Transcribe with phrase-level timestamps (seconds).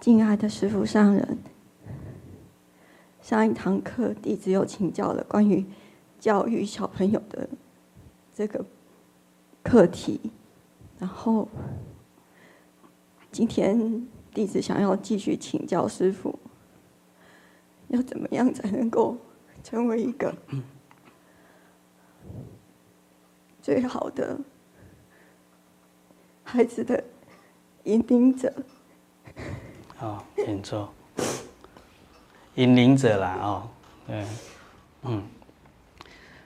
[0.00, 1.38] 敬爱的师父上人，
[3.20, 5.64] 上一堂课弟子有请教了关于
[6.20, 7.48] 教育小朋友的
[8.34, 8.64] 这个
[9.64, 10.30] 课题，
[10.98, 11.48] 然后
[13.32, 16.38] 今天弟子想要继续请教师父，
[17.88, 19.16] 要怎么样才能够
[19.64, 20.36] 成为一个
[23.60, 24.38] 最好的
[26.44, 27.02] 孩子的
[27.84, 28.52] 引领者？
[29.98, 30.92] 好，请坐。
[32.56, 33.62] 引领者啦，哦，
[34.06, 34.16] 对，
[35.02, 35.22] 嗯，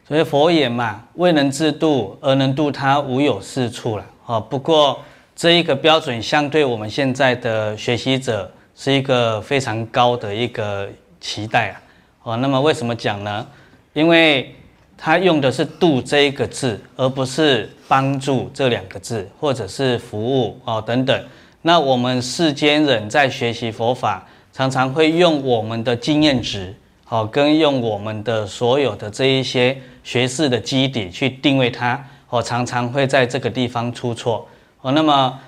[0.07, 4.05] 所以佛言嘛，未能自度而能度他，无有是处了。
[4.27, 5.01] 哦，不过
[5.35, 10.89] 这一个标准，相对我们现在的学习者，是一个非常高的一个
[11.21, 11.83] 期待啊。
[12.23, 13.47] 哦，那么为什么讲呢？
[13.93, 14.55] 因为
[14.97, 21.25] 他用的是“度”这一个字，而不是“帮助”这两个字，或者是“服务”哦等等。
[21.63, 24.27] 那我们世间人在学习佛法。
[24.53, 34.47] 常常会用我们的经验值，好，跟用我们的所有的这一些学识的基底去定位它，哦，常常会在这个地方出错，
[34.81, 35.39] 哦，那么，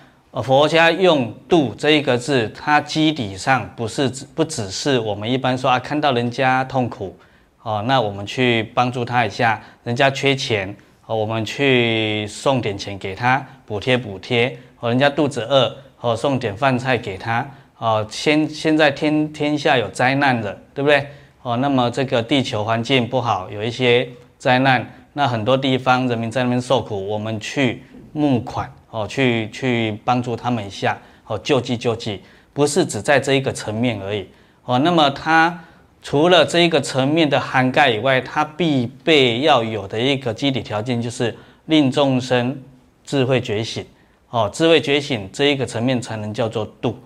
[0.44, 7.14] 佛家用“度”这一个字，它基底上不是不只是我们一般说啊，看到人家痛苦，
[7.62, 10.74] 哦，那我们去帮助他一下，人家缺钱，
[11.06, 17.48] 哦，我们去送点钱给他，补贴补贴，哦，人家肚子饿，哦，送点饭菜给他。
[17.78, 21.04] 哦，现现在天天下有灾难的，对不对？
[21.42, 32.20] 哦，那么这个地球环境不好，有一些灾难，那很多地方人民在那边受苦，我们去募款，哦，去去帮助他们一下，哦，救济救济，
[32.52, 34.28] 不是只在这一个层面而已。
[34.64, 35.58] 哦，那么它
[36.00, 42.56] 除了这一个层面的涵盖以外，它必备要有的一个基底条件，就是令众生
[43.04, 43.84] 智慧觉醒。
[44.32, 46.96] 哦，智慧觉醒这一个层面才能叫做度。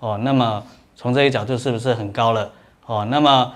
[0.00, 0.62] 哦，那么
[0.94, 2.52] 从这个角度是不是很高了？
[2.84, 3.50] 哦，那么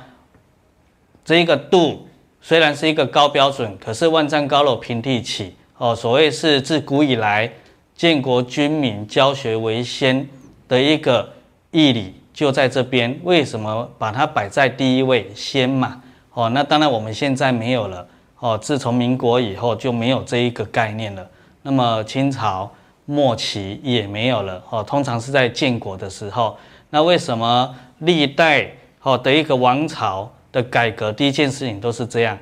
[1.26, 2.08] 这一个度
[2.40, 5.54] 虽然是一个高标准，可是万丈高楼平地起。
[5.76, 7.52] 哦，所谓是自古以来
[7.94, 10.26] 建国军民教学为先
[10.66, 11.30] 的一个
[11.70, 13.20] 义理，就在这边。
[13.24, 15.30] 为什么把它摆在第一位？
[15.34, 16.02] 先嘛。
[16.32, 18.08] 哦，那当然我们现在没有了。
[18.38, 21.28] 哦，自从民国以后就没有这一个概念了。
[21.60, 22.72] 那么清朝。
[23.10, 26.54] 末期也没有了哦，通常是在建国的时候。
[26.90, 28.70] 那为什么历代
[29.00, 32.38] 哦的一个王朝的改革，第一件事情都是这样？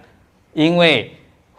[0.54, 1.08] 因为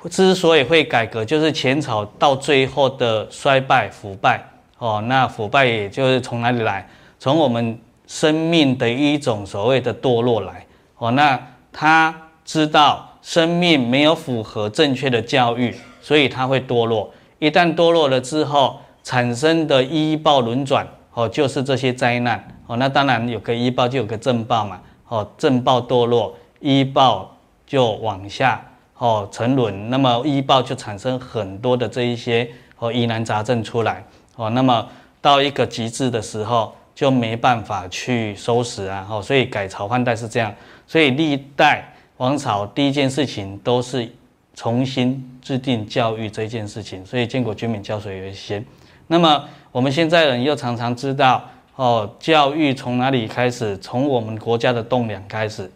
[0.09, 4.44] 之所以会改革，就是前朝到最后的衰败腐败
[4.78, 5.01] 哦。
[5.07, 6.85] 那腐败也就是从哪里来？
[7.17, 10.66] 从我们生命的一种所谓的堕落来
[10.97, 11.12] 哦。
[11.12, 11.40] 那
[11.72, 12.13] 他
[12.44, 17.09] 知道生命没有符合正确的教育，所以他会堕落。
[17.40, 22.75] 一旦堕落了之后，产生的依报轮转哦，就是这些灾难哦。
[22.75, 24.81] 那当然有个依报，就有个正报嘛。
[25.07, 27.34] 哦，正报堕落，依报
[27.66, 28.62] 就往下
[28.97, 29.90] 哦沉沦。
[29.90, 34.03] 那么依报就产生很多的这一些哦疑难杂症出来
[34.35, 34.50] 哦。
[34.50, 34.85] 那么
[35.22, 39.07] 到一个极致的时候，就没办法去收拾啊。
[39.09, 40.53] 哦，所以改朝换代是这样。
[40.85, 44.12] 所以历代王朝第一件事情都是
[44.53, 47.06] 重新制定教育这件事情。
[47.06, 48.66] 所以建国军民教学为先。
[49.07, 51.44] 那么我们现在人又常常知道
[51.75, 53.78] 哦，教育从哪里开始？
[53.78, 55.72] 从我们国家的栋梁开始。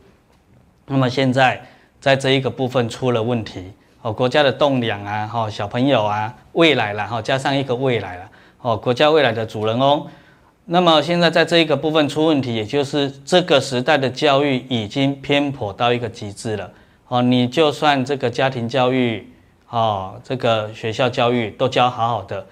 [0.88, 1.62] 那么现在
[2.00, 3.72] 在这一个部分出了问题
[4.02, 8.30] 哦，国家的栋梁啊，哈，小朋友啊，未来了哈，加上一个未来了
[8.62, 10.06] 哦，国家未来的主人翁。
[10.66, 16.72] 那么现在在这一个部分出问题，也就是这个时代的教育已经偏颇到一个极致了
[17.08, 17.22] 哦。
[17.22, 19.32] 你就算这个家庭教育
[19.70, 22.46] 哦，这个学校教育都教好好的。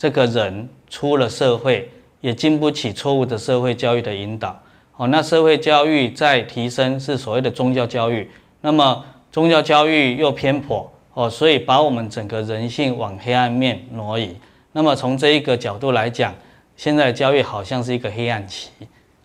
[0.00, 1.86] 这个人出了社会，
[2.22, 4.58] 也经不起错误的社会教育的引导。
[4.96, 8.26] 哦，那社会教育再提升是所谓的宗教教育，
[8.62, 14.34] 那么宗教教育又偏颇，哦，所以把我们整个人性往黑暗面挪移。
[14.72, 16.34] 那么从这一个角度来讲，
[16.78, 18.70] 现在的教育好像是一个黑暗期。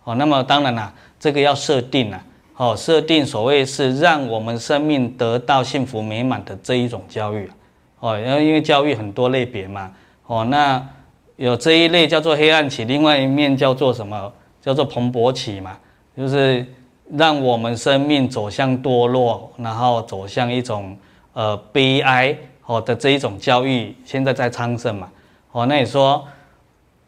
[0.04, 2.22] 哦，那么当然啦，这个要设定啊，
[2.58, 7.50] 哦，设定所谓是让我们生命得到幸福美满的这一种教育。
[8.00, 9.90] 哦，因为因为教育很多类别嘛。
[10.26, 10.84] 哦，那
[11.36, 14.32] 有这一类叫做黑暗期，另外一面叫做什么？
[14.60, 15.78] 叫做蓬勃期嘛，
[16.16, 16.66] 就是
[17.12, 20.96] 让我们生命走向堕落，然后走向一种
[21.34, 25.08] 呃悲哀哦的这一种教育，现在在昌盛嘛。
[25.52, 26.26] 哦，那你说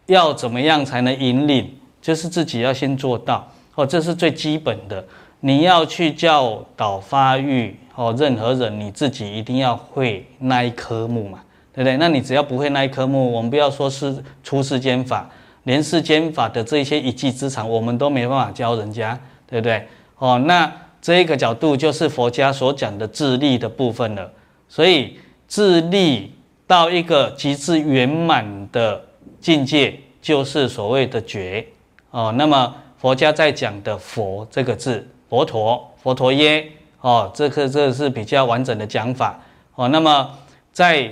[0.06, 1.74] 要怎么样才能引领？
[2.00, 3.44] 就是自己要先做到
[3.74, 5.04] 哦，这是最基本的。
[5.40, 11.40] 你要去教导发育哦，任何人你自己一定要会那一科目嘛。
[11.78, 11.96] 对不对？
[11.96, 15.30] 那你只要不会那一科目，我们不要说是出世间法，
[15.62, 19.16] 连世间法的这些一技之长，我们都没办法教人家，
[19.46, 19.86] 对不对？
[20.16, 20.68] 哦，那
[21.00, 24.28] 这一个角度就是佛家所讲的自利的部分了。
[24.68, 25.16] 所以
[25.46, 26.34] 自利
[26.66, 29.00] 到一个极致圆满的
[29.40, 31.64] 境界，就是所谓的觉。
[32.10, 36.66] 哦，那么佛家在讲的佛这个字，佛陀、佛陀耶，
[37.02, 39.38] 哦，这个这个是比较完整的讲法。
[39.76, 40.28] 哦，那么
[40.72, 41.08] 在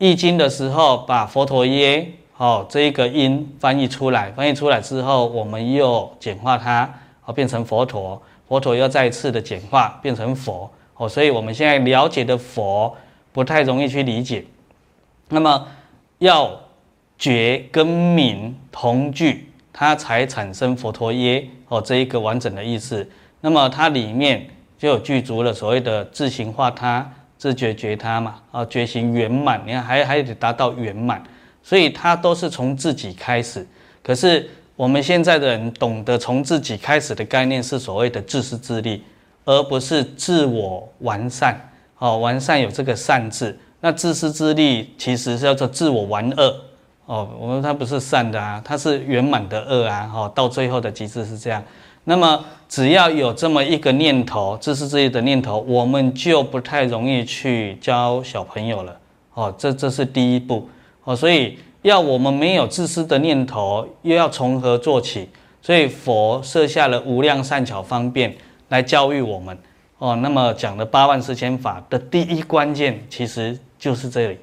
[0.00, 2.08] 易经的时候，把佛陀耶，
[2.38, 6.92] 哦，这一个音翻译出来，翻译出来之后，我们又简化它，
[7.26, 12.96] 哦，变成佛陀，佛陀又再次的简化变成佛，哦，所以我们现在了解的佛
[13.30, 14.44] 不太容易去理解。
[15.28, 15.68] 那么
[16.18, 16.58] 要
[17.16, 19.46] 觉跟明同具。
[19.72, 23.08] 它才产生佛陀耶哦，这一个完整的意思。
[23.40, 27.08] 那么它里面就有具足了所谓的自行化他、
[27.40, 31.22] 自觉觉他嘛啊，觉行圆满，你看还还得达到圆满，
[31.62, 33.66] 所以它都是从自己开始。
[34.02, 34.46] 可是
[34.76, 39.02] 我们现在的人懂得从自己开始的概念是所谓的自私自利，
[39.46, 41.58] 而不是自我完善
[41.96, 42.18] 哦。
[42.18, 46.54] 完善有这个善字，那自私自利其实是叫做自我玩恶。
[47.06, 50.10] 哦，我们它不是善的啊，它是圆满的恶啊！
[50.14, 51.64] 哦，到最后的极致是这样。
[52.04, 58.98] 那么只要有这么一个念头，自私自利的念头，我们就不太容易去教小朋友了。
[59.34, 60.68] 哦，这这是第一步。
[61.04, 65.28] 哦，所以要我们没有自私的念头，又要从何做起？
[65.62, 68.34] 所以佛设下了无量善巧方便
[68.68, 69.56] 来教育我们。
[69.98, 74.38] 哦，那么讲的八万四千法的第一关键，其实就是这里。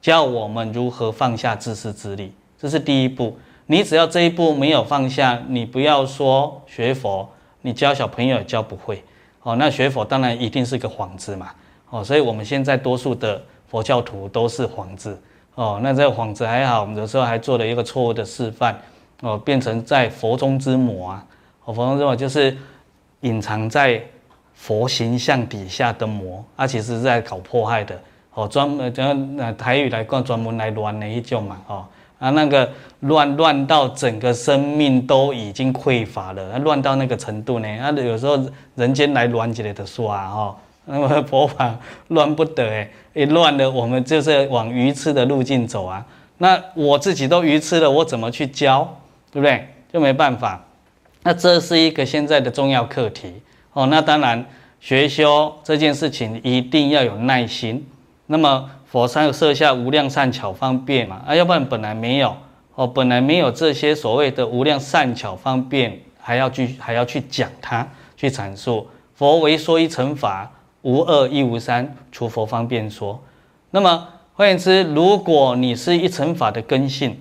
[0.00, 3.38] 教我们如何放下自私自利，这是第一步。
[3.70, 7.28] 你只要这一步没有放下，你不要说学佛，
[7.60, 9.00] 你教小朋友也教不会。
[9.44, 11.50] 哦，那学佛当然一定是个幌子嘛。
[11.88, 15.16] 哦，所以我们现在多数的佛教徒都是幌子。
[15.54, 18.76] 哦，那这个幌子还好，我们有时候还做了一个错误的示范。
[19.20, 21.24] 哦，变成在佛中之魔啊。
[21.64, 22.58] 哦，佛中之魔就是
[23.20, 24.02] 隐藏在
[24.52, 27.96] 佛形象底下的魔，他其实是在搞迫害的。
[28.34, 31.86] 哦，专门讲台语来讲，专门来乱的一种嘛，哦
[32.20, 32.70] 啊，那个
[33.00, 38.38] 乱乱到整个生命都已经匮乏了，乱到那个程度呢，啊，有时候
[38.76, 40.56] 人间来乱起来的说啊，哈，
[40.86, 41.74] 那么佛法
[42.08, 46.06] 乱不得诶，一乱了，我们就是往愚痴的路径走啊。
[46.38, 48.96] 那我自己都愚痴了，我怎么去教，
[49.32, 49.66] 对不对？
[49.92, 50.64] 就没办法。
[51.22, 53.42] 那这是一个现在的重要课题
[53.72, 53.86] 哦。
[53.86, 54.44] 那当然，
[54.80, 57.86] 学修这件事情一定要有耐心。
[58.26, 61.22] 那么佛山有设下无量善巧方便嘛？
[61.24, 62.36] 啊，要不然本来没有
[62.74, 68.88] 哦，本来没有这些所谓的无量善巧方便，还要去还要去讲它，去阐述。
[69.14, 70.50] 佛为说一乘法，
[70.82, 73.22] 无二亦无三，除佛方便说。
[73.70, 77.16] 那么换言之，如果你是一乘法的根性，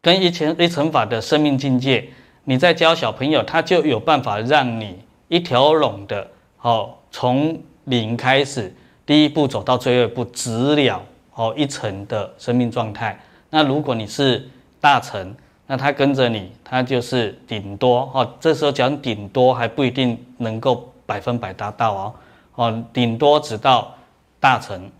[0.00, 2.08] 跟一乘一乘法的生命境界，
[2.44, 6.28] 你在教小朋友，他就有办法让你一条龙的
[6.60, 8.72] 哦，从零开始。
[9.06, 11.02] 第一步走到最后一步，直了
[11.34, 13.18] 哦一层的生命状态。
[13.50, 14.48] 那如果你是
[14.80, 15.34] 大乘，
[15.66, 18.28] 那他跟着你，他就是顶多哦。
[18.40, 22.14] 这时候讲顶多还不一定能够百分百达到哦
[22.54, 23.94] 哦，顶多只到
[24.40, 24.90] 大乘，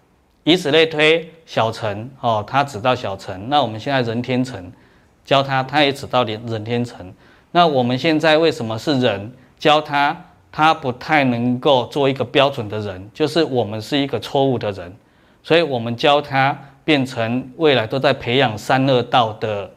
[0.43, 3.49] 以此类推，小乘哦，他只到小乘。
[3.49, 4.71] 那我们现在人天乘
[5.25, 7.13] 教他，他也只到人人天乘。
[7.53, 10.17] 那我们现在为什么是人教他？
[10.57, 14.95] 他不太能够做一个标准的人，就是我们是一个错误的人，
[15.43, 19.69] 所以我们教他变成未来都在培养三恶道的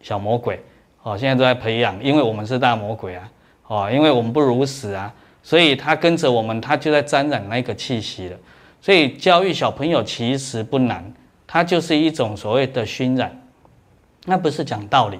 [0.00, 0.58] 小魔鬼，
[1.02, 3.30] 哦，现在都在培养，因为我们是大魔鬼啊，
[3.66, 5.12] 哦，因为我们不如死啊，
[5.42, 8.36] 所以他跟着我们，他就在沾染那个气息了。
[8.80, 11.12] 所以教育小朋友其实不难，
[11.46, 13.38] 它就是一种所谓的熏染，
[14.24, 15.18] 那不是讲道理，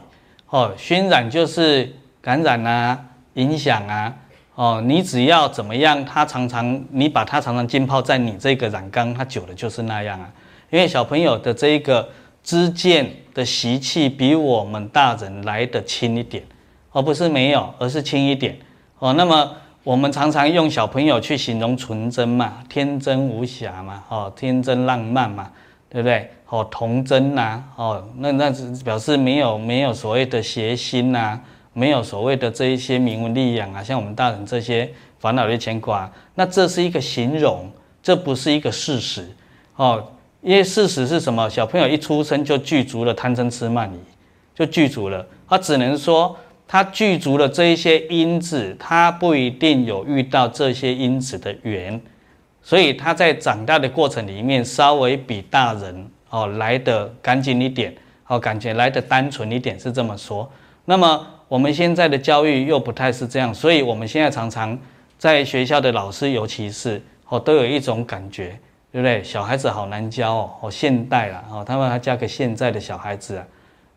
[0.48, 2.98] 哦，熏染就是感染啊，
[3.34, 4.16] 影响啊。
[4.54, 10.30] 哦，你只要怎么样，他常常你把他常常浸泡在你这个染缸，他久了就是那样啊。
[10.70, 12.06] 因为小朋友的这一个
[12.42, 16.44] 知见的习气比我们大人来得轻一点，
[16.92, 18.58] 而不是没有，而是轻一点。
[18.98, 19.50] 哦，那么
[19.84, 25.50] 我们常常用小朋友去形容纯真嘛，天真无瑕嘛，哦，天真浪漫嘛，
[25.88, 26.30] 对不对？
[26.48, 31.40] 哦，童真呐，哦，那那是表示没有没有所谓的邪心呐。
[31.72, 37.70] 没有所谓的这一些名闻利养啊，像我们大人这些烦恼的牵挂，那这是一个形容，
[38.02, 39.28] 这不是一个事实
[39.76, 40.06] 哦。
[40.42, 41.48] 因为事实是什么？
[41.48, 43.98] 小朋友一出生就具足了贪嗔痴慢疑，
[44.54, 45.24] 就具足了。
[45.48, 46.36] 他只能说
[46.66, 52.00] 他具足了这一些因子，他不一定有遇到这些因子的缘，
[52.60, 57.94] 所以他在长大的过程里面稍微比大人哦来得干净一点
[58.26, 60.50] 哦，感觉来得单纯一点，是这么说。
[60.84, 64.78] 那么我们现在的教育又不太是这样，所以我们现在常常
[65.18, 68.58] 在学校的老师，尤其是哦，都有一种感觉，
[68.90, 69.22] 对不对？
[69.22, 73.44] 小孩子好难教哦，哦，现代了哦，他们还教给现在的小孩子啊。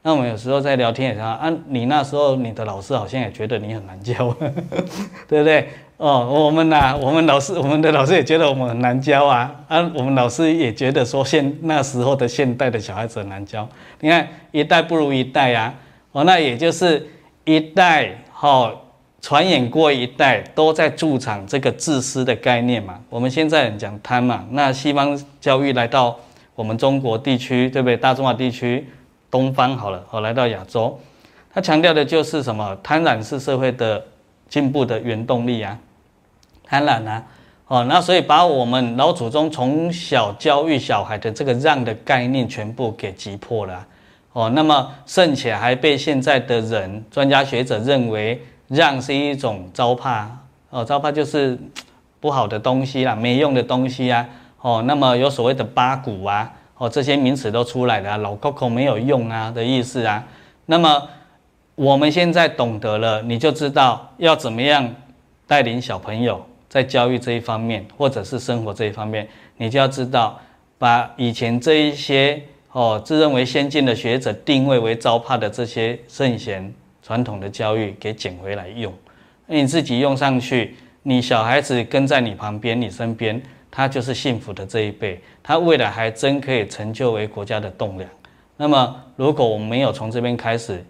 [0.01, 4.35] 那我们有时候在聊天也说啊，你那时候你的老师好像也觉得你很难教，
[5.25, 5.69] 对不对？
[5.95, 9.55] 哦，我们呐、我们老师，我们的老师也觉得我们很难教啊。
[9.69, 13.65] 啊，我们老师也觉得说现那时候的现代的小孩子很难教。
[14.01, 15.73] 你看一代不如一代呀、啊。
[16.11, 17.05] 哦，那也就是
[17.45, 18.71] 一代哈
[19.21, 22.99] 传演过一代，都在助长这个自私的概念嘛。
[23.09, 26.15] 我们现在讲贪嘛，那西方教育来到
[26.53, 27.95] 我们中国地区，对不对？
[27.95, 28.87] 大中华地区。
[29.31, 30.97] 东方好了，哦，来到亚洲，
[31.53, 32.77] 他强调的就是什么？
[32.81, 34.01] 贪婪是社会的
[34.47, 35.77] 进步的原动力啊，
[36.63, 37.21] 贪婪啊，
[37.67, 43.85] 哦，那所以把我们老祖宗从小教育小孩的这个让的概念全部给击破了，
[44.35, 50.25] 哦，那么甚且还被现在的人专家学者认为让是一种糟粕，
[50.69, 51.57] 哦，糟粕就是
[52.19, 54.27] 不好的东西啦，没用的东西啊，
[54.59, 56.51] 哦，那么有所谓的八股啊。
[56.77, 60.21] 哦，这些名词都出来了，老 Coco 没有用啊的意思啊。
[60.65, 61.07] 那么
[61.75, 64.93] 我们现在懂得了，你就知道要怎么样
[65.47, 69.25] 带领小朋友在教育这一方面，或者是生活这一方面，
[69.55, 70.37] 你就要知道
[70.77, 72.43] 把以前这一些
[72.75, 78.93] 哦自认为先进的学者定位为糟粕的这些圣贤传统的教育给捡回来用，
[79.47, 83.41] 你自己用上去，你小孩子跟在你旁边，你身边。
[83.71, 88.09] 他就是幸福的这一辈，他未来还真可以成就为国家的栋梁。
[88.55, 90.81] 那么，如果我们没有从这边开始，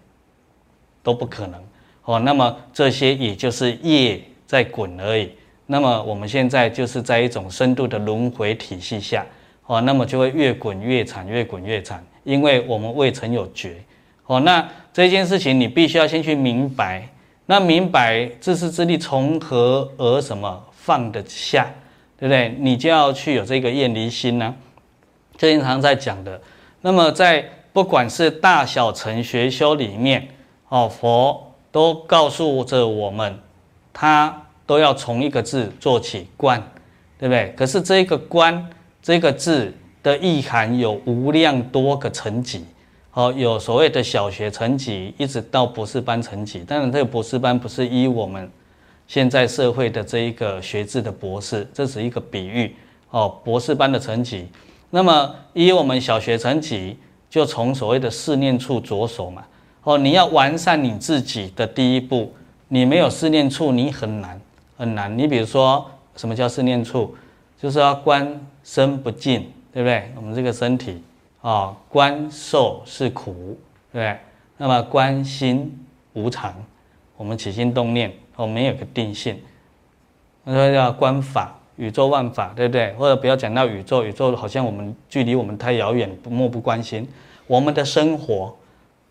[1.01, 1.59] 都不可能
[2.03, 2.19] 哦。
[2.19, 5.31] 那么这些也就是业在滚而已。
[5.65, 9.25] 那么我们现在就是在一种深度的轮回体系下
[9.65, 13.75] 哦，那么就会越滚越惨，越滚越惨，因为我们未曾有觉
[14.25, 14.39] 哦。
[14.41, 17.07] 那这件事情你必须要先去明白，
[17.45, 21.67] 那明白自私自利从何而什么放得下？
[22.17, 22.55] 对不对？
[22.59, 24.55] 你就要去有这个厌离心呢、啊，
[25.37, 26.39] 这经常在讲的。
[26.79, 27.43] 那么在
[27.73, 30.25] 不管是大小乘学修里面，
[30.69, 33.37] 哦，佛都告诉着我们，
[33.91, 36.57] 他都要从一个字做起，观，
[37.19, 37.53] 对不对？
[37.57, 38.65] 可是这个观
[39.05, 39.71] 这个字
[40.01, 42.65] 的意涵有无量多个层级，
[43.13, 46.61] 哦，有所谓的小学层级，一直到博士班层级。
[46.61, 48.49] 当然，这个博士班不是依我们。
[49.05, 52.75] 现在社会的这一个学制的博士，这是一个比喻
[53.11, 53.29] 哦。
[53.43, 54.47] 博士班的层级，
[54.89, 56.97] 那么依我们小学层级，
[57.29, 59.45] 就从所谓的四念处着手嘛。
[59.83, 62.33] 哦，你要完善你自己的第一步，
[62.69, 64.41] 你没有四念处，你很难
[64.75, 65.15] 很难。
[65.15, 65.85] 你比如说，
[66.15, 67.15] 什么叫四念处？
[67.61, 68.27] 就是要观
[68.65, 70.11] 身不净，对不对？
[70.17, 71.01] 我们这个身体
[71.41, 73.57] 啊，观受是苦，
[73.93, 74.17] 对不对？
[74.57, 76.53] 那么观心无常，
[77.15, 78.11] 我们起心动念。
[78.35, 79.39] 我们有个定性，
[80.43, 82.91] 那说叫观法，宇宙万法，对不对？
[82.95, 87.07] 或者不要讲到宇宙，宇宙好像我们距离我们太遥远，漠不关心。
[87.47, 88.53] 我们的生活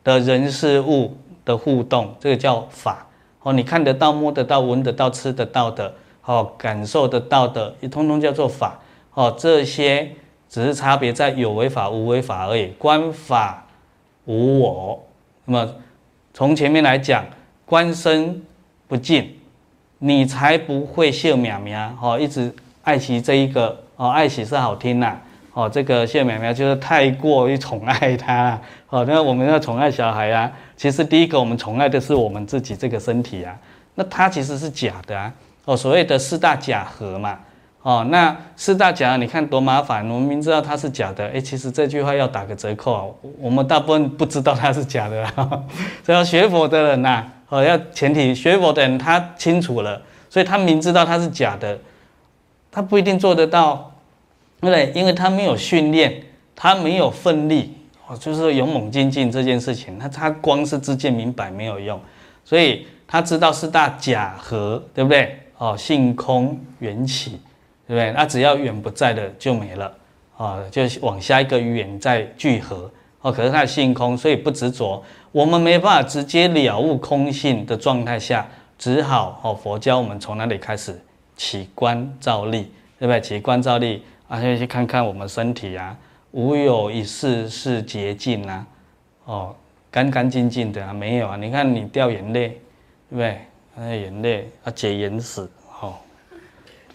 [0.03, 3.07] 的人事物的互动，这个叫法。
[3.43, 5.95] 哦，你看得到、摸得到、闻得到、吃得到的，
[6.27, 8.79] 哦，感受得到的，一通通叫做法。
[9.15, 10.11] 哦，这些
[10.49, 12.69] 只是差别在有为法、无为法而已。
[12.79, 13.67] 观法
[14.27, 15.05] 无我，
[15.47, 15.75] 那么
[16.33, 17.25] 从前面来讲，
[17.65, 18.43] 观身。
[18.87, 19.35] 不净，
[19.99, 25.17] 你才不会秀苗苗哦，一直爱惜这一个哦，爱惜是好听呐
[25.55, 29.03] 哦，这个秀苗苗就是太过于宠爱他哦。
[29.09, 33.59] 那我们要宠爱小孩啊，其实第一个我们宠爱的是我们自己这个身体啊，
[33.95, 35.33] 那它其实是假的啊
[35.65, 37.41] 哦，所谓的四大假合嘛
[37.85, 43.05] 哦，那四大假你看多麻烦，我们明知道它是假的，诶，其实这句话要打个折扣啊，
[43.39, 45.63] 我们大部分不知道它是假的啊，
[46.03, 47.25] 只要学佛的人呐。
[47.51, 50.01] 哦，要前提学佛的人他清楚了，
[50.31, 51.79] 所以他明知道它是假的，
[52.73, 53.93] 他不一定做得到，
[54.63, 54.91] 对不对？
[54.99, 56.23] 因为他没有训练，
[56.57, 57.77] 他没有奋力，
[58.09, 62.01] 哦，就是勇猛精进这件事情，他他光是知见明白没有用，
[62.45, 65.39] 所以他知道四大假合，对不对？
[65.59, 67.39] 哦，性空缘起，
[67.87, 68.13] 对不对？
[68.13, 69.95] 那只要远不在的就没了，
[70.37, 75.03] 啊，就往下一个远再聚合，哦，可是他的性空，所以不执着。
[75.33, 78.47] 我们没办法直接了悟空性的状态下，
[78.79, 80.99] 只好哦，佛教我们从哪里开始
[81.37, 83.21] 起观照力，对不对？
[83.21, 85.97] 起观照力，啊，先去看看我们身体啊，
[86.31, 88.67] 无有一事是洁净啊，
[89.25, 89.57] 哦，
[89.91, 91.37] 干干净净的啊，没有啊。
[91.37, 92.49] 你看你掉眼泪，
[93.11, 93.39] 对不对？
[93.77, 95.49] 那眼泪啊，结眼屎，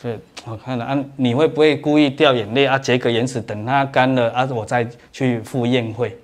[0.02, 2.80] 对，我看了啊，你会不会故意掉眼泪啊？
[2.80, 6.18] 结个眼屎，等它干了啊，我再去赴宴会。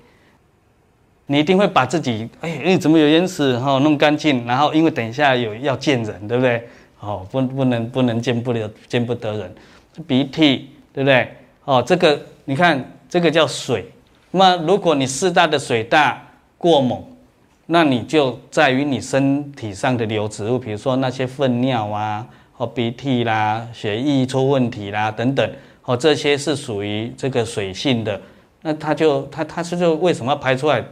[1.28, 6.68] 你一定会把自己，哎，哎，怎么有眼屎哈，弄干净，然后因为等一下有要见人，对不对？
[7.00, 9.56] 哦，不，不能，不能见不了，见不得人，
[10.08, 11.28] 鼻涕，对不对？
[11.66, 13.86] 哦，这个你看，这个叫水。
[14.32, 16.22] 那如果你四大的水大
[16.58, 17.04] 过猛，
[17.66, 22.26] 那你就在于你身体上的流植物，比如说那些粪尿啊，
[22.58, 25.50] 哦，鼻涕啦，血液出问题啦，等等，
[25.84, 28.22] 哦，这些是属于这个水性的，
[28.62, 30.84] 那它就它它是就为什么排出来？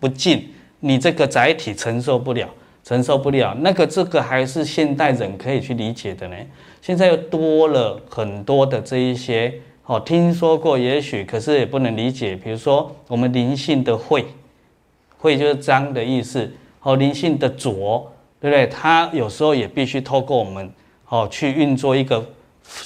[0.00, 0.48] 不净，
[0.80, 2.48] 你这个载体承受不了，
[2.82, 3.54] 承受不了。
[3.60, 6.36] 那个这个还是现代人可以去理解的呢。
[6.82, 9.52] 现在又多了很多的这一些，
[9.86, 12.36] 哦，听说过也许，可是也不能理解。
[12.36, 14.24] 比如说我们灵性的秽，
[15.20, 16.50] 秽就是脏的意思。
[16.82, 18.66] 哦，灵性的浊，对不对？
[18.66, 20.70] 它有时候也必须透过我们，
[21.14, 22.24] 哦，去运作一个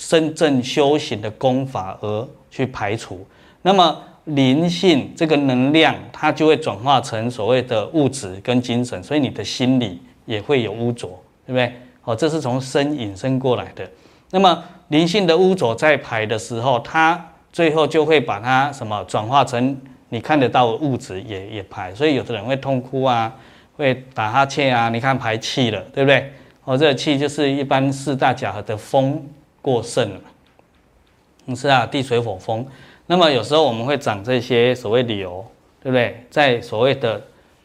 [0.09, 3.27] 真正修行的功法而去排除。
[3.63, 4.05] 那么。
[4.35, 11.09] 灵性这个能量，它就会转化成所谓的物质跟精神，所以你的心里也会有污浊，
[11.47, 11.73] 对不对？
[12.05, 13.91] 哦，这是从身引申过来的。
[14.31, 19.75] 那么灵性的污浊在排的时候，它最后就会把它什么转化成
[20.11, 21.95] 你看得到的物质也也排。
[21.95, 23.35] 所以有的人会痛哭啊，
[23.79, 26.31] 会打哈欠啊，你看排气了，对不对？
[26.69, 29.27] 哦，这个气就是一般四大假的风
[29.63, 31.57] 过盛了。
[31.57, 32.67] 是啊，地水火风。
[33.07, 35.43] 那么有时候我们会长这些所谓瘤，
[35.83, 36.27] 对不对？
[36.29, 37.23] 在所谓的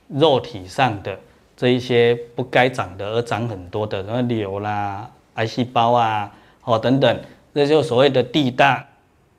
[0.08, 1.20] 肉体上的
[1.58, 6.32] 这一些不该长的而长很多的，什么瘤啦、癌细胞啊，
[6.64, 7.20] 哦等等，
[7.54, 8.88] 这就所谓的地大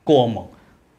[0.04, 0.47] 过猛，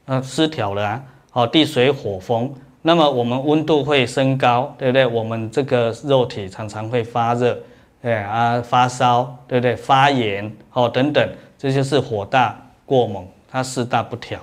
[0.06, 1.04] 呃失调了啊，
[1.34, 5.06] 哦地水火风，那么我们温度会升高，对不对？
[5.06, 7.56] 我们这个肉体常常会发热，
[8.06, 9.76] 对啊发烧，对不对？
[9.76, 14.40] 发炎，哦等等，这就是火大过猛，它四大不调。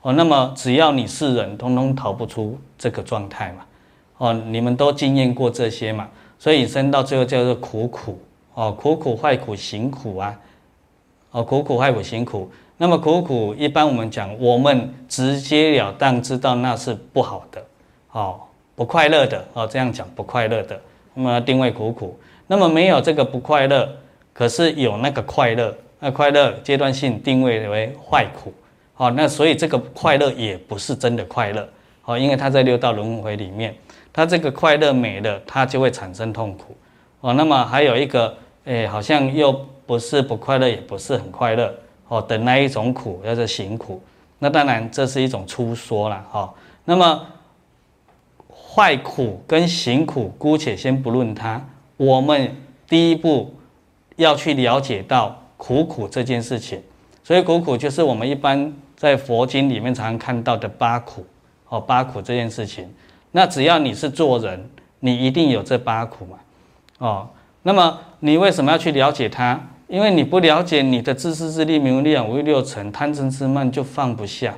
[0.00, 3.66] 哦，那么只要你是人，通通逃不出这个状态嘛。
[4.16, 8.18] 哦，你们都经验过这些嘛，所以生到最后叫做苦苦。
[8.54, 10.34] 哦，苦苦坏苦行苦啊。
[11.32, 12.50] 哦，苦苦坏苦行苦。
[12.78, 17.62] 那么苦苦，一般我们讲，我们直截了当知道那是不好的，
[18.12, 18.40] 哦，
[18.74, 19.44] 不快乐的。
[19.52, 20.80] 哦，这样讲不快乐的，
[21.12, 22.18] 那么定位苦苦。
[22.52, 23.88] 那么没有这个不快乐，
[24.34, 28.52] 可是有那个快乐，那快乐阶段性定位为坏苦。
[28.92, 31.66] 好，那所以这个快乐也不是真的快乐，
[32.02, 33.74] 好，因为它在六道轮回里面，
[34.12, 36.76] 它这个快乐没了，它就会产生痛苦，
[37.22, 39.50] 哦，那么还有一个，诶，好像又
[39.86, 41.74] 不是不快乐，也不是很快乐，
[42.08, 43.98] 哦的那一种苦，叫做行苦，
[44.38, 46.52] 那当然这是一种粗说了，哈，
[46.84, 47.26] 那么
[48.46, 51.58] 坏苦跟行苦，姑且先不论它，
[52.02, 52.56] 我们
[52.88, 53.54] 第一步
[54.16, 56.82] 要去了解到苦苦这件事情。
[57.22, 61.24] 所以苦苦就是我们一般在佛经里面常看到的八苦，
[61.68, 62.92] 哦，八苦这件事情。
[63.30, 66.38] 那只要你是做人，你一定有这八苦嘛，
[66.98, 67.28] 哦。
[67.62, 69.68] 那么你为什么要去了解它？
[69.86, 74.56] 因为你不了解你的自私自利、名闻利养、五欲六尘、贪嗔痴慢就放不下。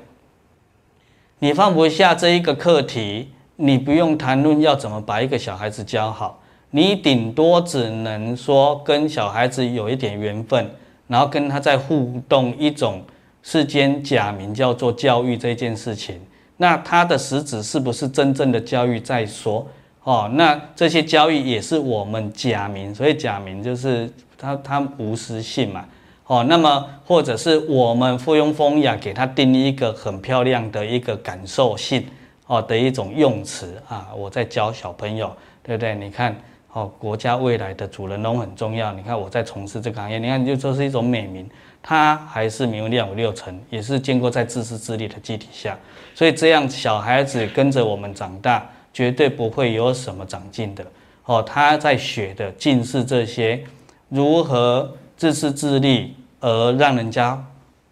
[1.40, 6.40] 你放不下这一个课题，你不用谈论要怎么把一个小孩子教好，
[6.74, 10.68] 你顶多只能说跟小孩子有一点缘分。
[11.06, 13.02] 然后跟他在互动一种
[13.42, 16.18] 世间假名叫做教育这件事情，
[16.56, 19.68] 那他的实质是不是真正的教育再说
[20.02, 20.30] 哦？
[20.32, 25.84] 那这些教育也是我们假名，所以假名就是他他无私性嘛
[26.26, 26.42] 哦。
[26.48, 32.02] 那么或者是我们附庸风雅给他定义一个很漂亮的一个感受性
[32.46, 35.30] 哦的一种用词啊，我在教小朋友，
[35.62, 35.94] 对不对？
[35.94, 36.34] 你看。
[36.74, 38.92] 哦，国家未来的主人翁很重要。
[38.92, 41.48] 你看我在从事这个行业，你看就说是一种美名，
[41.80, 45.78] 它还是名闻五六成，也是建构在自私自利的基底下。
[46.16, 50.84] 所以这样小孩子跟着我们长大，绝对不会有什么长进的。
[51.26, 53.62] 哦，他在学的尽是这些
[54.08, 57.40] 如何自私自利，而让人家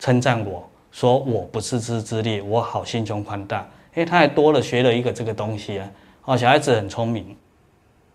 [0.01, 3.65] 称赞我说我不是自私自利，我好心胸宽大。
[3.95, 5.89] 诶，他还多了学了一个这个东西啊。
[6.25, 7.37] 哦，小孩子很聪明。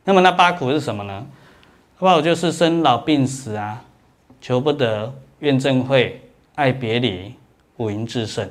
[0.07, 1.27] 那么那八苦是什么呢？
[1.99, 3.83] 八苦就是生老病死啊，
[4.39, 6.21] 求不得，怨憎会，
[6.55, 7.33] 爱别离，
[7.75, 8.49] 五阴炽盛。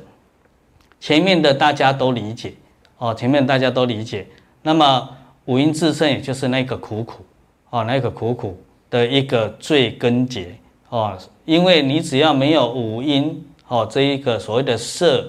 [1.01, 2.53] 前面的大家都理解
[2.99, 4.27] 哦，前面大家都理解。
[4.61, 5.09] 那么
[5.47, 7.25] 五阴炽盛，也就是那个苦苦
[7.71, 10.55] 哦，那个苦苦的一个最根结
[10.91, 11.17] 哦，
[11.47, 15.27] 因为你只要没有五阴哦，这一个所谓的色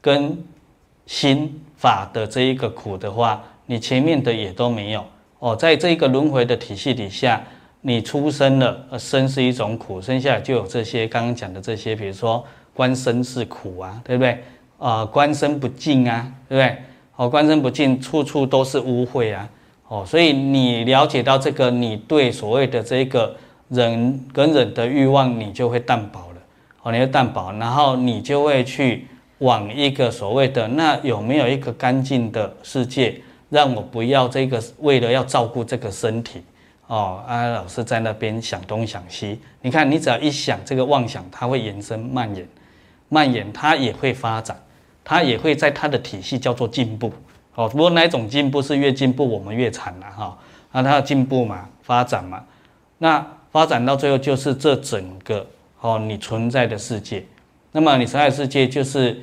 [0.00, 0.42] 跟
[1.04, 5.04] 心法的这一个苦的话，你前面的也都没有。
[5.38, 7.42] 哦，在这个轮回的体系底下，
[7.80, 14.32] 你出生了，生是一种苦，生下来就有这些刚刚讲的这些，比如说官身是苦啊，对不对？
[14.78, 16.76] 啊、呃，观身不净啊，对不对？
[17.16, 19.48] 哦，官身不净，处处都是污秽啊，
[19.88, 23.34] 哦，所以你了解到这个，你对所谓的这个
[23.68, 26.40] 人跟人的欲望，你就会淡薄了，
[26.82, 29.06] 哦，你会淡薄，然后你就会去
[29.38, 33.20] 往一个所谓的那有没有一个干净的世界，
[33.50, 36.42] 让我不要这个为了要照顾这个身体。
[36.86, 42.48] 哦，啊，老师在那边想东想西，你看，你只要一想这个妄想，它会延伸蔓延，
[43.10, 44.58] 蔓延，它也会发展，
[45.04, 47.12] 它也会在它的体系叫做进步。
[47.54, 50.38] 哦，不过哪种进步是越进步我们越惨了哈？
[50.72, 52.42] 那它的进步嘛，发展嘛，
[52.96, 55.46] 那发展到最后就是这整个
[55.82, 57.22] 哦，你存在的世界，
[57.72, 59.22] 那么你存在的世界就是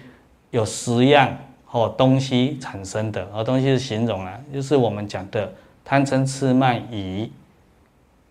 [0.51, 1.35] 有十样
[1.75, 7.29] 哦东西产生的，哦东西是形容啊，就是我们讲的贪嗔痴慢疑。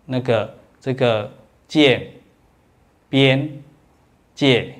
[0.07, 1.29] 那个这个
[1.67, 2.07] 见、
[3.07, 3.47] 边、
[4.33, 4.73] 界、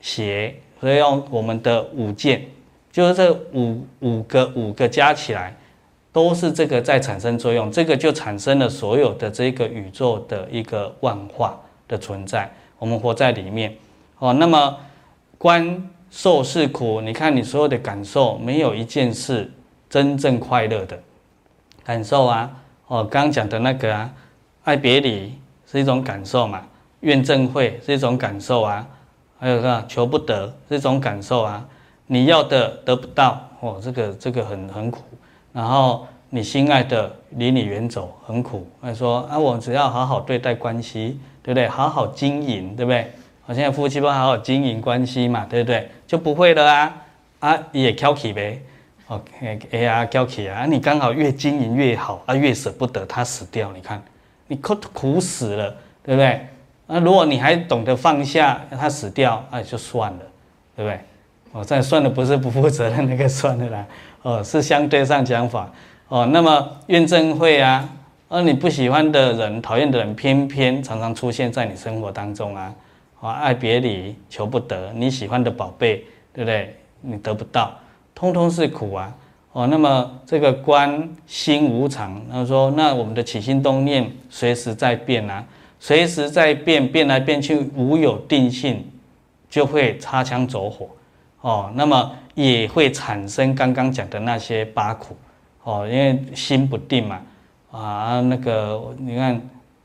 [0.00, 2.46] 邪，所以用我们的五见，
[2.90, 5.54] 就是这五五个五个加起来，
[6.10, 13.76] 都是这个在产生作用，这个就产生了所有的这个宇宙的一个万化的存在，我们活在里面。
[14.18, 14.78] 哦，那么
[15.36, 19.50] 观受是苦，你看你所有的感受，没有一件是
[19.88, 20.96] 真正快乐的
[21.82, 22.50] 感受啊。
[22.86, 24.12] 哦，刚刚讲的那个啊，
[24.64, 25.32] 爱别离
[25.66, 26.62] 是一种感受嘛，
[27.00, 28.86] 怨憎会是一种感受啊，
[29.40, 31.66] 还有个求不得是一种感受啊，
[32.06, 35.00] 你要的得不到，哦，这个这个很很苦，
[35.50, 41.66] 然后你心爱的离你远走很苦，他说啊，我只要好好对待关系，对不对？
[41.66, 43.10] 好好经营，对不对？
[43.46, 45.90] 我现在夫妻不好好经营关系嘛，对不对？
[46.12, 46.94] 就不会了啊，
[47.40, 48.60] 啊也挑起呗。
[49.06, 50.66] OK，哎呀，挑起啊！
[50.66, 53.72] 你刚好越经营越好啊，越舍不得他死掉。
[53.74, 54.02] 你看，
[54.46, 56.46] 你苦苦死了，对不对？
[56.86, 60.18] 那如果你还懂得放下，他死掉，那就算了，
[60.76, 61.00] 对不对？
[61.52, 63.86] 哦，这算了不是不负责任那个算了啦。
[64.20, 65.72] 哦，是相对上讲法。
[66.08, 67.88] 哦，那么怨憎会啊，
[68.28, 72.70] 而你不喜欢的人、讨厌的人，偏偏常常出现在你生活当中啊。
[73.22, 76.04] 啊，爱别离，求不得，你喜欢的宝贝，
[76.34, 76.76] 对不对？
[77.00, 77.72] 你得不到。
[78.14, 79.14] 通通是苦啊！
[79.52, 85.44] 哦，那么这个观心无常，他说，那我们的起心动念随时在变啊，
[85.78, 88.84] 随时在变，变来变去，无有定性，
[89.48, 90.88] 就会擦枪走火。
[91.42, 95.16] 哦，那么也会产生刚刚讲的那些八苦。
[95.62, 97.20] 哦，因为心不定嘛。
[97.70, 99.40] 啊，那个你看，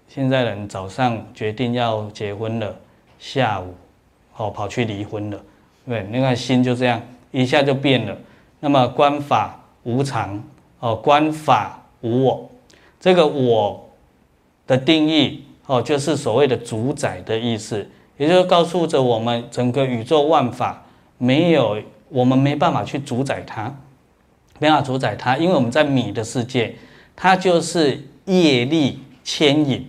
[0.08, 2.76] 现在人早上决定要结婚了，
[3.20, 3.74] 下午
[4.36, 5.40] 哦跑去离婚了，
[5.88, 7.02] 对，你看心就这样
[7.32, 8.18] 一下就变了。
[8.60, 10.44] 那么观法无常
[10.80, 12.50] 哦，观法无我，
[13.00, 13.90] 这个我
[14.66, 20.84] 的定义哦，就是所谓的主宰的意思，也就是告诉着我们整个宇宙万法
[21.18, 23.66] 没有我们没办法去主宰它，
[24.60, 26.76] 没办法主宰它，因为我们在米的世界，
[27.16, 29.88] 它就是业力牵引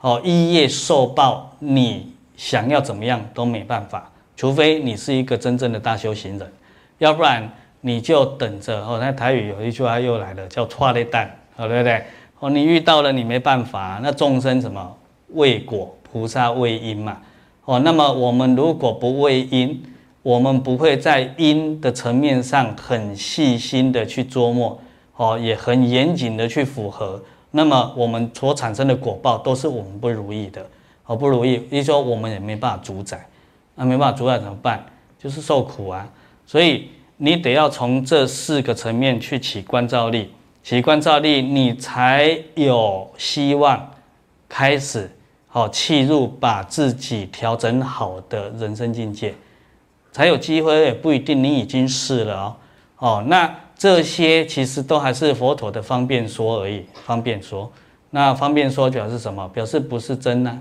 [0.00, 6.52] 哦，一业受报，你想要怎么样都没办法，除非你是一个真正的大修行人，
[6.98, 7.48] 要不然。
[7.86, 12.02] 你就等着哦，那台语有一句话又来了，叫“错咧蛋”，哦，对不对？
[12.38, 14.00] 哦，你遇到了，你没办法。
[14.02, 14.96] 那众生什么
[15.34, 17.18] 为果，菩萨为因嘛。
[17.66, 19.84] 哦，那么我们如果不为因，
[20.22, 24.80] 我们不会在因的层面上很细心的去琢磨，
[25.16, 27.22] 哦，也很严谨的去符合。
[27.50, 30.66] 那么我们所产生的果报都是我们不如意的，
[31.06, 33.26] 哦，不如意，也就是说我们也没办法主宰，
[33.74, 34.84] 那没办法主宰怎么办？
[35.18, 36.08] 就是受苦啊。
[36.46, 36.88] 所以。
[37.16, 40.32] 你得要从这四个层面去起观照力，
[40.64, 43.88] 起观照力，你才有希望
[44.48, 45.08] 开始
[45.46, 49.32] 好契入，把自己调整好的人生境界，
[50.10, 50.74] 才有机会。
[50.82, 52.56] 也不一定你已经是了哦。
[52.98, 57.70] 哦，那这些其实都还是佛陀的方便说而已，方便说。
[58.10, 59.48] 那方便说表示什么？
[59.50, 60.60] 表示不是真呢？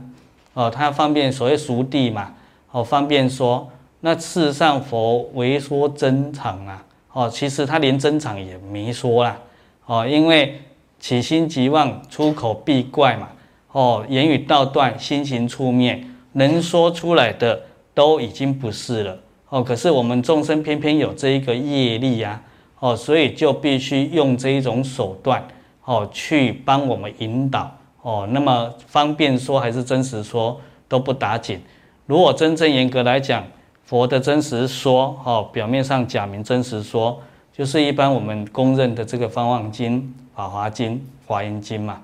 [0.53, 2.33] 哦，他方便所谓熟地嘛。
[2.71, 3.69] 哦，方便说。
[4.05, 9.37] 那事实上，佛唯说真常啊，哦，其实他连真常也没说啦，
[9.85, 10.59] 哦，因为
[10.99, 13.29] 起心即妄，出口必怪嘛，
[13.71, 17.61] 哦，言语道断，心行出灭，能说出来的
[17.93, 22.41] 都已经不是了，哦，可是我们众生偏偏有这一个业力呀，
[22.79, 25.41] 哦，所以就必须用这一种手段，
[25.85, 31.59] 哦，去帮我们引导，哦，那么方便说还是真实说都不打紧，
[32.05, 33.43] 如果真正严格来讲。
[33.85, 40.01] 佛的真实说，哦，表面上假名真实说，就是一般我们公认的这个《方王经》
[40.33, 40.91] 《法华经》
[41.27, 42.01] 《华严经》嘛，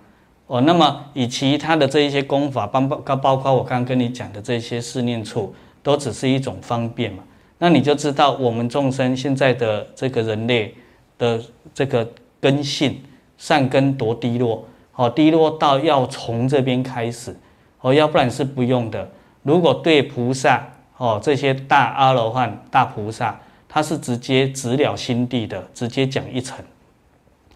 [0.47, 7.23] 哦，那么以其他的这一些功法，包包包括我刚刚跟你讲的这些四念处，都只是一种方便嘛，
[7.57, 10.75] 那你就知道我们众生现在的这个人类
[11.17, 11.41] 的
[11.73, 12.07] 这个
[12.41, 13.01] 根性
[13.37, 14.63] 善根多低落，
[14.99, 17.33] 哦，低落到要从这边开始，
[17.79, 19.09] 哦，要不然是不用的。
[19.43, 26.57] 如果对菩萨，哦，这些大阿罗汉、大菩萨，他是直接直了心地的，直接讲一层，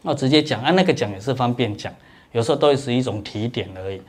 [0.04, 1.92] 哦，直接讲，啊，那个讲也是方便讲，
[2.32, 4.02] 有时候都是一种提点而已。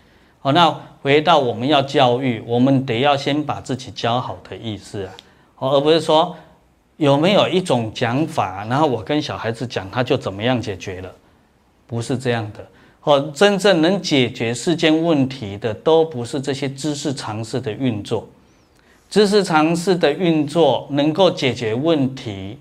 [0.43, 5.13] 哦，那回到我们要教育，我们得要先把自己教好的意思啊，
[5.59, 6.37] 哦，而不是说
[6.99, 11.13] 有没有一种讲法，然后我跟小孩子讲，他就怎么样解决了，
[11.89, 12.65] 不是这样的。
[13.05, 18.29] 哦，真正能解决世间问题的，都不是这些知识常识的运作，
[19.09, 22.59] 知识常识的运作能够解决问题，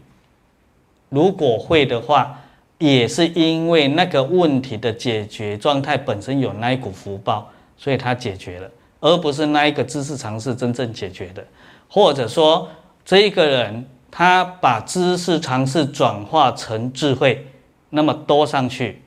[1.09, 2.39] 如果会的话，
[2.77, 7.49] 也是因为那个问题的解决状态本身有那一股福报。
[7.75, 11.45] 所以他解决了，而不是那一个知识常识真正解决的，
[11.89, 12.69] 或者说
[13.03, 17.45] 这一个人他把知识常识转化成智慧，
[17.89, 19.01] 那么多上去，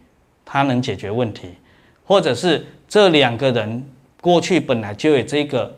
[0.46, 1.48] 他能解决问题，
[2.06, 3.86] 或者是这两个人
[4.22, 5.76] 过去本来就有这个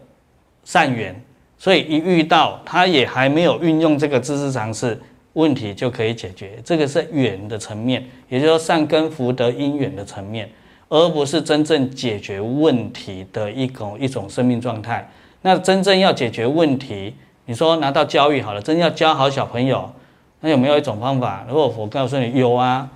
[0.62, 1.20] 善缘，
[1.58, 4.96] 所以一遇到他也还没有运用这个知识常识，
[5.32, 6.60] 问题就可以解决。
[6.62, 10.48] 这个是缘的层面，也就是说善根福德因缘的层面。
[10.90, 15.06] 而不是真正解决问题的一种一种生命状态。
[15.42, 19.92] 那真正要解决问题，你说拿到教育好了，真要教好小朋友，
[20.40, 21.44] 那有没有一种方法？
[21.46, 22.88] 如果我告诉你有啊，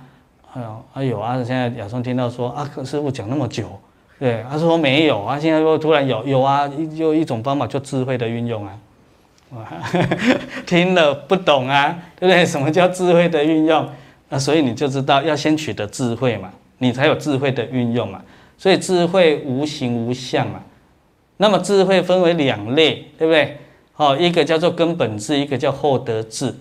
[0.53, 1.35] 哎呦啊有啊！
[1.43, 3.67] 现在亚松听到说啊，师傅讲那么久，
[4.19, 8.77] 对，他说没有啊，现在说突然有有啊，就一种方法，叫智慧的运用啊。
[10.65, 12.45] 听了不懂啊，对不对？
[12.45, 13.87] 什么叫智慧的运用？
[14.29, 16.51] 那所以你就知道要先取得智慧嘛。
[16.79, 18.21] 你才有智慧的运用嘛，
[18.57, 20.59] 所以智慧无形无相嘛。
[21.37, 23.57] 那么智慧分为两类，对不对？
[23.93, 26.53] 好，一个叫做根本智，一个叫后得智。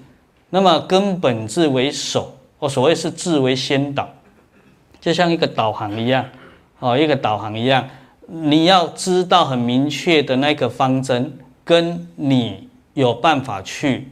[0.51, 4.09] 那么根本智为首，我所谓是智为先导，
[5.01, 6.25] 就像一个导航一样，
[6.79, 7.85] 哦，一个导航一样，
[8.29, 14.07] 你要知道很明确的那个方针，跟你有办法去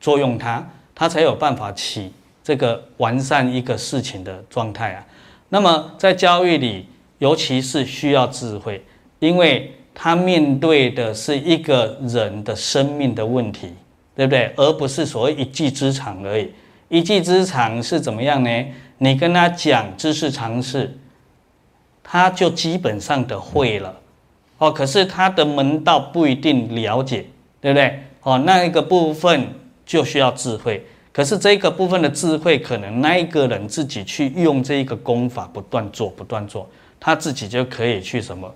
[0.00, 2.12] 作用它，它才有办法起
[2.44, 5.04] 这个完善一个事情的状态啊。
[5.48, 6.86] 那么在教育里，
[7.18, 8.80] 尤其是需要智慧，
[9.18, 13.72] 因为他面对的是一个人的生命的问题，
[14.14, 14.52] 对不对？
[14.54, 16.48] 而不是所谓一技之长而已。
[16.88, 18.66] 一技之长是怎么样呢？
[18.98, 20.98] 你跟他讲知识常识，
[22.02, 23.94] 他就基本上的会了，
[24.58, 27.26] 哦，可是他的门道不一定了解，
[27.60, 28.02] 对不对？
[28.22, 29.54] 哦，那一个部分
[29.86, 30.84] 就需要智慧。
[31.12, 38.52] 可是这个部分的智慧，可能那一个人自己去用这一个功法，不断做，不断做，他自己就可以去什么，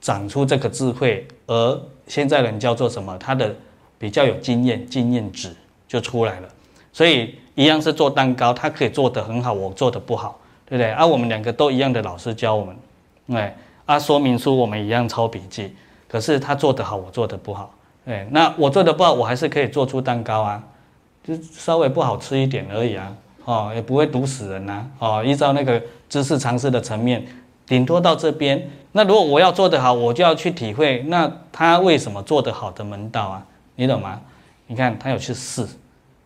[0.00, 1.26] 长出这个智慧。
[1.46, 3.16] 而现在人叫做什么？
[3.18, 3.54] 他的
[3.98, 5.50] 比较有经验，经验值
[5.86, 6.48] 就出来了。
[6.96, 10.90] 所以一样是做蛋糕，他可以做得很好，我做得不好，对不对？
[10.92, 12.74] 啊，我们两个都一样的老师教我们，
[13.26, 13.52] 对，
[13.84, 15.76] 啊，说明书我们一样抄笔记，
[16.08, 17.74] 可是他做得好，我做得不好，
[18.06, 20.62] 对，那我做得不好，我还是可以做出蛋糕啊。
[21.22, 23.12] 就稍微不好吃一点而已啊，
[23.44, 27.22] 哦，也不会毒死人呐，哦，依照那个知识常识的层面，
[27.66, 28.66] 顶多到这边。
[28.92, 33.46] 那如果我要做得好，我就要去体会，那他为什么做得好的门道啊？
[33.74, 34.18] 你懂吗？
[34.68, 35.66] 你看他有去试，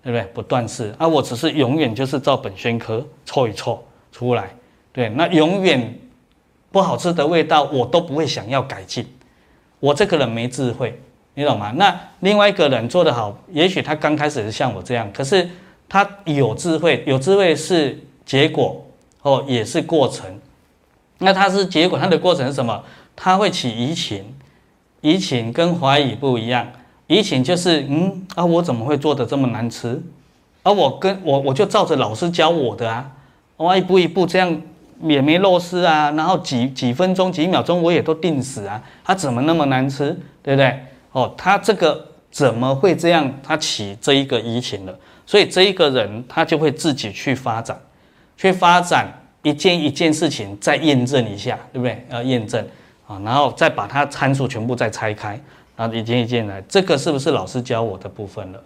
[0.03, 0.23] 对不对？
[0.33, 4.51] 不断试啊，我只是永远就是照本宣科凑一凑出来，
[4.93, 5.99] 对，那永远
[6.71, 9.07] 不好吃的味道我都不会想要改进，
[9.79, 11.01] 我这个人没智慧。
[11.35, 11.73] 你懂吗？
[11.77, 15.49] 那另外一个人做得好，也许他刚开始是像我这样，可是
[15.89, 18.85] 他有智慧，有智慧是结果
[19.23, 20.27] 哦，也是过程。
[21.19, 22.85] 那他是结果，他的过程是什么？
[23.15, 24.35] 他会起疑情，
[25.03, 26.67] 疑情跟怀疑不一样。
[27.11, 30.01] 疑情就是嗯啊，我怎么会做的这么难吃？
[30.63, 33.11] 而、我跟我我就照着老师教我的啊，
[33.57, 34.63] 我一步一步这样
[35.03, 40.17] 也没漏失啊，然后几几分钟几秒钟我也都定死啊，他怎么那么难吃？
[40.41, 40.79] 对不对？
[41.11, 43.29] 哦，他这个怎么会这样？
[43.43, 44.97] 他起这一个疑情了，
[45.27, 47.77] 所以这一个人他就会自己去发展，
[48.37, 52.07] 去发展一件一件事情，再验证一下，对不对？
[52.09, 52.65] 要验证
[53.09, 55.41] 啊，然后再把它参数全部再拆开，
[55.81, 56.63] 然后一件一件来。
[56.69, 58.63] 这个是不是老师教我的部分了？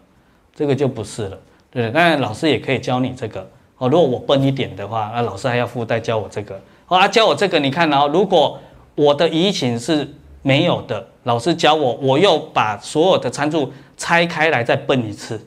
[0.53, 1.39] 这个就不是了，
[1.71, 1.91] 对不对？
[1.93, 3.49] 当然老师也可以教你这个
[3.79, 3.89] 哦。
[3.89, 6.61] 如果我笨一点的话，那老师还要附带教我这个。
[6.87, 8.59] 好啊，教我这个，你看哦，如果
[8.97, 11.07] 我的疑情是没有的。
[11.23, 15.47] 老师教我，我又把所有的参数拆开来再笨一次，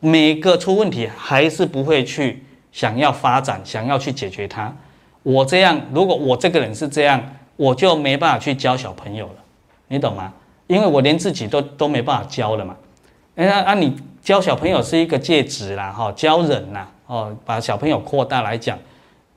[0.00, 4.76] 每个出问题还是不会去想要发展，想要去解决它。
[5.22, 7.22] 我这样，如果我这个人是这样，
[7.56, 9.34] 我就没办法去教小朋友了，
[9.88, 10.32] 你懂吗？
[10.66, 12.76] 因为我连自己都都没办法教了嘛。
[13.36, 18.78] 哎，啊，你教小朋友是一个介质啦，哈，教人呐，哦，把小朋友扩大来讲，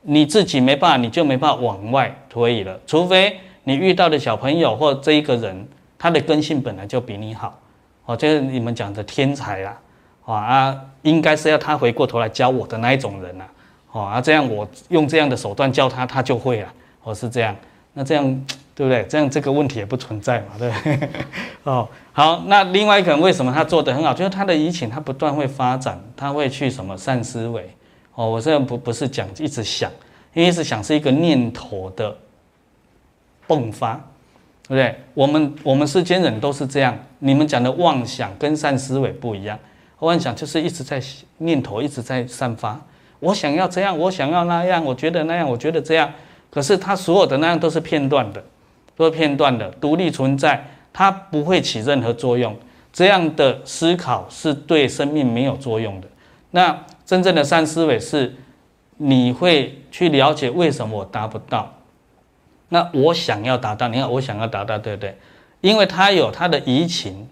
[0.02, 7.60] 你自己没办法，你就没办法往外推了，除非你遇到的小朋友或这一个人，他的根性本来就比你好，
[8.06, 9.78] 哦，就是你们讲的天才啦，
[10.24, 13.44] 哦啊，应该是要他回过头来教我的那一种人呐，
[13.92, 17.56] 哦，啊，这样我用这样的手段教他，他就会了，哦，是这样，
[17.94, 18.46] 那这样。
[18.80, 19.04] 对不对？
[19.10, 21.10] 这样这个问题也不存在嘛，对不对？
[21.66, 24.14] 哦，好，那另外一个人为什么他做得很好？
[24.14, 27.70] 就是他的移情，他不断会发展，他会去什么善思维。
[28.16, 29.92] 哦，我这样不不是讲一直想，
[30.34, 32.16] 因为一直想是一个念头的
[33.50, 33.96] 迸发，
[34.66, 34.96] 对不对？
[35.14, 36.98] 我们我们世间人都是这样。
[37.20, 39.60] 你们讲的妄想跟善思维不一样，
[40.00, 41.02] 妄想就是一直在
[41.40, 42.80] 念头一直在散发，
[43.20, 46.10] 我想要这样，我想要那样，我觉得那样，我觉得这样，
[46.50, 48.42] 可是他所有的那样都是片段的。
[49.00, 52.54] 都是片段的，独立存在，它不会起任何作用。
[52.92, 56.08] 这样的思考是对生命没有作用的。
[56.52, 58.36] 那真正的善思维是，
[58.98, 61.74] 你会去了解为什么我达不到。
[62.68, 65.18] 那我想要达到，你看我想要达到，对不对？
[65.62, 67.26] 因为他有他的移情，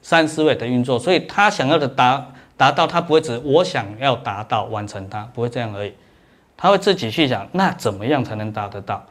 [0.00, 5.92] 善思维的运作，所以他想要的达达到，他不会只我想要达到完成它，不会这样而已。
[6.56, 9.04] 他会自己去想，那怎么样才能达得到？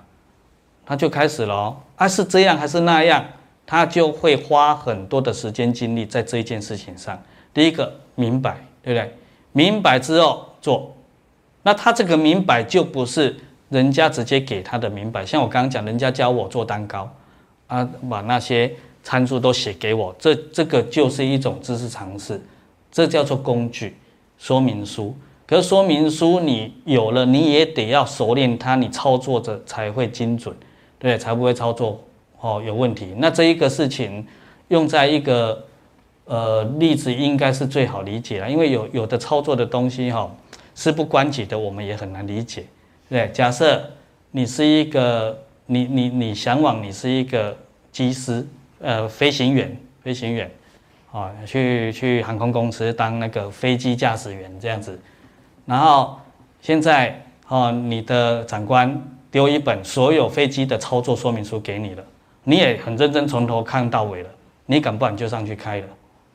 [0.89, 3.23] 他就开始了哦，啊是这样还是那样？
[3.63, 7.21] 他就会花很多的时间精力在这一件事情上。
[7.54, 9.13] 第一个明白，对不对？
[9.52, 10.91] 明白之后做，
[11.62, 15.23] 那他这个明白就不是人家直接给他的明白。
[15.23, 17.08] 像我刚刚讲，人家教我做蛋糕，
[17.67, 18.73] 啊，把那些
[19.04, 22.41] 参数都写给我，这这个就是一种知识常识，
[22.91, 23.95] 这叫做工具
[24.39, 25.15] 说明书。
[25.45, 30.56] 可是说明书你有了，你也得要熟练它，你操作着才会精准。
[31.00, 32.04] 对，才不会操作
[32.42, 33.16] 哦有问题。
[33.18, 34.28] 那这一个事情
[34.68, 35.66] 用在一个
[36.26, 40.30] 呃例子，应该是最好理解了，因为有有的操作的东西哈
[40.76, 42.66] 事不关己的，我们也很难理解。
[43.08, 43.82] 对，假设
[44.32, 47.58] 你是一个你你你向往你是一个
[47.94, 48.46] 机师
[48.82, 50.52] 呃飞行员飞行员
[51.14, 55.00] 啊，去去航空公司当那个飞机驾驶员这样子，
[55.66, 56.20] 然后
[56.62, 59.02] 现在哦你的长官。
[59.32, 62.04] 丢一本所有飞机的操作说明书给你了，
[62.44, 64.30] 你也很认真从头看到尾了，
[64.65, 65.88] 你敢不敢就上去开了，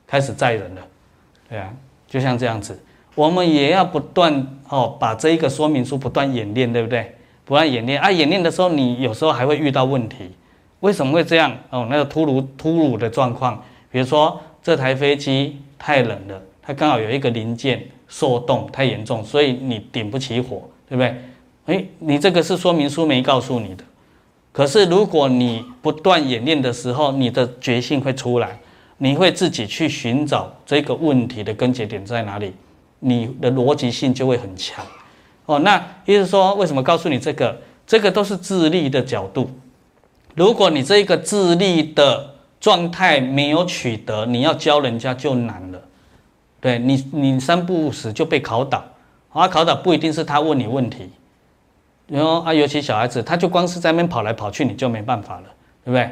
[0.07, 0.83] 开始载人了，
[1.49, 1.73] 对啊，
[2.07, 2.79] 就像这样子，
[3.15, 7.15] 我们也要不断哦，把这一个说明书不断演练，对不对？
[7.45, 10.31] 不断演练啊，演练的时候你有时候还会遇到问题，
[10.81, 11.55] 为什么会这样？
[11.71, 21.15] 哦，那个突如突如的状况，比如说这台飞机太冷了，它刚好有一个零件受冻太严重，所以你点不起火，对不对？
[21.67, 23.85] 哎，你这个是说明书没告诉你的，
[24.53, 28.61] 可是如果你不断演练的时候，你的决心会出来，
[28.99, 32.53] 你会自己去寻找这个问题的根结点在哪里，
[33.01, 34.85] 你的逻辑性就会很强。
[35.47, 37.61] 哦，那意思说，为什么告诉你这个？
[37.87, 39.51] 这个都是自立的角度。
[40.35, 45.83] 如果你这个自立的状态没有取得，你要教人家就难了。
[46.61, 48.83] 对你，你三不五时就被考倒，
[49.35, 51.11] 啊，考倒不一定是他问你问题。
[52.07, 55.45] 然后啊，尤其小孩子，他就光是在那边跑来跑去，你就没办法了，
[55.85, 56.09] 对不对？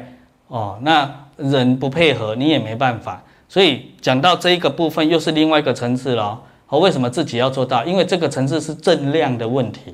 [0.47, 3.21] 哦，那人不配合，你也没办法。
[3.47, 6.41] 所以讲到这一个部分，又是另外一个层次了。
[6.67, 7.85] 哦，为什么自己要做到？
[7.85, 9.93] 因为这个层次是正量的问题。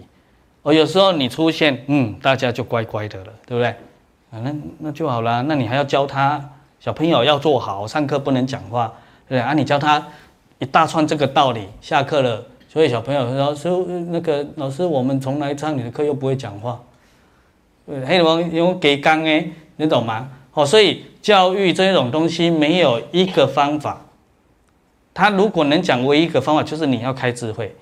[0.62, 3.67] 哦，有时候你出现，嗯，大家就乖乖的了，对不对？
[4.31, 5.43] 啊，那那就好了。
[5.43, 6.41] 那你还要教他
[6.79, 8.93] 小朋友要做好，上课不能讲话，
[9.27, 9.41] 对不对？
[9.41, 10.05] 啊，你教他
[10.59, 12.41] 一大串这个道理，下课了。
[12.71, 13.67] 所以小朋友：“老师，
[14.12, 16.79] 那个老师，我们从来上你的课又不会讲话，
[18.05, 20.29] 黑龙因为给刚诶，你懂吗？
[20.53, 24.05] 哦，所以教育这种东西没有一个方法，
[25.15, 27.75] 他如果能讲唯一一个方法，就是你要开智慧。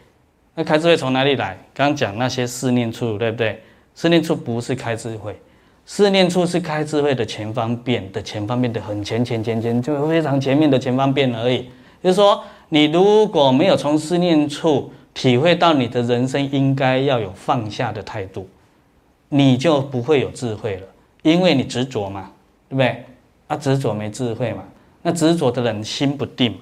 [0.55, 1.57] 那开智慧从哪里来？
[1.73, 3.61] 刚刚讲那些四念处，对不对？
[3.93, 5.37] 四念处不是开智慧，
[5.85, 11.67] 四念处是开智慧的前方便的前方便的很前前前前，就非常前面的前方便而已。
[12.01, 18.47] 就是说。”你如果没有从思念处体会到你的人生应该要有放下的态度，
[19.29, 20.87] 你就不会有智慧了，
[21.23, 22.31] 因为你执着嘛，
[22.69, 23.05] 对不对？
[23.47, 24.63] 啊，执着没智慧嘛。
[25.01, 26.53] 那执着的人心不定，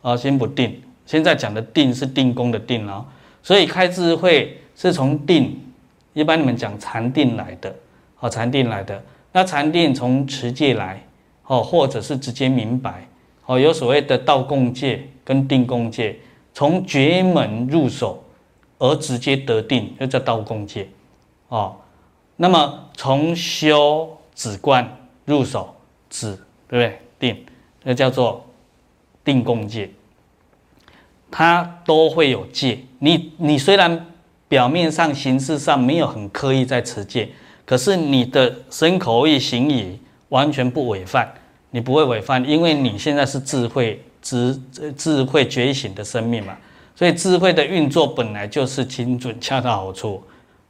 [0.00, 0.80] 啊，心不定。
[1.04, 3.04] 现在讲的定是定功的定哦，
[3.42, 5.60] 所以开智慧是从定，
[6.14, 7.74] 一般你们讲禅定来的，
[8.20, 9.02] 哦，禅定来的。
[9.32, 11.04] 那禅定从持戒来，
[11.46, 13.06] 哦，或者是直接明白，
[13.44, 15.06] 哦，有所谓的道共戒。
[15.24, 16.16] 跟定功戒，
[16.52, 18.22] 从绝门入手
[18.78, 20.88] 而直接得定，又叫道功戒，
[21.48, 21.76] 哦。
[22.36, 24.86] 那么从修止观
[25.24, 25.74] 入手
[26.10, 26.32] 止，
[26.68, 26.98] 对不对？
[27.18, 27.46] 定，
[27.84, 28.44] 那叫做
[29.24, 29.88] 定功戒，
[31.30, 32.80] 它都会有戒。
[32.98, 34.06] 你你虽然
[34.48, 37.30] 表面上、形式上没有很刻意在持戒，
[37.64, 39.98] 可是你的身口意行仪
[40.28, 41.32] 完全不违犯，
[41.70, 44.58] 你不会违犯，因为你现在是智慧、智
[44.96, 46.56] 智慧觉醒的生命嘛，
[46.96, 50.20] 所以智慧的运作本来就是精准、恰到好处。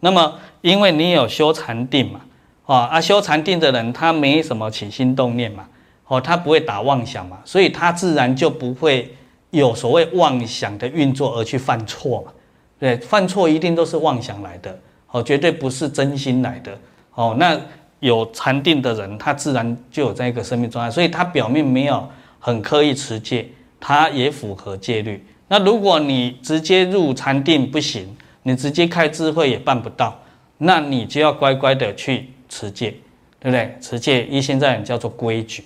[0.00, 2.20] 那么，因为你有修禅定嘛，
[2.66, 5.64] 啊，啊修禅定的人他没什么起心动念嘛。
[6.06, 9.10] 哦，他不会打妄想嘛，所以他自然就不会
[9.52, 12.32] 有所谓妄想的运作而去犯错嘛。
[12.78, 14.78] 对，犯错一定都是妄想来的，
[15.10, 16.78] 哦，绝对不是真心来的。
[17.14, 17.58] 哦，那
[18.00, 22.06] 有禅定的人，他自然就有这样一个生命状态，所以他表面没有
[22.44, 23.48] 很刻意持戒，
[23.80, 25.24] 他也符合戒律。
[25.48, 30.20] 那如果你直接入禅定不行，你直接开智慧也办不到，
[30.58, 32.90] 那你就要乖乖的去持戒，
[33.40, 33.74] 对不对？
[33.80, 35.64] 持戒一现在叫做规矩。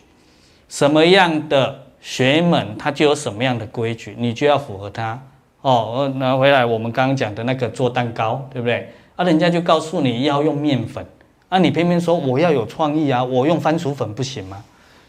[0.68, 5.20] 什么样的学门，它就有什么样的规矩，你就要符合它
[5.62, 6.08] 哦。
[6.14, 8.88] 拿回来我们刚刚讲的那个做蛋糕，对不对？
[9.16, 11.04] 啊，人家就告诉你要用面粉，
[11.48, 14.62] 啊，你偏偏说我要有创意啊，我用番薯粉不行吗？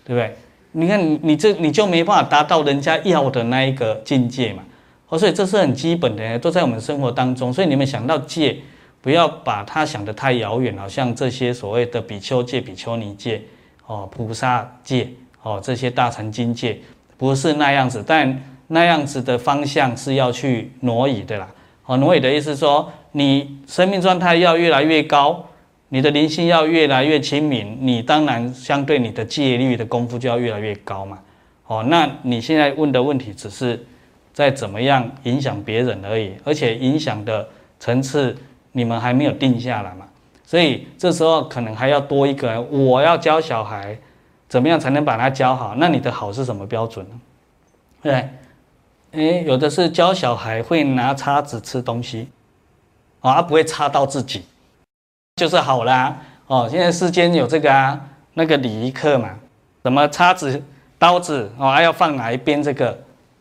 [0.03, 0.35] 对不对？
[0.71, 4.63] 你看你这你就没办法达到人家要的那一个境界嘛。
[5.07, 7.51] 哦，所以这是很基本的，都在我们生活当中。
[7.51, 8.57] 所以你们想到戒，
[9.01, 13.41] 不要把它想得太遥远，好像这些所谓的比丘戒、比丘尼戒，
[13.87, 15.09] 哦，菩萨戒。
[15.41, 16.77] 哦，这些大乘经戒
[17.17, 21.47] 不是那样子，但那样子的方向是要去挪移的啦。
[21.85, 25.45] 哦，挪移的意思说，你生命状态要越来越高，
[25.89, 31.19] 你的灵性要越来越清明，你当然相对你的戒律的功夫就要越来越高嘛。
[31.67, 33.85] 哦，那你现在问的问题只是
[34.33, 37.47] 在怎么样影响别人而已，而且影响的
[37.79, 38.35] 层次
[38.71, 40.07] 你们还没有定下来嘛，
[40.45, 43.97] 所以这时候可能还要多一个人，我要教小孩。
[44.47, 45.75] 怎么样才能把它教好？
[45.77, 47.21] 那你的好是什么标准呢？
[48.01, 48.29] 对，
[49.11, 52.27] 诶，有的是教小孩会拿叉子吃东西，
[53.19, 54.41] 啊，他不会插到自己，
[55.39, 56.17] 就是好啦。
[56.47, 57.97] 哦，现在世间有这个啊，
[58.33, 59.29] 那个礼仪课嘛，
[59.83, 60.61] 什么叉子、
[60.97, 62.61] 刀子，哦，还要放哪一边？
[62.61, 62.91] 这个，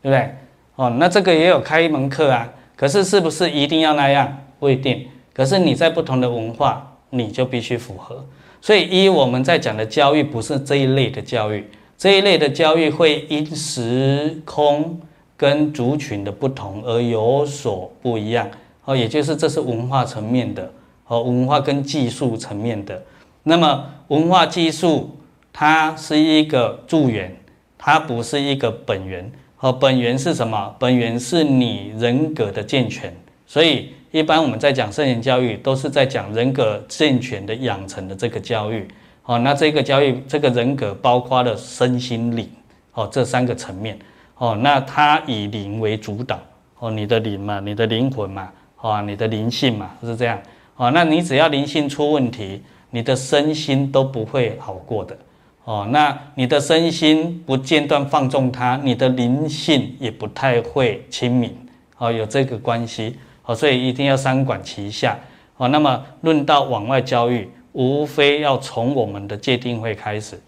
[0.01, 0.35] 对不对？
[0.77, 2.49] 哦，那这个也有开一门课啊。
[2.77, 4.39] 可是是不是一定要那样？
[4.61, 5.09] 不一定。
[5.35, 8.25] 可是你在不同的文化，你就必须符合。
[8.61, 15.01] 所以，一我们在讲的教育不是这一类的教育，这一类的教育会因时空
[15.37, 18.49] 跟族群的不同而有所不一样。
[18.85, 20.71] 哦，也就是这是文化层面的，
[21.09, 23.03] 和文化跟技术层面的。
[23.43, 25.19] 那么，文化技术
[25.53, 27.35] 它是一个助缘，
[27.77, 29.29] 它不是一个本源。
[29.57, 30.73] 和本源是什么？
[30.79, 33.13] 本源是你人格的健全。
[33.47, 33.95] 所以。
[34.11, 38.89] 一般我们在讲圣贤教育，都是在讲人格健全的养成的这个教育。
[39.25, 42.49] 哦，那这个教育，这个人格包括了身心灵，
[42.95, 43.99] 哦，这三个层面。
[44.39, 46.41] 哦，那它以灵为主导。
[46.79, 48.49] 哦，你的灵嘛，你的灵魂嘛，
[48.81, 50.39] 哦，你的灵性嘛，是这样。
[50.79, 55.19] 哦，那你只要灵性出问题，你的身心都不会好过的。
[55.65, 61.55] 哦，那你的身心不间断放纵它，你的灵性也不太会清明。
[61.99, 63.19] 哦，有这个关系。
[63.45, 65.19] 哦，所以一定要三管齐下。
[65.57, 70.41] 哦，那么论到往外教育，无非要从我们的界定慧开始，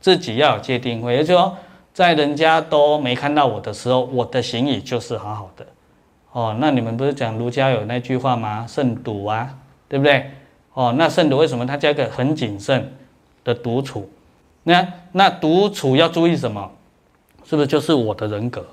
[0.00, 1.56] 自己要有界定慧，也就是说，
[1.94, 5.64] 在人家都没看到我的时候，我的行仪就是好好的。
[6.32, 8.66] 哦，那你们不是讲儒家有那句话吗？
[8.68, 9.56] 慎独啊，
[9.88, 10.30] 对不对？
[10.74, 12.92] 哦，那慎独为什么他加一个很谨慎
[13.44, 14.08] 的独处？
[14.64, 16.70] 那那独处要注意什么？
[17.44, 18.66] 是不是就是我的人格？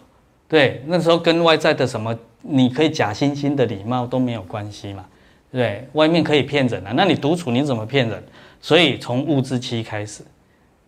[0.48, 2.18] 对，那时候跟外在的什么？
[2.42, 5.06] 你可以假惺惺的礼貌都没有关系嘛，
[5.50, 8.22] 对，外面可以骗人啊，那你独处你怎么骗人？
[8.60, 10.24] 所以从物质期开始，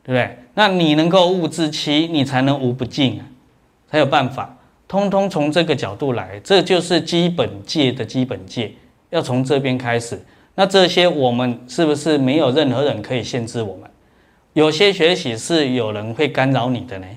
[0.03, 0.37] 对不对？
[0.53, 3.25] 那你能够物质期，你才能无不尽啊，
[3.89, 4.57] 才有办法。
[4.87, 8.73] 通通从这个角度来，这就是基本戒的基本戒，
[9.15, 10.19] 要从这边开始。
[10.55, 13.89] 那这些我们是不是没有任何人可以限制我们？
[14.53, 17.07] 有些学习是有人会干扰你的呢？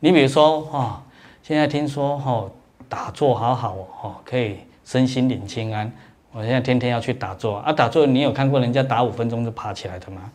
[0.00, 1.02] 你比如说哦，
[1.42, 2.50] 现在听说哦。
[2.88, 5.90] 打坐好好哦，可以身心领清安。
[6.30, 7.72] 我现在天天要去打坐啊！
[7.72, 10.30] 打坐你有看过人家打五分钟就爬起来的吗？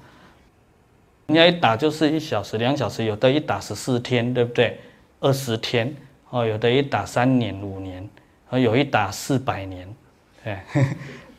[1.28, 4.80] 人家一打就是一小时、两小时，有的一打十四天，对不对？
[5.20, 5.96] 二十天
[6.32, 8.10] 哦，有的一打三年、五年，
[8.50, 9.88] 哦，有一打四百年，
[10.48, 10.58] 对，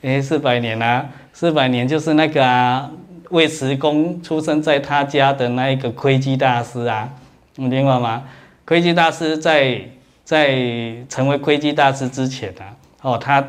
[0.17, 2.91] 哎，四百年啊，四百年就是那个啊，
[3.31, 7.09] 尉迟恭出生在他家的那一个窥基大师啊，
[7.57, 8.25] 你听过吗？
[8.65, 9.81] 窥基大师在。
[10.29, 12.63] 在成为窥基大师之前呢，
[13.01, 13.43] 哦，他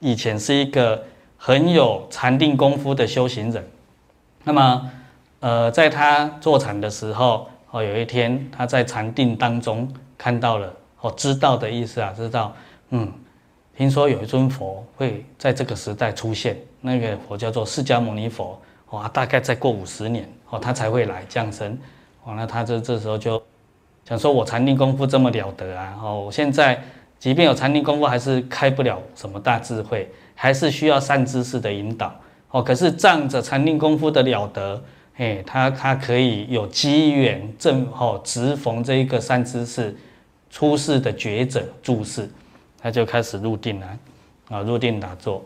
[0.00, 1.02] 以前是一个
[1.38, 3.66] 很有禅定功夫的修行人。
[4.44, 4.90] 那么，
[5.40, 10.70] 呃，在他坐禅的时候，哦，有一天他在禅定当中看到了
[11.00, 12.54] 哦，知道的意思啊，知道，
[12.90, 13.10] 嗯，
[13.80, 18.60] 听说有一尊佛会在这个时代出现，那个佛叫做释迦牟尼佛，
[18.90, 21.72] 哇，大概再过五十年哦，他才会来降生，
[22.22, 23.42] 哦，那他这这时候就
[24.06, 26.78] 想说，我禅定功夫这么了得啊，哦，我现在
[27.18, 32.14] 即便有禅定功夫，还是开不了什么大智慧，还是需要善知识的引导，
[32.50, 34.82] 哦，可是仗着禅定功夫的了得。
[35.16, 39.96] 哎，他他可以有机缘正好直逢这一个善知识
[40.50, 42.28] 出世的觉者住世，
[42.82, 43.98] 他就开始入定了，
[44.48, 45.42] 啊，入定打坐。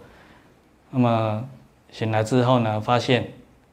[0.91, 1.45] 那么
[1.91, 3.29] 醒来之后呢，发现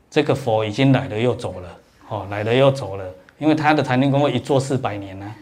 [0.09, 1.77] 这个佛已经来了又走了，
[2.09, 3.05] 哦，来了又走了，
[3.37, 5.35] 因为他的禅定功夫一坐四百年呢，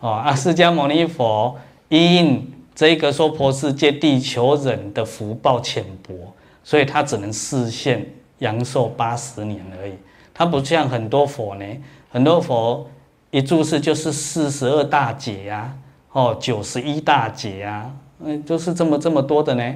[0.00, 1.56] 哦啊，释迦牟尼佛
[1.88, 8.06] 因这个娑婆世界地球人的福报浅薄，所以他只能示现。
[8.38, 9.92] 阳寿八十年而已，
[10.34, 11.64] 他不像很多佛呢，
[12.10, 12.86] 很多佛
[13.30, 15.72] 一住世就是四十二大劫呀，
[16.14, 17.90] 哦，九十一大劫啊，
[18.20, 19.74] 嗯，就是这么这么多的呢，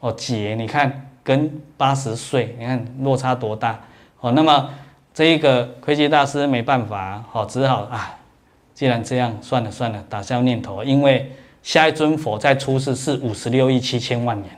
[0.00, 3.80] 哦，劫，你看跟八十岁，你看落差多大，
[4.20, 4.68] 哦，那么
[5.14, 8.14] 这一个窥基大师没办法，哦，只好啊，
[8.74, 11.32] 既然这样，算了算了，打消念头，因为
[11.62, 14.50] 下一尊佛再出世是五十六亿七千万年，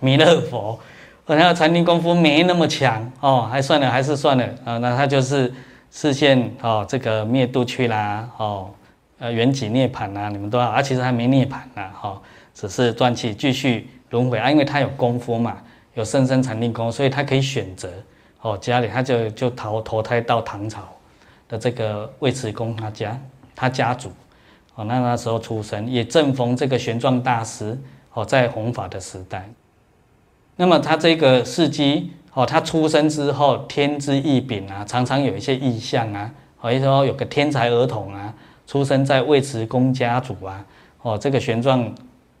[0.00, 0.80] 弥勒佛。
[1.24, 4.78] 可能禅定功夫没那么强哦，还算了，还是算了啊。
[4.78, 5.50] 那他就是
[5.92, 8.68] 示现哦，这个灭度去啦哦，
[9.22, 12.20] 呃，圆寂涅槃呐，你们都要啊，其实还没涅槃啊哈，
[12.52, 15.58] 只是断气继续轮回啊，因为他有功夫嘛，
[15.94, 17.88] 有甚深禅定功，所以他可以选择
[18.40, 20.80] 哦，家里他就就投投胎到唐朝
[21.48, 23.16] 的这个尉迟恭他家
[23.54, 24.10] 他家族
[24.74, 27.78] 哦，那那时候出生也正逢这个玄奘大师
[28.14, 29.48] 哦在弘法的时代。
[30.56, 38.34] 那么他这个事迹哦，他出生之后天之异禀啊，常常有一些异象啊，或者说有个天才儿童啊，
[38.66, 40.64] 出生在尉迟恭家族啊，
[41.02, 41.90] 哦，这个玄奘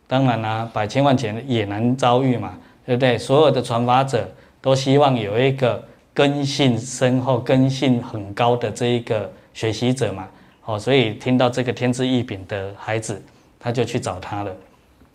[0.06, 2.54] 当然啦、百千万劫也难遭遇嘛，
[2.86, 3.18] 对不对？
[3.18, 4.28] 所有的传法者
[4.60, 5.82] 都希望有一个
[6.14, 10.28] 根性深厚、根性很高的这一个学习者嘛，
[10.64, 13.22] 哦，所以听到这个天之异禀的孩子，
[13.58, 14.54] 他就去找他了，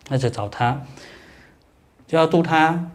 [0.10, 0.80] 那就找他。
[2.08, 2.90] 就要度他，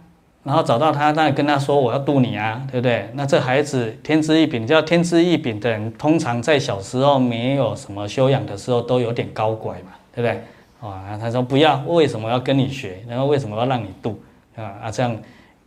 [0.44, 10.42] 然后找到他，那跟他说：“我要度你啊，对不对？”那这孩子天之异禀，叫天之异禀的人，通常在小时候没有什么修养的时候，都有点高拐嘛，对不对？
[10.80, 13.02] 啊，他说不要，为什么要跟你学？
[13.08, 14.20] 然后为什么要让你度？
[14.56, 15.16] 啊啊，这样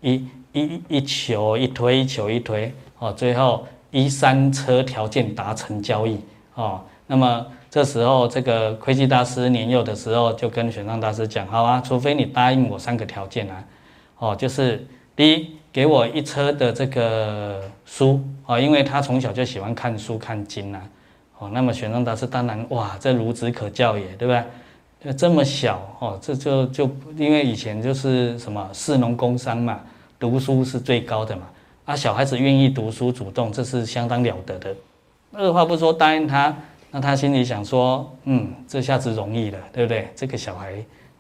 [0.01, 6.19] 一一一求一推，一求一推，哦，最后一三车条件达成交易，
[6.55, 7.45] 哦，那么。
[7.67, 13.61] 这时候，这个窥基大师年幼的时候，就跟玄奘大师讲：“好啊，除非你答应我三个条件啊，
[14.25, 14.83] 哦，就是
[15.15, 20.81] 第一，给我一车的这个书啊，因为他从小就喜欢看书看经呐，
[21.37, 24.43] 哦，那么玄奘大师当然哇，这孺子可教也，对不对？
[25.03, 29.79] 就这么小哦，这就就因为以前就是什么士农工商嘛，
[30.17, 31.43] 读书是最高的嘛，
[31.85, 34.75] 啊，小孩子愿意读书主动，这是相当了得的。
[35.33, 36.55] 二话不说答应他。”
[36.91, 40.07] 那他心里想说，嗯，这下子容易了，对不对？
[40.15, 40.73] 这个小孩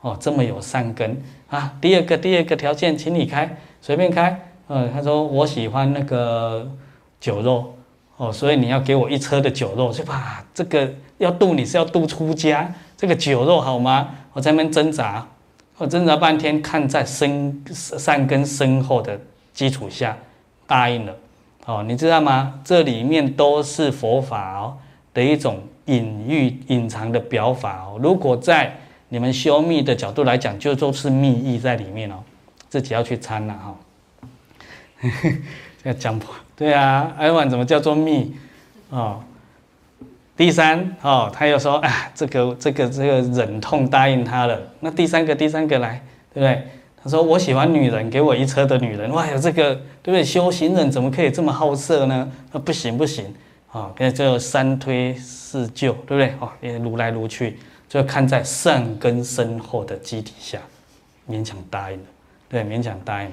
[0.05, 1.73] 哦，这么有善根啊。
[1.81, 4.39] 第二个，第二个条件，请你开，随便开。
[4.67, 6.71] 嗯，他说我喜欢那个
[7.19, 7.73] 酒肉
[8.17, 10.45] 哦，所以你要给我一车的酒肉，是吧？
[10.53, 10.87] 这个
[11.17, 14.09] 要渡你是要渡出家，这个酒肉好吗？
[14.33, 15.27] 我在那边挣扎，
[15.79, 19.19] 我挣扎半天，看在深善根深厚的
[19.55, 20.15] 基础下
[20.67, 21.15] 答应了。
[21.65, 22.59] 哦，你知道吗？
[22.63, 24.77] 这里面都是佛法哦。
[25.15, 27.97] 的一种隐喻、隐藏的表法哦。
[27.99, 28.75] 如果在
[29.15, 32.15] 你们修密的角度来讲，就都是密意在里面哦，
[32.67, 33.73] 自己要去参了哈。
[35.81, 38.35] 这个讲破对啊，艾文怎么叫做密
[38.89, 39.23] 哦？
[40.35, 44.59] 第三哦，他又说啊，这个这个这个忍痛答应他了。
[44.81, 46.03] 那第三个第三个来，
[46.33, 46.67] 对不对？
[47.01, 49.09] 他说我喜欢女人，给我一车的女人。
[49.11, 50.21] 哇呀，这个对不对？
[50.21, 52.29] 修行人怎么可以这么好色呢？
[52.51, 53.33] 那不行不行。
[53.71, 56.33] 啊，跟这三推四就，对不对？
[56.41, 57.57] 哦，也撸来撸去，
[57.87, 60.59] 就看在善根深厚的基底下，
[61.29, 62.05] 勉强答应了。
[62.47, 63.31] 对，勉强答应，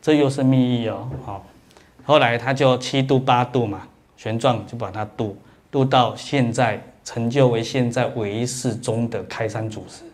[0.00, 1.08] 这又是密意哦。
[1.24, 1.44] 好，
[2.04, 3.86] 后来他就七度八度嘛，
[4.16, 5.36] 玄奘就把他度
[5.70, 10.04] 度到现在，成就为现在唯一世中的开山祖师，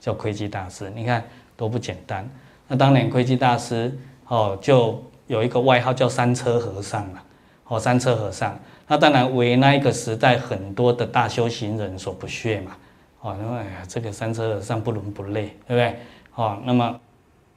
[0.00, 0.90] 叫窥基大师。
[0.94, 1.24] 你看
[1.56, 2.28] 多不简单。
[2.68, 3.96] 那当年窥基大师
[4.28, 7.20] 哦，就有一个外号叫三车和尚嘛。
[7.68, 8.58] 哦，三车和尚。
[8.86, 12.76] 那当然为那一个时代很多的大修行人所不屑嘛，
[13.20, 15.96] 哦，因为哎呀，这个三车和尚不伦不类，对不对？
[16.34, 16.98] 哦，那么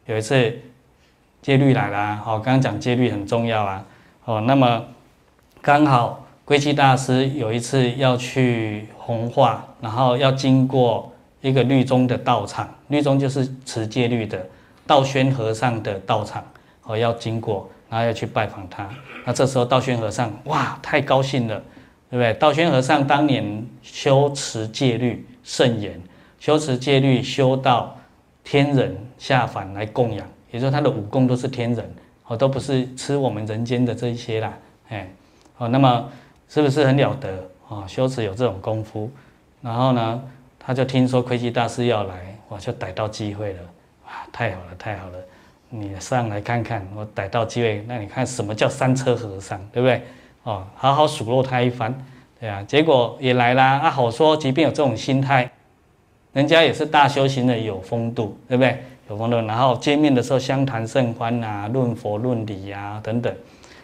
[0.05, 0.59] 有一次
[1.41, 3.85] 戒律来了，哦，刚刚讲戒律很重要啊，
[4.25, 4.85] 哦，那么
[5.61, 14.45] 刚好龟基大师有一次要去弘化，然后要经过一个律宗的道场，律宗就是持戒律的
[14.85, 16.43] 道宣和尚的道场，
[16.83, 18.89] 哦，要经过，然后要去拜访他。
[19.25, 21.55] 那这时候道宣和尚哇，太高兴了，
[22.09, 22.33] 对不对？
[22.33, 26.01] 道宣和尚当年修持戒律甚严，
[26.39, 27.95] 修持戒律修到
[28.43, 34.53] 天人下凡来供养，也就是他的武功都是天人，哦，都不是吃我们人间的这一些啦，
[34.89, 35.09] 哎，
[35.57, 36.09] 哦，那么
[36.47, 37.29] 是不是很了得？
[37.69, 37.87] 啊？
[37.87, 39.09] 修持有这种功夫，
[39.61, 40.21] 然后呢，
[40.59, 43.59] 他就听说窥基大师要来，我就逮到机会了，
[44.05, 45.17] 哇，太好了，太好了，
[45.69, 50.01] 你上来看看，我逮到机会，那你看什么叫三车和尚，对不对？
[50.43, 51.97] 哦，好好数落他一番，
[52.43, 55.49] 对啊，结果也来啦，啊，好说，即便有这种心态。
[56.33, 58.83] 人家也是大修行的，有风度，对不对？
[59.09, 63.33] 有风度，然后见面的时候相谈甚欢啊，论佛论理呀、啊、等等，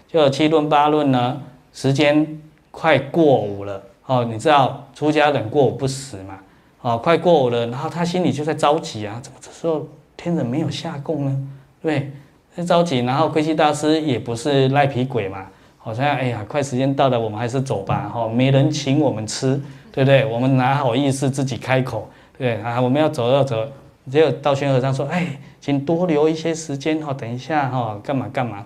[0.09, 1.41] 就七论八论呢。
[1.71, 6.39] 时间快过午了哦，你知道出家人过午不食嘛？
[6.81, 9.87] 哦，快过午了，然后他心里就在着急啊，怎么这时候
[10.17, 11.47] 天人没有下供呢？
[11.81, 12.11] 对，
[12.53, 12.99] 在着急。
[13.05, 15.45] 然后窥基大师也不是赖皮鬼嘛，
[15.79, 18.11] 好像哎呀，快时间到了，我们还是走吧。
[18.13, 19.59] 哈，没人请我们吃，
[19.91, 20.25] 对不对？
[20.25, 22.07] 我们哪好意思自己开口？
[22.37, 23.65] 对啊，我们要走要走，
[24.11, 28.65] 结果道宣和尚说：“哎，请多留一些时间哈，等一下哈，干嘛干嘛？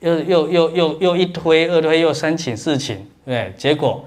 [0.00, 4.04] 又又又又又一推二推又三请四请，对，结果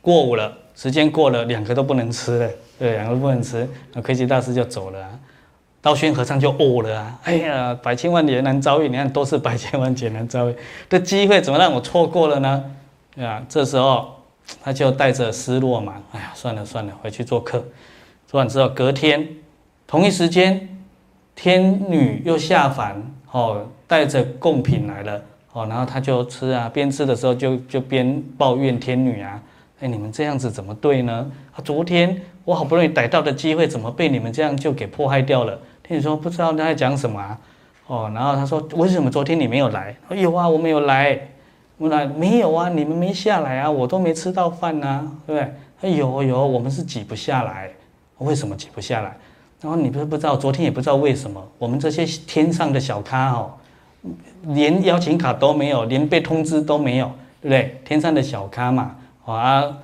[0.00, 5.18] 过午了，时间过了，两个都不能吃了，对，两个都不能吃，那窥基大师就走了，
[5.82, 7.18] 道宣和尚就呕了啊！
[7.24, 10.54] 哎呀，百千万劫难遭遇，你看都是百千万劫难遭遇
[10.88, 12.64] 的机会，怎么让我错过了呢？
[13.18, 14.16] 啊，这时候。
[14.60, 17.64] 他就带着失落嘛，哎呀，算了算了，回去做客。
[18.26, 19.26] 做完之后，隔天
[19.86, 20.68] 同一时间，
[21.36, 25.22] 天女又下凡，哦，带着贡品来了，
[25.52, 29.40] 哦，然后他就吃啊，边吃的时候就就边抱怨天女啊，
[29.80, 31.30] 哎，你们这样子怎么对呢？
[31.54, 35.56] 啊，昨天我好不容易逮到的机会，怎么被你们这样就给破坏掉了？
[35.92, 37.38] 你说不知道他在讲什么啊，
[37.86, 39.94] 哦，然后他说为什么昨天你没有来？
[40.08, 41.28] 哎呦啊，我没有来。
[41.78, 42.68] 我来没有啊？
[42.68, 43.68] 你们没下来啊？
[43.68, 45.54] 我都没吃到饭呐、对不对？
[45.80, 47.68] 他有有，我们是挤不下来。
[48.18, 49.16] 为什么挤不下来？
[49.60, 53.50] 然后你不是不知道，昨天也不知道为什么，我们这些天上的小咖哦，
[54.42, 57.80] 连邀请卡都没有，连被通知都没有，对不对？
[57.84, 59.78] 天上的小咖嘛，啊，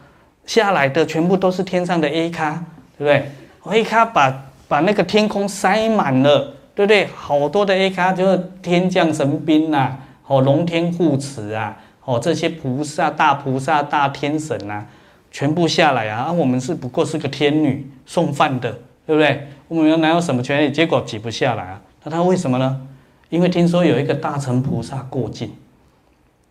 [0.47, 2.65] 下来的全部都是天上的 A 咖，
[2.97, 7.07] 对不对？A 咖把把那个天空塞满了，对不对？
[7.17, 9.99] 好多的 A 咖就是天降神兵呐、啊。
[10.29, 11.75] 哦，龙天护持啊！
[12.05, 14.87] 哦，这些菩萨、大菩萨、大天神呐、啊，
[15.31, 16.25] 全部下来啊！
[16.25, 18.71] 啊，我们是不过是个天女送饭的，
[19.07, 19.49] 对不对？
[19.69, 20.71] 我们哪有什么权利？
[20.71, 21.81] 结果挤不下来啊！
[22.05, 22.87] 那他为什么呢？
[23.31, 25.51] 因为听说有一个大乘菩萨过境，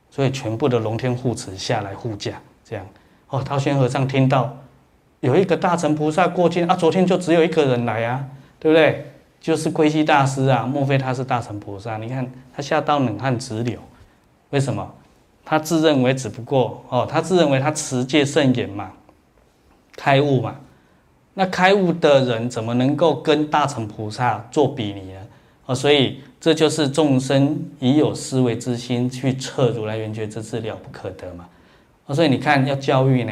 [0.09, 2.83] 所以全部的龙天护持下来护驾，这样。
[3.29, 4.57] 哦，道宣和尚听到
[5.19, 8.25] 有一个大乘菩萨过境啊，昨天就只有一个人来啊，
[8.59, 9.05] 对不对？
[9.39, 11.97] 就是窥基大师啊，莫非他是大乘菩萨？
[11.97, 13.79] 你看他吓到冷汗直流，
[14.49, 14.93] 为什么？
[15.45, 18.91] 他自认为只不过哦，他自认为他持戒甚严嘛，
[19.95, 20.55] 开悟嘛。
[21.35, 25.19] 那开悟的人怎么能够跟大乘菩萨做比拟呢？
[25.67, 31.47] 哦，所以这就是众生已有思维之心去测如来圆觉之智了不可得嘛。
[32.07, 33.31] 哦，所以你看要教育呢，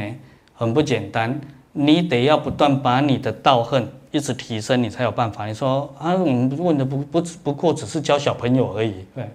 [0.53, 1.41] 很不简单，
[1.77, 3.87] 你得要不断把你的道行。
[4.11, 5.45] 一直提升，你才有办法。
[5.45, 9.29] 你说啊，我们问的不不不过只是教小朋友而已，对，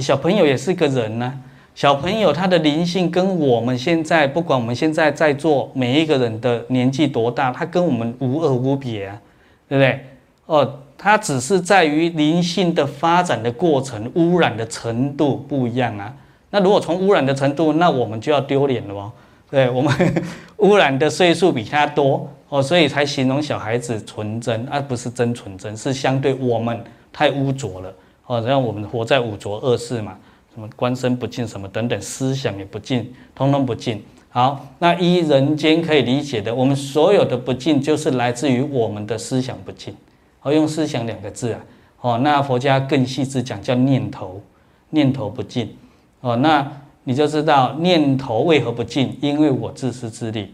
[0.00, 1.34] 小朋友也是个人呐、啊。
[1.74, 9.20] 小朋友他的灵性跟我们现在，不管我们现在在座每一个人的年纪多大，他跟我们无二无别啊，
[9.68, 10.00] 对不对？
[10.46, 16.14] 哦，他只是在于灵性的发展的过程，污染的程度不一样啊。
[16.50, 19.10] 那如果从污染的程度，那我们就要丢脸了哦。
[19.50, 19.92] 对，我们
[20.58, 22.28] 污染的岁数比他多。
[22.48, 26.80] 哦，所以才形容小孩子纯真，而、不是真纯真，是相对我们
[27.12, 27.92] 太污浊了。
[28.26, 30.16] 哦，让我们活在五浊恶世嘛，
[30.54, 34.00] 什么官身不净，什么等等，思想也不净，通通不净。
[34.28, 39.92] 好，那依人间可以理解的，我们所有的不净，就是来自于我们的思想不净。
[40.42, 41.60] 哦，用思想两个字啊。
[42.00, 44.40] 哦，那佛家更细致讲叫念头，
[44.90, 45.76] 念头不净。
[46.20, 46.70] 哦，那
[47.08, 50.52] 你就知道念头为何不净，因为我自私自利。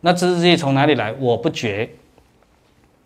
[0.00, 1.14] 那自私自利从哪里来？
[1.20, 1.88] 我不觉，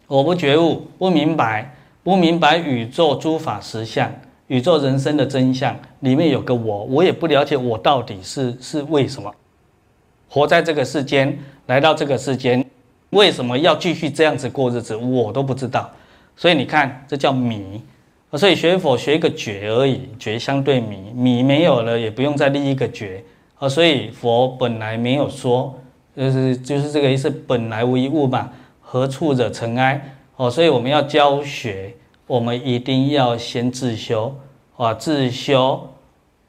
[0.06, 4.10] 我不觉悟，不明白，不明白宇宙诸法实相，
[4.46, 9.30] 宇宙人生的真相里面有个我，我也不了解我到底是是为什么
[10.30, 12.64] 活在这个世间，来到这个世间，
[13.10, 15.90] 为什么要继续这样子过日子，我都不知道。
[16.34, 17.82] 所以你看，这叫迷。
[18.36, 23.22] 所以学佛学一个觉而已，觉相对迷，迷没有了，也不用再立一个觉。
[23.58, 25.78] 啊，所以佛本来没有说，
[26.16, 30.16] 就是就是这个意思，本来无一物嘛，何处惹尘埃？
[30.36, 31.94] 哦，所以我们要教学，
[32.26, 34.34] 我们一定要先自修，
[34.76, 35.88] 啊，自修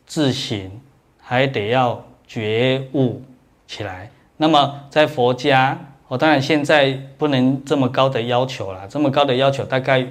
[0.07, 0.71] 自省，
[1.19, 3.21] 还得要觉悟
[3.67, 4.09] 起来。
[4.37, 10.05] 那么在佛家，哦，当然现在不能这么高的要求了，这么高的要求，大概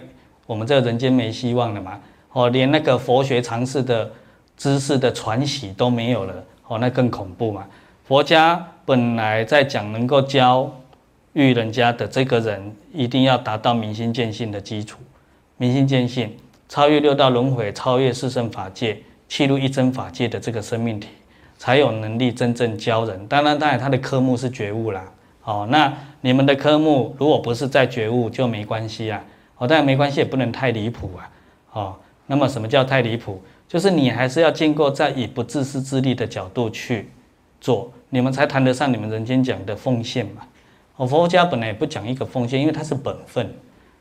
[0.46, 2.00] 我们这人间没希望了嘛。
[2.32, 4.10] 哦，连那个佛学常识的
[4.56, 7.64] 知识的传习都没有了，哦，那更恐怖嘛。
[8.04, 10.70] 佛家本来在讲能够教
[11.32, 14.98] 育人家的这个人，一定要达到明心见性的基础，
[15.56, 16.36] 明心见性，
[16.68, 21.08] 超越六道轮回，超越四圣法界，契入一真法界的这个生命体，
[21.56, 23.26] 才有能力真正教人。
[23.26, 25.04] 当然，当然，他的科目是觉悟啦。
[25.44, 29.22] 哦，那你们的科目如果不是在觉悟，就没关系啊。
[29.58, 31.30] 哦，当然没关系，也不能太离谱啊。
[31.72, 31.96] 哦。
[32.26, 33.42] 那么什么叫太离谱？
[33.68, 37.10] 就是你还是要经过在以不自私自利的角度去
[37.60, 40.40] 做，你们才谈得上你们人间讲的奉献嘛。
[40.96, 43.52] 哦，佛家本来也不讲一个奉献，因为它是本分。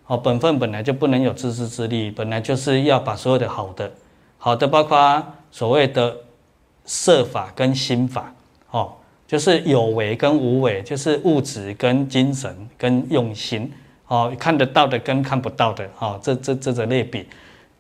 [0.07, 3.91] 哦，本分本来就不能有自私自利，本来就是要把所有的好的，
[4.37, 6.15] 好的包括所谓的
[6.85, 8.33] 色法跟心法，
[8.71, 8.93] 哦，
[9.27, 13.69] 就是有为跟无为，就是物质跟精神跟用心，
[14.13, 17.25] 哦，看得到的跟看不到的，哦，这这这个类比。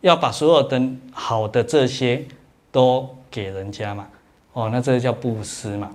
[0.01, 0.81] 要把所有的
[1.11, 2.25] 好的这些
[2.71, 4.07] 都给人家嘛，
[4.53, 5.91] 哦，那这个叫布施嘛，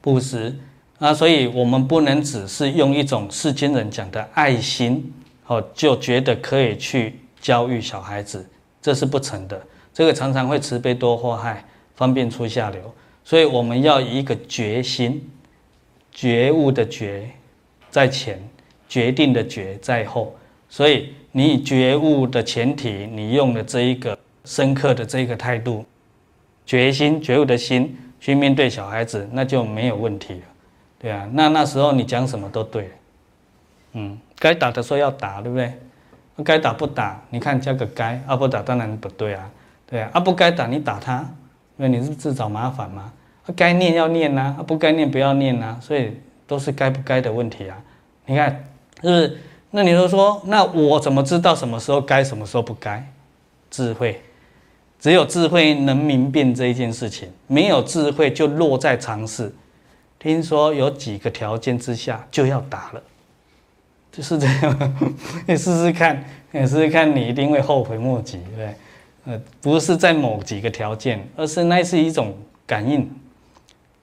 [0.00, 0.58] 布施
[0.98, 5.14] 啊，所以我们不能只是用一种世间人讲的爱心，
[5.46, 8.44] 哦，就觉得可以去教育小孩子，
[8.82, 9.62] 这是不成的。
[9.94, 12.92] 这个常常会慈悲多祸害，方便出下流。
[13.22, 15.30] 所以我们要以一个决心，
[16.10, 17.30] 觉悟的觉
[17.88, 18.42] 在前，
[18.88, 20.34] 决定的决在后，
[20.68, 21.12] 所以。
[21.32, 25.84] 你以觉悟的前提，你用了这一个深刻的这一个态度，
[26.64, 30.40] 决心觉悟的心去面对小孩子，那就没有问题了，
[30.98, 32.90] 对啊，那那时候你讲什么都对，
[33.92, 35.74] 嗯，该打的时候要打，对不对？
[36.42, 39.50] 该打不打，你看加个该，啊不打当然不对啊，
[39.86, 41.18] 对啊，啊不该打你打他，
[41.76, 43.12] 因为你是自找麻烦嘛，
[43.44, 46.12] 啊该念要念呐，啊不该念不要念呐，所以
[46.46, 47.76] 都是该不该的问题啊，
[48.24, 48.64] 你看
[49.06, 49.38] 是不是？
[49.70, 53.06] 那你就说，那我怎么知道什么时候该，什么时候不该？
[53.70, 54.20] 智慧，
[54.98, 59.52] 只有智慧能明辨这一件事情，没有智慧就落在常识。
[60.18, 63.02] 听说有几个条件之下就要打了，
[64.10, 64.94] 就是这样。
[65.46, 68.74] 你试试看，你试试看，你一定会后悔莫及，对不对？
[69.26, 72.34] 呃，不是在某几个条件，而是那是一种
[72.66, 73.10] 感应，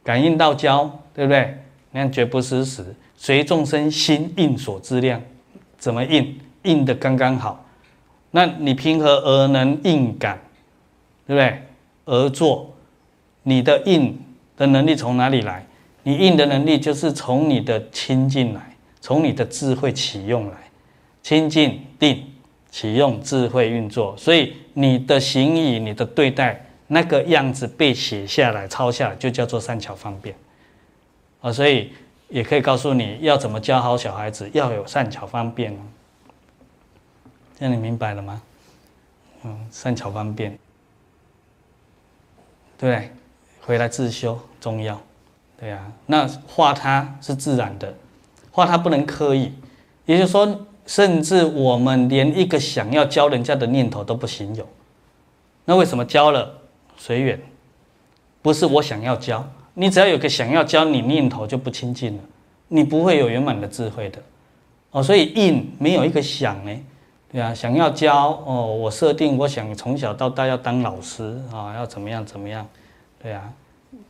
[0.03, 1.57] 感应到交，对不对？
[1.93, 2.83] 那样绝不失时，
[3.15, 5.21] 随众生心应所知量。
[5.77, 6.37] 怎么应？
[6.63, 7.65] 应的刚刚好，
[8.31, 10.39] 那你凭何而能应感？
[11.27, 11.61] 对不对？
[12.05, 12.73] 而做，
[13.43, 14.17] 你的应
[14.57, 15.65] 的能力从哪里来？
[16.03, 20.57] 你应的能力就是从你的清净来，从你的智慧启用来，
[21.21, 22.23] 清净定
[22.69, 30.35] 启用智慧运作，所以你的行仪、你的对待那个样子被写下来、抄下来，就叫做善巧方便
[31.43, 31.93] 啊，所以。
[32.29, 35.77] 也可以告诉你要怎么教好小孩子，要有善巧方便。
[37.55, 38.41] 这样你明白了吗？
[39.43, 40.57] 嗯，善巧方便，
[42.75, 43.11] 对，
[43.61, 44.99] 回来自修重要，
[45.59, 45.93] 对啊。
[46.07, 47.93] 那画它是自然的，
[48.49, 49.53] 画它不能刻意，
[50.07, 54.67] 也就是说，甚至我们连一个想要教人家的念头都不行有。
[55.65, 56.61] 那为什么教了
[56.97, 57.39] 随缘？
[58.41, 59.47] 不是我想要教。
[59.73, 62.23] 你只要有个想要教你念头就不清净了，
[62.67, 64.19] 你不会有圆满的智慧的，
[64.91, 66.71] 哦，所以应没有一个想呢，
[67.31, 72.67] 对啊，想要教哦，我设定我想从小到大要当老师啊，要怎么样怎么样，
[73.21, 73.51] 对啊，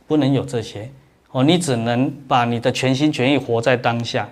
[0.06, 0.90] 不能有这些
[1.32, 4.28] 哦，你只能把你的全心全意活在当下，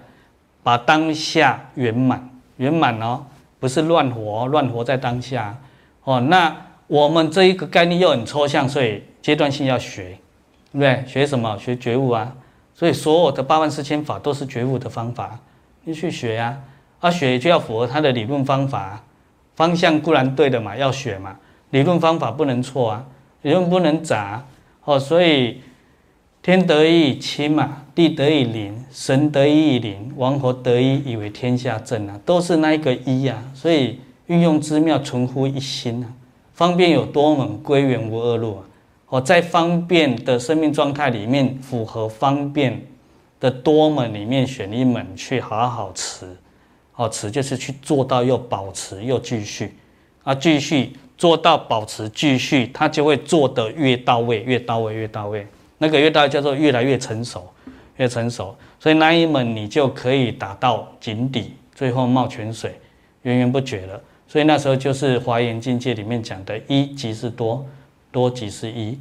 [0.62, 2.28] 把当下圆满
[2.58, 3.24] 圆满哦，
[3.58, 5.58] 不是乱活，乱活在当下
[6.04, 6.20] 哦。
[6.20, 6.54] 那
[6.86, 10.18] 我们这一个概念又很抽象，所以阶段性要学。
[10.72, 11.04] 对不对？
[11.06, 11.56] 学什么？
[11.58, 12.34] 学觉悟啊！
[12.74, 15.38] 所以所有的八万四千法都是觉悟的方法，
[15.84, 16.58] 你去学呀！
[17.00, 19.04] 啊，学就要符合他的理论方法，
[19.54, 21.36] 方向固然对的嘛，要学嘛，
[21.70, 23.04] 理论方法不能错啊，
[23.42, 24.46] 理论不能杂
[24.84, 24.98] 哦。
[24.98, 25.60] 所以
[26.40, 33.44] 天得一以亲嘛，地得以灵，神得一以灵，王侯得一以为天下正啊，都是那一个一啊。
[33.52, 36.08] 所以运用之妙，存乎一心啊，
[36.54, 38.62] 方便有多门，归元无二路啊。
[39.12, 42.80] 我在方便的生命状态里面，符合方便
[43.38, 46.26] 的多门里面选一门去好好持，
[46.92, 49.76] 好持就是去做到又保持又继续，
[50.22, 55.46] 啊，继续做到保持继续，他就会做得越到位，越到位，越到位。
[55.76, 57.46] 那个越到位叫做越来越成熟，
[57.98, 58.56] 越成熟。
[58.80, 62.80] 所以那一门你就可以达到井底，最后冒泉水，
[63.24, 64.00] 源源不绝了。
[64.26, 67.62] 所以那时候就是华严境界里面讲的“一即是多，
[68.12, 68.96] 多即是一”。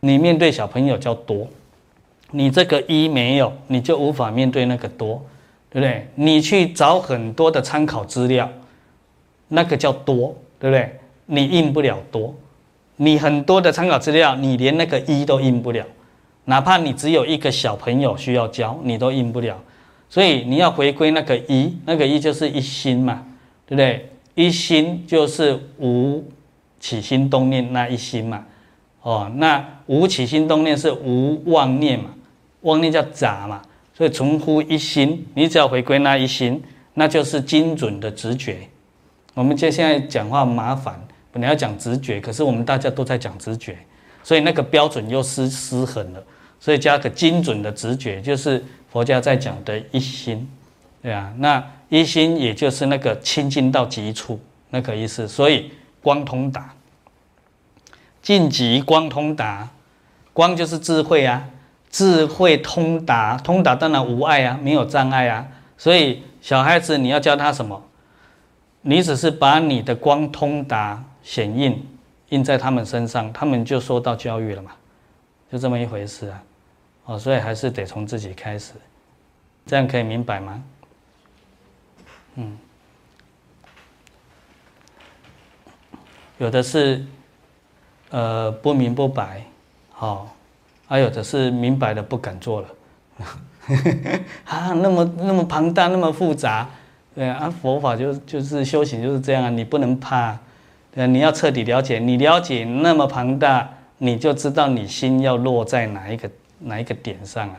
[0.00, 1.48] 你面对小朋友叫多，
[2.30, 5.24] 你这个一没有，你就无法面对那个多，
[5.70, 6.06] 对不对？
[6.14, 8.48] 你去找很多的参考资料，
[9.48, 10.98] 那个叫多，对不对？
[11.26, 12.34] 你印不了多，
[12.96, 15.84] 你很多的参考资料，你连那个一都印不了，
[16.44, 19.60] 哪怕你只有一个小朋友需要教，你都印不了。
[20.08, 23.26] 所以你要回归那个一，那个一就是一心嘛，
[23.66, 24.08] 对不对？
[24.34, 26.24] 一心就是无
[26.80, 28.44] 起心动念那一心嘛。
[29.02, 32.10] 哦，那无起心动念是无妄念嘛？
[32.62, 33.62] 妄念叫杂嘛，
[33.94, 36.62] 所以重乎一心，你只要回归那一心，
[36.94, 38.58] 那就是精准的直觉。
[39.34, 41.00] 我们接下来讲话麻烦，
[41.30, 43.78] 本来要讲直觉，可是我们大家都在讲直觉，
[44.24, 46.22] 所以那个标准又失失衡了。
[46.60, 50.46] 所以加个精准的直觉，就是佛家在讲的一心，
[51.00, 55.70] 对啊，那一心也就是那个清净到极处那个意思，所以
[56.08, 56.72] 光通达。
[58.22, 59.68] 晋级光通达，
[60.32, 61.50] 光就是智慧啊，
[61.90, 65.46] 智慧通达，通达当然无碍啊，没有障碍啊。
[65.76, 67.82] 所以小孩子你要教他什么？
[68.80, 71.86] 你只是把你的光通达显印
[72.30, 74.70] 印在他们身上，他们就受到教育了嘛，
[75.52, 76.42] 就这么一回事啊。
[77.04, 78.72] 哦，所以还是得从自己开始，
[79.66, 80.64] 这样可以明白吗？
[82.36, 82.56] 嗯，
[86.38, 87.04] 有的是。
[88.10, 89.42] 呃，不明不白，
[89.92, 90.26] 好、哦，
[90.86, 92.68] 还有的是明白的不敢做了，
[94.48, 96.66] 啊，那么那么庞大，那么复杂，
[97.14, 100.38] 对啊，佛法就就是修行就是这样啊，你不能怕，
[100.90, 103.68] 对，你要彻底了解，你了解那么庞大，
[103.98, 106.30] 你就知道你心要落在哪一个
[106.60, 107.56] 哪一个点上啊。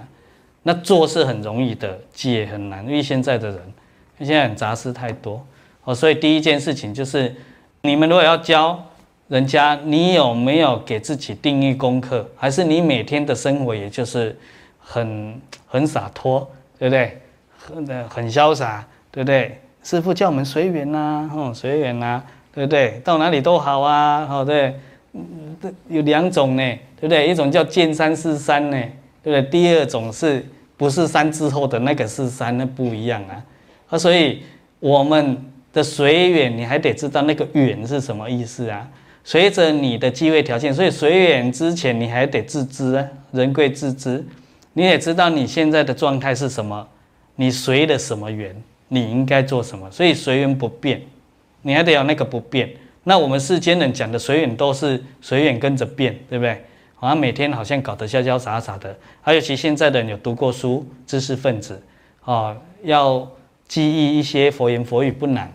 [0.63, 3.73] 那做是很容易的，解很难，因为现在的人，
[4.17, 5.45] 现在很杂事太多，
[5.83, 7.35] 哦，所以第一件事情就是，
[7.81, 8.85] 你们如果要教。
[9.29, 12.27] 人家，你有没有给自己定义功课？
[12.35, 14.35] 还是你每天的生活也就是
[14.79, 16.49] 很很洒脱，
[16.79, 17.21] 对不对？
[17.55, 19.61] 很很潇洒，对不对？
[19.83, 22.99] 师父叫我们随缘呐，哦，随缘呐，对不对？
[23.03, 24.73] 到哪里都好啊，哦，对，
[25.89, 26.63] 有两种呢，
[26.99, 27.29] 对不对？
[27.29, 28.77] 一种叫见山是山呢，
[29.23, 29.43] 对不对？
[29.43, 30.43] 第二种是
[30.75, 33.43] 不是山之后的那个是山，那不一样啊。
[33.91, 34.41] 啊，所以
[34.79, 35.37] 我们
[35.71, 38.87] 的随缘，你还得知道那个缘是什么意思啊？
[39.23, 44.25] 随着你的机会条件，所以随缘之前，你还得自知啊，人贵自知。
[44.73, 46.87] 你也知道你现在的状态是什么，
[47.35, 48.55] 你随了什么缘，
[48.87, 49.89] 你应该做什么。
[49.91, 51.01] 所以随缘不变，
[51.61, 52.69] 你还得要那个不变。
[53.03, 56.63] 那我们世间人讲的随缘都是随缘跟着变，对不对？
[56.95, 58.95] 好像每天好像搞得潇潇洒洒的。
[59.21, 61.81] 还有其现在的人有读过书，知识分子
[62.23, 63.27] 啊，要
[63.67, 65.51] 记忆一些佛言佛语不难，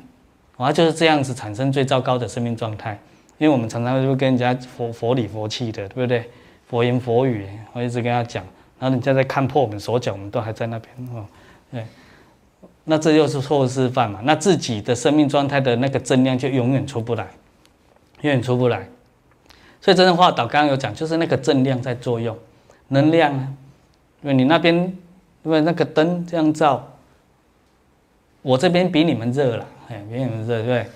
[0.57, 2.99] 啊，就是这样子产生最糟糕的生命状态。
[3.39, 6.31] 因为我们常常会跟人家佛佛理佛气的，对不对？
[6.69, 8.45] 佛言佛语，我一直跟他讲，
[8.79, 11.27] 然后人家在看破我们手脚，我们都还在那边哦。
[11.73, 11.85] 对，
[12.85, 14.21] 那这就是错误示范嘛。
[14.23, 17.27] 那自己的生命状态的那个正量就永远出不来，
[18.23, 18.89] 永远出不来。
[19.81, 22.37] 所以真正话导刚刚有讲，就是那个正量在作用，
[22.89, 23.49] 能量啊。
[24.23, 24.75] 因为你那边
[25.43, 26.89] 因为那个灯这样照，
[28.43, 30.87] 我这边比你们热了，哎，比你们热，对不对？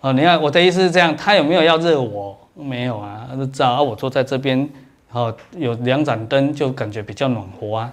[0.00, 2.38] 哦，你看我的意思是这样，他有没有要热我？
[2.54, 4.68] 没有啊，是照啊，我坐在这边，
[5.12, 7.92] 哦，有两盏灯就感觉比较暖和啊，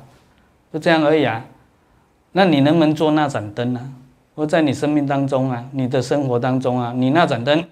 [0.73, 1.43] 就这样而已啊。
[2.31, 3.93] 那你能不能做那盏灯呢？
[4.35, 7.63] 或在你生命当中啊，你的生活当中啊，你那盏灯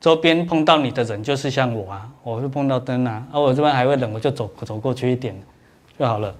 [0.00, 5.34] 周边碰到你的人就是像我啊，我会碰到灯啊，而我这边还会冷，我就走走过去一点
[5.98, 6.34] 就好了。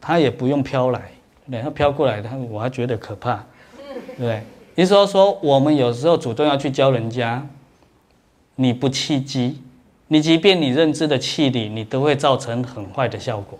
[0.00, 1.02] 他也不用飘来，
[1.50, 3.42] 对，他飘过来，他我还觉得可怕，
[3.78, 4.42] 对不对？
[4.80, 7.46] 你说说，我们有时候主动要去教人家，
[8.54, 9.60] 你不契机，
[10.08, 13.58] 你即便你认知的气理，你都会造成很坏的效果，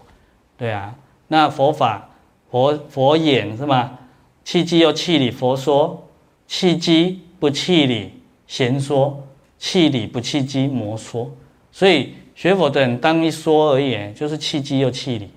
[0.56, 0.94] 对啊。
[1.28, 2.08] 那佛法
[2.50, 3.98] 佛佛眼是吗？
[4.44, 6.08] 契机又契理，佛说
[6.46, 8.14] 契机不契理，
[8.46, 9.22] 闲说
[9.58, 11.30] 契理不契机，魔说。
[11.70, 15.28] 所以学佛的人，当一说而言，就是契机又契理，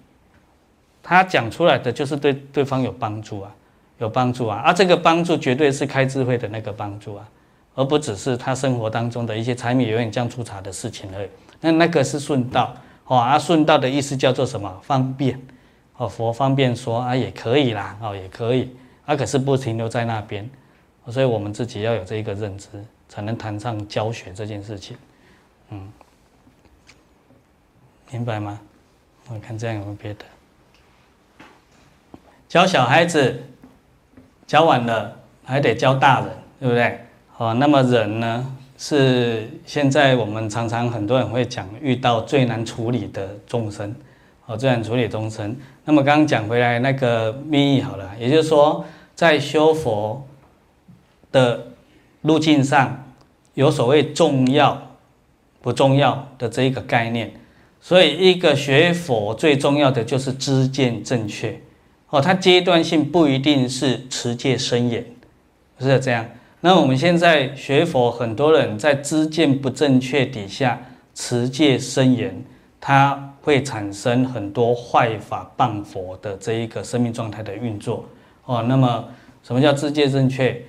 [1.04, 3.54] 他讲出来的就是对对方有帮助啊。
[4.00, 4.60] 有帮助啊！
[4.66, 7.30] 啊，这个帮助绝对是开智慧的那个帮助啊，
[7.76, 11.30] 而不只是他生活当中的一些柴米油盐酱醋茶的事情而已。
[11.62, 12.76] 那那个是顺道
[13.06, 14.80] 哦，啊，顺道的意思叫做什么？
[14.84, 15.39] 方便
[15.98, 18.76] 哦，佛方便说啊，也可以啦，哦，也可以
[19.06, 20.50] 啊，可是不停留在那边，
[21.08, 22.68] 所以我们自己要有这一个认知。
[23.10, 24.98] 才能谈上教学这件事情。
[25.70, 25.91] 嗯，
[28.10, 28.60] 明白吗？
[29.30, 30.26] 我看这样有没有别的？
[32.50, 33.44] 教小孩子
[34.46, 36.30] 教完了，还得教大人，
[36.60, 37.00] 对不对？
[37.32, 38.46] 好，那么人呢，
[38.78, 43.94] 是现在我们常常很多人会讲遇到最难处理的众生，
[44.46, 45.56] 哦，最难处理众生。
[45.86, 48.86] 那么刚刚讲回来那个密意好了，也就是说，
[49.16, 50.26] 在修佛
[51.32, 51.68] 的
[52.22, 53.04] 路径上，
[53.56, 54.96] 有所谓重要
[55.62, 57.34] 不重要的这一个概念。
[57.82, 61.60] 所以，一个学佛最重要的就是知见正确。
[62.14, 65.03] 哦，它阶段性不一定是持戒生严，
[65.76, 66.24] 不是这样。
[66.61, 70.80] 那我们现在学佛，很多人在知见不正确底下
[71.16, 72.32] 持戒生严，
[72.80, 78.05] 它会产生很多坏法谤佛的这一个生命状态的运作。
[78.45, 79.05] 哦，那么
[79.41, 80.61] 什么叫知见正确？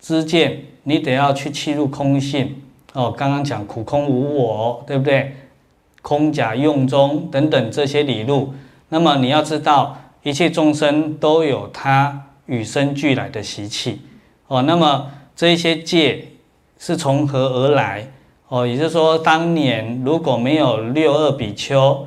[0.00, 2.62] 知见你得要去契入空性。
[2.94, 5.36] 哦，刚刚讲苦空无我，对不对？
[6.00, 8.54] 空假用中等等这些理路，
[8.88, 14.00] 那么你要知道，一切众生都有他与生俱来的习气
[14.48, 14.60] 哦。
[14.62, 16.32] 那么这一些戒
[16.80, 18.10] 是从何而来
[18.48, 18.66] 哦？
[18.66, 22.04] 也就是说，当年如果没有六二比丘，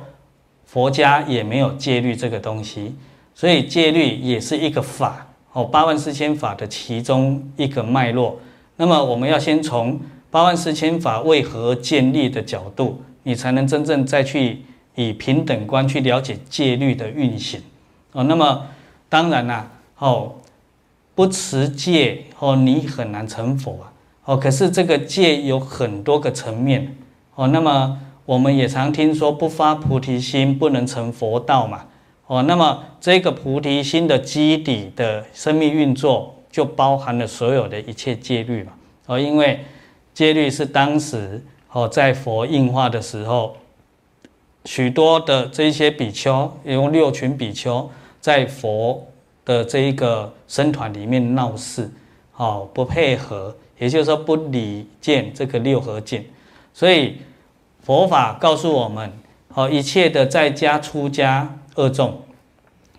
[0.66, 2.94] 佛家也没有戒律这个东西，
[3.34, 5.64] 所以戒律也是一个法哦。
[5.64, 8.38] 八万四千法的其中一个脉络。
[8.76, 9.98] 那么我们要先从
[10.30, 13.02] 八万四千法为何建立的角度。
[13.22, 14.62] 你才能真正再去
[14.94, 17.60] 以平等观去了解戒律的运行
[18.12, 18.24] 哦。
[18.24, 18.66] 那么
[19.08, 20.34] 当然啦，哦，
[21.14, 23.92] 不持戒哦，你很难成佛啊。
[24.24, 26.96] 哦，可是这个戒有很多个层面
[27.34, 27.48] 哦。
[27.48, 31.86] 那么我们也常听说不发菩提心不能成佛道嘛。
[32.26, 38.72] 哦，那么这个菩提心的基底的生命运作就包含了所有的一切戒律嘛。
[39.06, 39.64] 哦，因为
[40.14, 41.44] 戒律是当时。
[41.72, 43.56] 哦，在佛应化的时候，
[44.64, 47.88] 许多的这些比丘，用六群比丘，
[48.20, 49.06] 在佛
[49.44, 51.90] 的这一个僧团里面闹事，
[52.36, 56.24] 哦，不配合，也就是说不理见这个六合敬，
[56.72, 57.18] 所以
[57.82, 59.12] 佛法告诉我们，
[59.54, 62.22] 哦，一切的在家出家二众，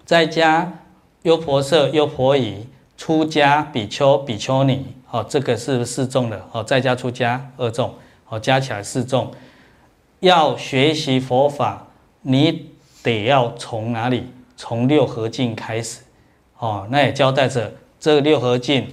[0.04, 0.80] 在家
[1.24, 2.68] 优婆塞、优婆夷，
[2.98, 7.94] 出家比丘、比丘尼，哦，这个是四众的，哦，在家出家二众。
[8.34, 9.30] 哦，加起来四众，
[10.22, 11.88] 要学习佛法，
[12.22, 12.70] 你
[13.04, 14.24] 得要从哪里？
[14.62, 16.02] 从六合敬开始。
[16.60, 18.88] 哦，那也交代着这六合敬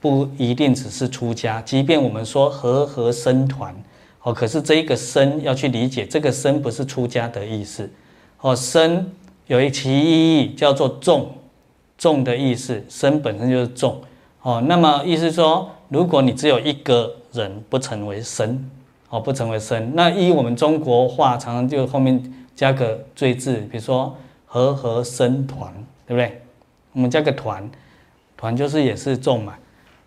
[0.00, 3.74] 不一定只是出家，即便我们说和合僧团，
[4.22, 7.90] 哦，可是这一个僧要去理解，这个僧不是出家的意思。
[8.40, 9.12] 哦，僧
[9.48, 11.30] 有一其意义叫做众，
[11.98, 14.00] 众的意思，僧本身就是众。
[14.40, 17.14] 哦，那么意思说，如果你只有一个。
[17.32, 18.70] 人不成为僧，
[19.10, 19.92] 哦，不成为僧。
[19.94, 24.16] 那依我们中国话，常常就后面加个“缀”字，比如说
[24.46, 25.70] “和合生团”，
[26.06, 26.40] 对不对？
[26.92, 27.70] 我们加个“团”，
[28.38, 29.54] 团就是也是众嘛。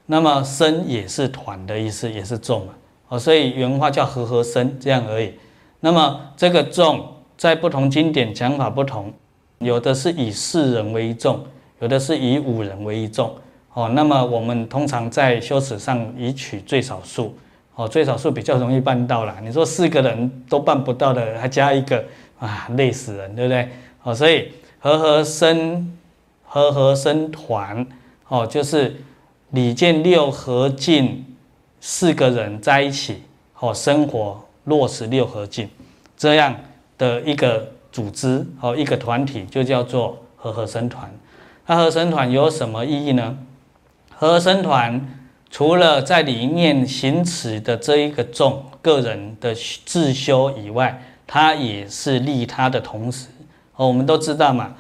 [0.08, 2.74] 那么生也是团的意思，也是众嘛。
[3.10, 5.34] 哦，所以原话叫“和合生”这样而已。
[5.82, 9.14] 那么这个众在不同经典讲法不同，
[9.60, 11.46] 有的是以四人为一众，
[11.80, 13.34] 有的是以五人为一众。
[13.74, 17.38] 哦，那么我们通常在修持上以取最少数，
[17.76, 19.38] 哦，最少数比较容易办到啦。
[19.44, 22.04] 你说四个人都办不到的，还加一个，
[22.40, 23.70] 啊，累死人，对不对？
[24.04, 25.98] 哦，所以和合生，
[26.46, 27.86] 和合生团，
[28.28, 28.96] 哦，就是
[29.52, 31.26] 李建六合敬，
[31.82, 33.24] 四个人在一起，
[33.60, 35.70] 哦，生活落实六合敬，
[36.18, 36.56] 这样
[36.98, 41.12] 的一个组织，哦，一个团体就叫做和合生团。
[41.66, 43.38] 那和合僧团有什么意义呢？
[44.16, 45.20] 和合僧团
[45.52, 49.54] 除了在里面行持的这一个众个人的
[49.86, 53.28] 自修以外，它也是利他的同时。
[53.80, 54.76] 哦，我们都知道嘛，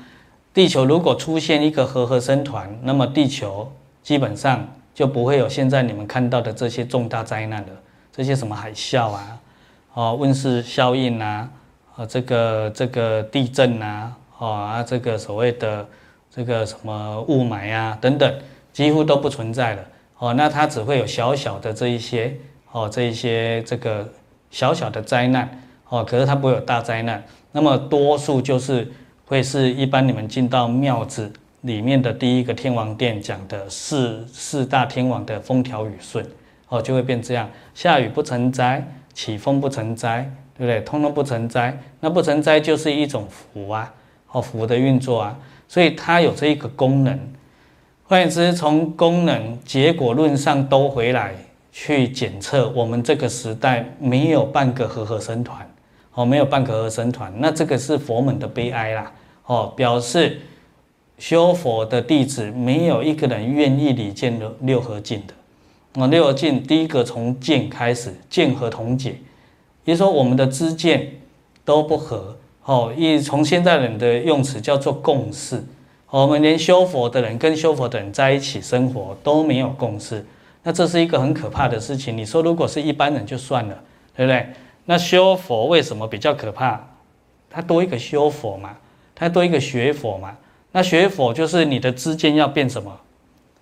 [0.54, 3.72] 地球如果出现一个和合生团，那么地球
[4.04, 7.70] 基本上就不会有现在你们看到的这些重大灾难了。
[8.12, 9.40] 这些什么海啸啊，
[9.94, 11.50] 哦，温室效应啊，
[11.96, 15.88] 啊，这个这个地震啊，哦啊，这个所谓的
[16.30, 18.34] 这个什么雾霾啊等等。
[18.74, 19.84] 几乎都不存在了
[20.18, 22.36] 哦，那它只会有小小的这一些
[22.74, 24.08] 哦，这一些这个
[24.52, 25.50] 小小的灾难
[25.90, 27.24] 哦，可是它不会有大灾难。
[27.52, 28.90] 那么多数就是
[29.26, 31.32] 会是一般你们进到庙子
[31.62, 36.26] 里面的第一个天王殿讲的四四大天王的风调雨顺
[36.70, 40.80] 哦，就会变这样，下雨不成灾，起风不成灾，对不对？
[40.82, 43.92] 通通不成灾，那不成灾就是一种福啊，
[44.32, 45.38] 哦，福的运作啊，
[45.68, 47.20] 所以它有这一个功能。
[48.04, 51.34] 换言之，从功能结果论上都回来，
[51.72, 55.68] 去检测，我们这个时代没有半个和合僧团，
[56.20, 59.10] 哦，没有半个和合僧团，那这个是佛门的悲哀啦，
[59.46, 60.42] 哦，表示
[61.18, 65.34] 修佛的弟子没有一个人愿意礼见六六合敬的，
[65.94, 69.16] 哦，六合敬第一个从见开始，见合同解，
[69.86, 71.10] 也就说我们的知见
[71.64, 75.64] 都不合，哦，一从现在人的用词叫做共识。
[76.10, 80.26] 我们连修佛的人跟修佛的人在一起生活都没有共识，
[80.64, 82.18] 那这是一个很可怕的事情。
[82.18, 83.84] 你说如果是一般人就算了，
[84.18, 84.46] 对不对？
[84.90, 86.82] 那修佛为什么比较可怕？
[87.48, 88.76] 他多一个修佛嘛，
[89.14, 90.36] 他多一个学佛嘛。
[90.72, 93.00] 那学佛就是你的知见要变什么？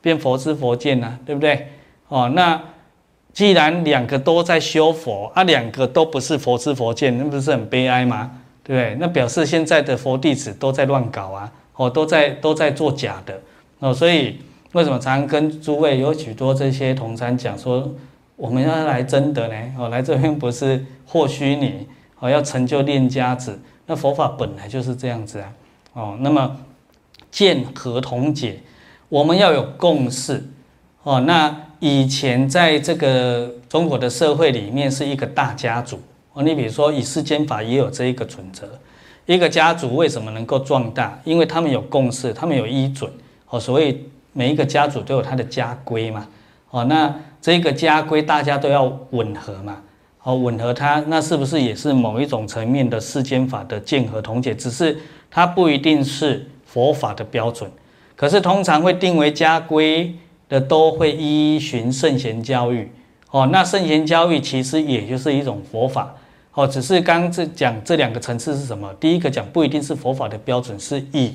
[0.02, 1.68] 变佛知佛见呢、对不对？
[2.08, 2.62] 哦，那
[3.34, 8.32] 既然两个都在修佛，啊，两个都不是佛知佛见，那不是很悲哀吗？
[8.64, 8.96] 对不对？
[8.98, 11.52] 那表示现在的佛弟子都在乱搞啊。
[11.76, 13.38] 哦，都在都在做假的
[13.80, 14.40] 哦，所以
[14.72, 17.92] 为什么常跟诸位有许多这些同参讲说，
[18.38, 19.56] 我们要来真的呢？
[19.78, 21.88] 哦，来这边不是和虚拟
[22.20, 23.60] 哦，要成就练家子。
[23.88, 25.54] 那佛法本来就是这样子啊。
[25.94, 26.56] 哦，那么
[27.32, 28.60] 见合同解，
[29.10, 30.48] 我们要有共识
[31.02, 31.20] 哦。
[31.22, 36.00] 那以前在这个中国的社会里面是一个大家族
[36.34, 38.70] 哦，你比如说以世间法也有这一个准则。
[39.26, 41.20] 一个家族为什么能够壮大？
[41.24, 43.12] 因为他们有共识，他们有依准。
[43.50, 46.28] 哦，所以每一个家族都有他的家规嘛。
[46.70, 47.14] 哦，那
[47.48, 49.78] 这个家规大家都要吻合嘛。
[50.24, 54.54] 哦，吻合它，那是不是也是某一种层面的世间法的见合同解？
[54.54, 55.00] 只是
[55.32, 57.72] 它不一定是佛法的标准。
[58.18, 60.14] 可是通常会定为家规
[60.50, 62.92] 的，都会依循圣贤教育。
[63.32, 66.14] 哦，那圣贤教育其实也就是一种佛法。
[66.54, 68.94] 哦，只是刚这讲这两个层次是什么？
[69.00, 71.34] 第一个讲不一定是佛法的标准，是以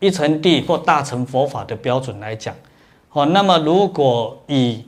[0.00, 2.54] 一乘地或大乘佛法的标准来讲。
[3.12, 4.82] 哦，那么如果以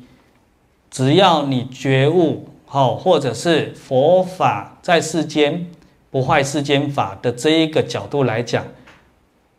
[0.90, 5.66] 只要你觉悟，好，或者是佛法在世间
[6.10, 8.64] 不坏世间法的这一个角度来讲，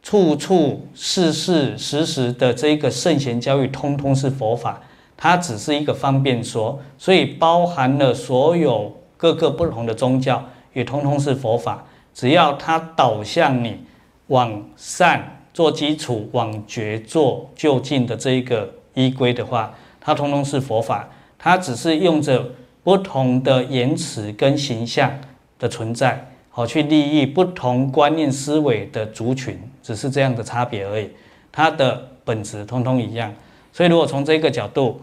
[0.02, 4.82] 处处事事时时的这一个圣贤教育，通通是佛法，
[5.16, 8.96] 它只是一个方便说，所以包含了所有。
[9.20, 13.84] 各个不同的宗教也通通是佛法，只要它导向你
[14.28, 21.10] 往善做基础，往觉做就近的这一个依归的话，它通通是佛法。
[21.48, 22.46] 它只是用着
[22.84, 25.10] 不同的言辞跟形象
[25.58, 31.10] 的存在，好去利益不同观念思维的族群，只是这样的差别而已。
[31.50, 33.34] 它的本质通通一样。
[33.72, 35.00] 所以，如果从这个角度，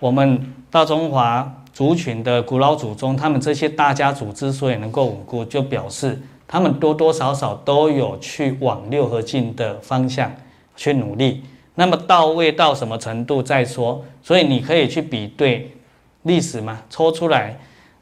[0.00, 1.60] 我们大中华。
[1.72, 6.16] 族群的古老祖宗，他们这些大家族之所以能够稳固，就表示
[6.46, 10.32] 他们多多少少都有去往六合敬的方向
[10.76, 11.42] 去努力。
[11.74, 14.04] 那么到位到什么程度再说。
[14.22, 15.68] 所以你可以去比对
[16.24, 17.58] 历史嘛，抽出来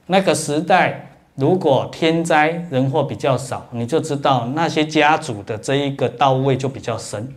[0.07, 7.33] 那个时代，如果天灾人祸比较少，你就知道那些家族的这一个到位就比较深。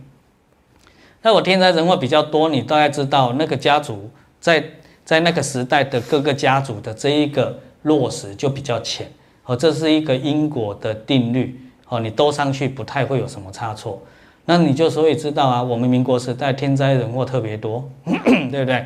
[1.22, 4.10] 那我天灾人祸比较多，你大概知道那个家族
[4.40, 4.64] 在。
[5.06, 9.08] 在那个时代的各个家族的这一个落实就比较浅，
[9.44, 14.02] 哦，这是一个因果的定律，哦，你兜上去不太会有什么差错，
[14.46, 17.88] 那你就所以知道啊，我们民国时代天灾人祸特别多，
[18.50, 18.84] 对不对？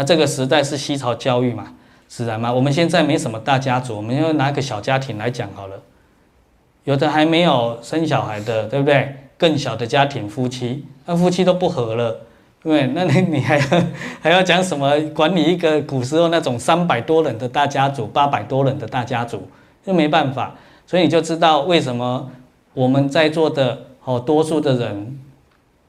[0.00, 1.74] 那，这个时代是西朝教育嘛，
[2.08, 2.50] 自然嘛。
[2.50, 5.82] 我们现在没什么大家族，我们要拿个小家庭来讲好了，
[6.84, 9.14] 有的还没有生小孩的，对不对？
[9.36, 12.20] 更小的家庭夫妻，那夫妻都不和了。
[12.62, 13.64] 对，那你 你还要
[14.22, 14.98] 还要讲什么？
[15.14, 19.50] 管理一个古时候那种三百多人的大家族，八百多人的大家族，
[19.84, 20.54] 就没办法。
[20.86, 22.30] 所以你就知道为什么
[22.72, 25.20] 我们在座的好多数的人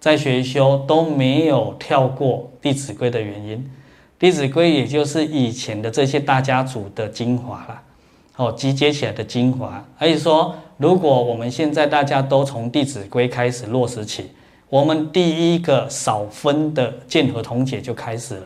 [0.01, 3.57] 在学修都没有跳过《弟子规》的原因，
[4.21, 7.81] 《弟子规》也就是以前的这些大家族的精华了，
[8.35, 9.83] 哦，集结起来的精华。
[9.97, 14.29] 所以说，如果我们现在大家都从《弟子规》开始落实起。
[14.69, 18.43] 我们第一个少分的见合同解就开始了，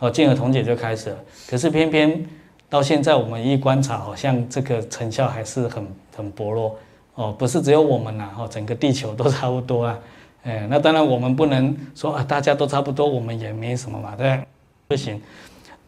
[0.00, 1.16] 哦，见合同解就开始了。
[1.48, 2.26] 可是偏偏
[2.68, 5.86] 到现在，我们一观察，好像这个成效还是很
[6.16, 6.76] 很薄弱，
[7.14, 9.98] 哦，不是只有我们呐，哦，整个地球都差不多啊，
[10.42, 14.40] 哎，那当然我们不能说啊，大家都差不多，我们也没什么嘛，对，
[14.92, 15.18] 不行。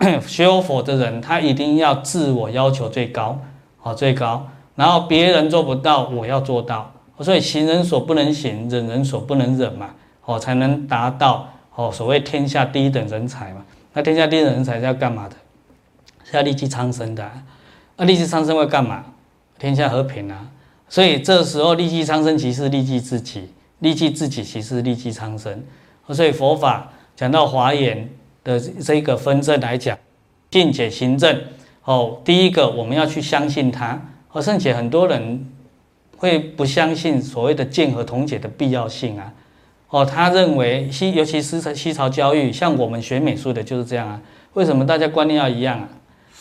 [0.26, 3.38] 学佛的人，他一定要自我要求最高，
[3.82, 6.90] 哦，最高，然后别人做不到，我要做到。
[7.20, 9.90] 所以行人所不能行，忍人所不能忍嘛，
[10.24, 13.64] 哦，才能达到哦所谓天下第一等人才嘛。
[13.92, 15.36] 那天下第一等人才是要干嘛的？
[16.24, 17.30] 是要利济苍生的。
[17.96, 19.04] 那利济苍生会干嘛？
[19.58, 20.48] 天下和平啊。
[20.88, 25.62] 所以这时候利济苍生，其实利济自己，利济自己其实利济苍生。
[26.08, 28.10] 所以佛法讲到华严
[28.44, 29.98] 的这个分证来讲，
[30.50, 31.40] 信解行政
[31.84, 34.00] 哦，第一个我们要去相信它，
[34.32, 35.44] 而甚至很多人
[36.16, 39.32] 会不相信所谓的见合同解的必要性啊，
[39.88, 44.20] 哦，他认为西尤其是在西朝教育，像我们学美术的就是这样啊，
[44.52, 45.88] 为什么大家观念要一样啊？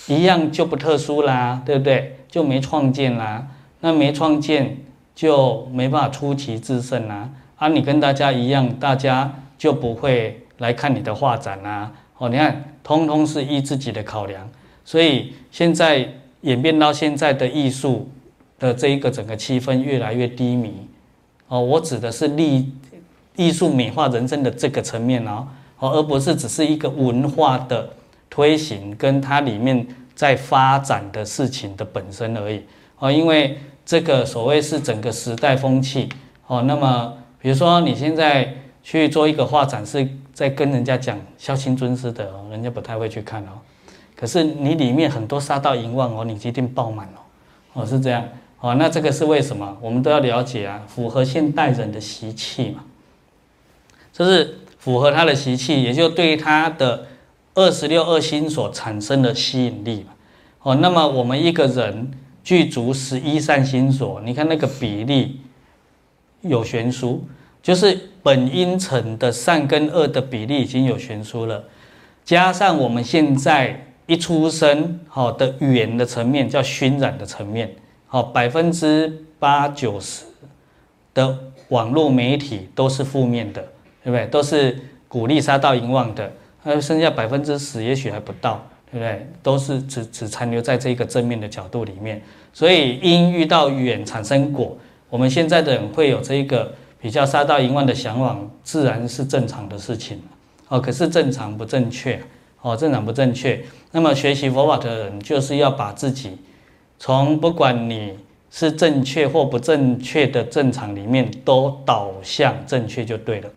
[0.08, 2.18] 一样就不特殊啦，对不对？
[2.30, 3.48] 就没创建啦，
[3.80, 4.78] 那没创建
[5.16, 7.30] 就没办法出奇制胜啦。
[7.56, 11.92] 啊，你跟大家一样，大家就不会来看你的画展啊。
[12.18, 14.50] 哦，你看，通通是依自己的考量，
[14.84, 16.08] 所以现在
[16.42, 18.10] 演变到现在的艺术
[18.58, 20.88] 的这一个整个气氛越来越低迷。
[21.48, 22.74] 哦，我指的是艺
[23.36, 25.48] 艺术美化人生的这个层面哦，
[25.80, 27.90] 哦，而不是只是一个文化的。
[28.36, 29.86] 推行跟它里面
[30.16, 32.64] 在发展的事情的本身而已
[32.98, 36.10] 哦，因为这个所谓是整个时代风气
[36.48, 36.64] 哦。
[36.64, 43.60] 那么比如说你现在去做一个画展，是在跟人家讲孝亲尊师的哦，人家不太会去看哦。
[44.16, 48.28] 可是你里面很多杀到淫妄哦，你一定爆满哦，哦是这样
[48.60, 48.76] 哦。
[48.76, 49.78] 那这个是为什么？
[49.80, 52.84] 我们都要了解啊，符合现代人的习气嘛，
[54.12, 57.08] 这是符合他的习气，也就对他的。
[57.56, 60.14] 二十六二心所产生的吸引力嘛，
[60.64, 62.12] 哦，那么我们一个人
[62.44, 65.40] 具足十一善心所，你看那个比例
[66.42, 67.28] 有悬殊，
[67.64, 71.64] 就是本因成的善跟恶的比例已经有悬殊了，
[72.24, 77.74] 加上我们现在一出生好的语言的层面叫熏染的层面，
[78.06, 80.26] 好百分之八九十
[81.14, 83.62] 的网络媒体都是负面的，
[84.04, 84.26] 对不对？
[84.28, 84.78] 都是
[85.08, 86.32] 鼓励杀盗淫妄的。
[86.62, 89.28] 还有剩下百分之十，也许还不到，对不对？
[89.42, 92.22] 都是只只残留在这个正面的角度里面。
[92.54, 94.78] 所以因遇到缘产生果，
[95.10, 96.74] 我们现在的人会有这一个
[97.04, 100.22] 比较杀盗淫妄的向往，自然是正常的事情。
[100.70, 102.18] 哦，可是正常不正确，
[102.62, 103.62] 哦，正常不正确。
[103.92, 106.38] 那么学习佛法的人，就是要把自己
[106.98, 108.18] 从不管你
[108.50, 113.50] 是正确或不正确的正常里面，都导向正确就对了。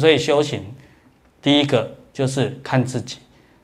[0.00, 0.60] 所以修行
[1.40, 1.94] 第一个。
[2.10, 3.18] 就是看自己，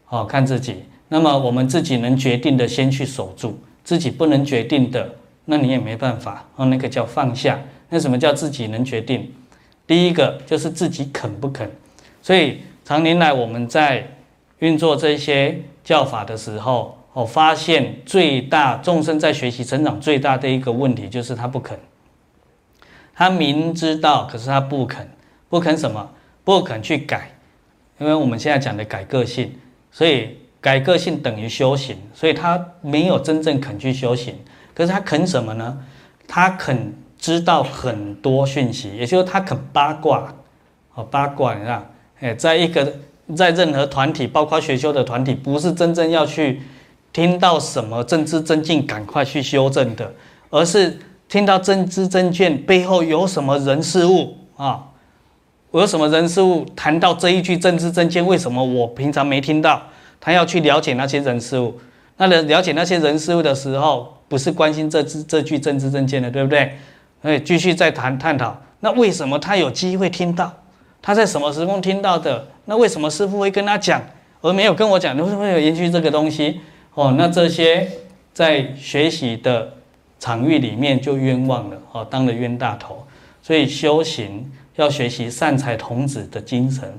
[0.09, 0.85] 哦，看自己。
[1.09, 3.51] 那么我们自己能决定的，先去守住；
[3.83, 5.13] 自己不能决定的，
[5.47, 6.45] 那你也没办法。
[6.55, 7.59] 哦，那个叫放下。
[7.89, 9.33] 那什么叫自己能决定？
[9.87, 11.71] 第一个就是自己肯不肯。
[12.23, 14.17] 所以常年来我们在
[14.61, 21.79] 运作这些教法的时候，我发现最大众生在学习成长最大的一个问题就是他不肯。
[23.15, 25.09] 他明知道，可是他不肯，
[25.49, 26.11] 不肯什么？
[26.43, 27.31] 不肯去改。
[27.99, 29.55] 因为我们现在讲的改个性，
[29.93, 34.35] 所以改个性等于修行，所以他没有真正肯去修行。
[34.75, 35.85] 可是他肯什么呢？
[36.27, 36.93] 他肯
[37.25, 40.35] 知道很多讯息，也就是他肯八卦。
[40.95, 41.83] 哦，八卦，你知道？
[42.21, 42.97] 哎，在一个
[43.35, 46.61] 在任何团体，包括学修的团体，不是真正要去
[47.15, 50.13] 听到什么政治正见，赶快去修正的，
[50.51, 54.89] 而是听到政治正见背后有什么人事物啊。
[55.71, 59.81] 我有什么人事物谈到这一句政治正见，为什么我平常没听到？
[60.21, 61.81] 他要去了解那些人事物，
[62.19, 66.77] 那了了解那些人事物的时候，不是关心这这句政治正见的，对不对？
[67.25, 70.53] 哎，继续再谈探讨，那为什么他有机会听到？
[71.03, 72.47] 他在什么时空听到的？
[72.67, 74.01] 那为什么师傅会跟他讲，
[74.41, 75.17] 而没有跟我讲？
[75.17, 76.61] 为什么有延续这个东西？
[76.95, 77.91] 哦，那这些
[78.33, 79.73] 在学习的
[80.21, 83.05] 场域里面就冤枉了，哦，当了冤大头。
[83.43, 84.49] 所以修行。
[84.77, 86.93] 要学习善财童子的精神，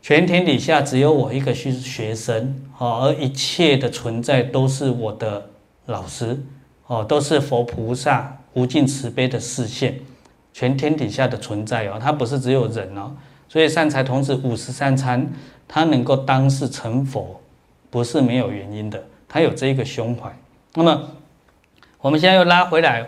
[0.00, 5.44] 全天底下只有我一个是学生，哦，而一切的存在都是我的
[5.86, 6.40] 老师，
[6.86, 9.98] 哦，都是佛菩萨无尽慈悲的视线，
[10.52, 13.12] 全天底下的存在哦，它不是只有人哦，
[13.48, 15.30] 所以善财童子五十三参，
[15.68, 17.40] 他能够当世成佛，
[17.90, 20.34] 不是没有原因的，他有这一个胸怀。
[20.74, 21.10] 那么，
[22.00, 23.06] 我们现在又拉回来。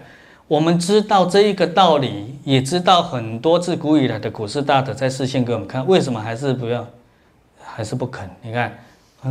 [0.49, 6.87] 我们知道这一个道理，也知道很多自古以来的古师大德在示现给我们看，为什么还是不要，
[7.65, 8.31] 还是不肯？
[8.43, 8.79] 你看，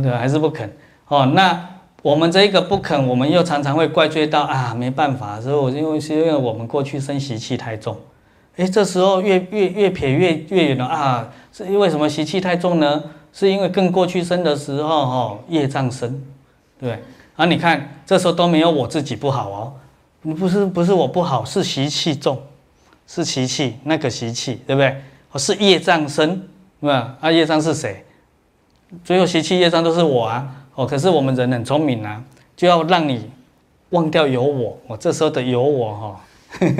[0.02, 0.10] 对？
[0.12, 0.70] 还是不肯。
[1.08, 1.66] 哦，那
[2.06, 7.96] 我们这一个不肯，我们又常常会怪罪到啊，没办法，所以我因为是因为我们过去生习气太重。
[8.58, 13.02] 诶，这时候越越越撇越越远了啊，是因为什么习气太重呢？
[13.32, 16.22] 是因为更过去生的时候哈、哦，业障深，
[16.78, 17.02] 对。
[17.34, 19.72] 啊，你看这时候都没有我自己不好哦。
[20.32, 22.40] 不是不是我不好，是习气重，
[23.08, 24.94] 是习气那个习气，对不对？
[25.32, 26.40] 哦，是业障深，
[26.80, 27.16] 对吧？
[27.20, 28.04] 啊，业障是谁？
[29.02, 30.62] 最后习气业障都是我啊！
[30.76, 32.22] 哦，可是我们人很聪明啊，
[32.54, 33.28] 就要让你
[33.90, 34.78] 忘掉有我。
[34.86, 36.20] 我这时候的有我哈，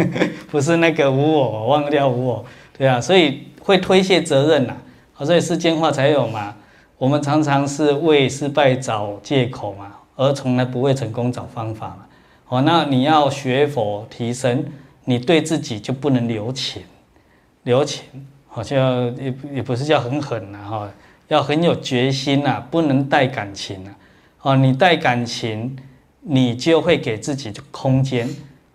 [0.48, 2.44] 不是那个无我，忘掉无我，
[2.76, 4.76] 对啊，所以会推卸责任呐。
[5.12, 6.54] 好，所以世间话才有嘛。
[6.98, 12.06] 我们常常是为失败找借口嘛，而从来不为成功找方法嘛。
[12.48, 14.64] 哦，那你要学佛提升，
[15.04, 16.82] 你对自己就不能留情，
[17.64, 18.04] 留情
[18.48, 20.90] 好像也也不是叫很狠呐哈，
[21.28, 23.90] 要很有决心呐，不能带感情呐。
[24.42, 25.76] 哦，你带感情，
[26.20, 28.28] 你就会给自己空间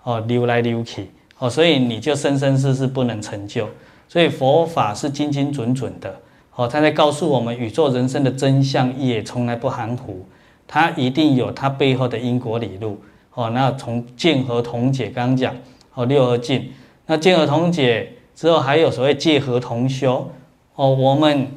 [0.03, 3.69] 哦，溜来溜去哦，所以你就生生世世不能成就。
[4.09, 6.13] 所以佛法是精精准准的
[6.55, 10.25] 哦，他在告诉我们宇宙人生的真相，也从来不含糊，
[10.67, 13.01] 它一定有它背后的因果理路。
[13.33, 15.55] 哦，那从见和同解刚刚讲
[15.93, 16.69] 哦，六合敬，
[17.05, 20.29] 那见和同解之后还有所谓戒和同修
[20.75, 21.47] 哦，我们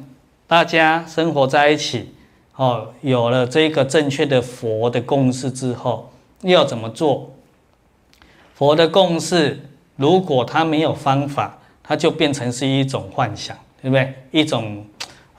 [0.47, 2.13] 大家生活在一起
[2.55, 6.11] 哦，有了这个正确的佛的共识之后，
[6.41, 7.31] 要怎么做？
[8.53, 9.59] 佛的共识
[9.95, 14.13] 如果它没有方法，它就变成是一种幻想，对不对？
[14.31, 14.85] 一种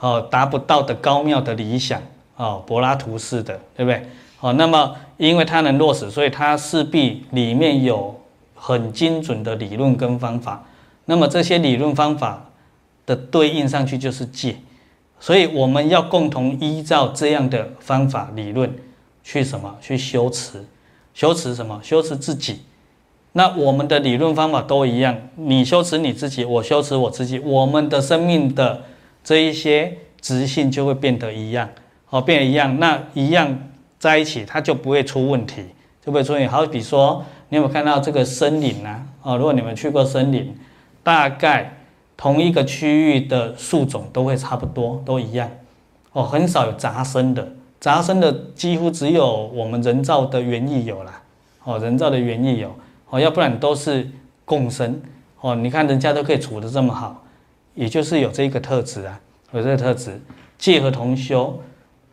[0.01, 2.03] 哦达不到的高妙的理想
[2.37, 4.03] 哦，柏拉图式的，对不对？
[4.41, 8.21] 哦，那么因为它能落实，所以它势必里面有
[8.55, 10.67] 很精准的理论跟方法。
[11.07, 12.51] 那么这些理论方法
[13.07, 14.57] 的对应上去就是戒，
[15.19, 18.73] 所以我们要共同依照这样的方法理论
[19.23, 19.77] 去什么？
[19.81, 20.65] 去修持，
[21.15, 21.81] 修持什么？
[21.83, 22.61] 修持自己。
[23.33, 28.83] 那我们的理论方法都一样，你修持你自己，我修持我自己，我们的生命的
[29.23, 31.69] 这一些直性就会变得一样，
[32.11, 33.59] 哦，变得一样，那一样。
[33.99, 35.63] 在一起，它就不会出问题，
[36.05, 36.47] 就不会出问题。
[36.47, 39.07] 好比说，你有没有看到这个森林啊？
[39.23, 40.55] 哦，如果你们去过森林，
[41.03, 41.79] 大概
[42.17, 45.51] 同一个区域的树种都会差不多，都一样。
[46.13, 47.47] 哦，很少有杂生的，
[47.79, 51.23] 杂生的几乎只有我们人造的园艺有啦。
[51.65, 52.75] 哦，人造的园艺有。
[53.11, 54.09] 哦，要不然都是
[54.45, 55.01] 共生。
[55.41, 57.23] 哦，你看人家都可以处得这么好，
[57.75, 59.21] 也就是有这个特质啊，
[59.53, 60.21] 有这个特质，
[60.59, 61.61] 戒合同修。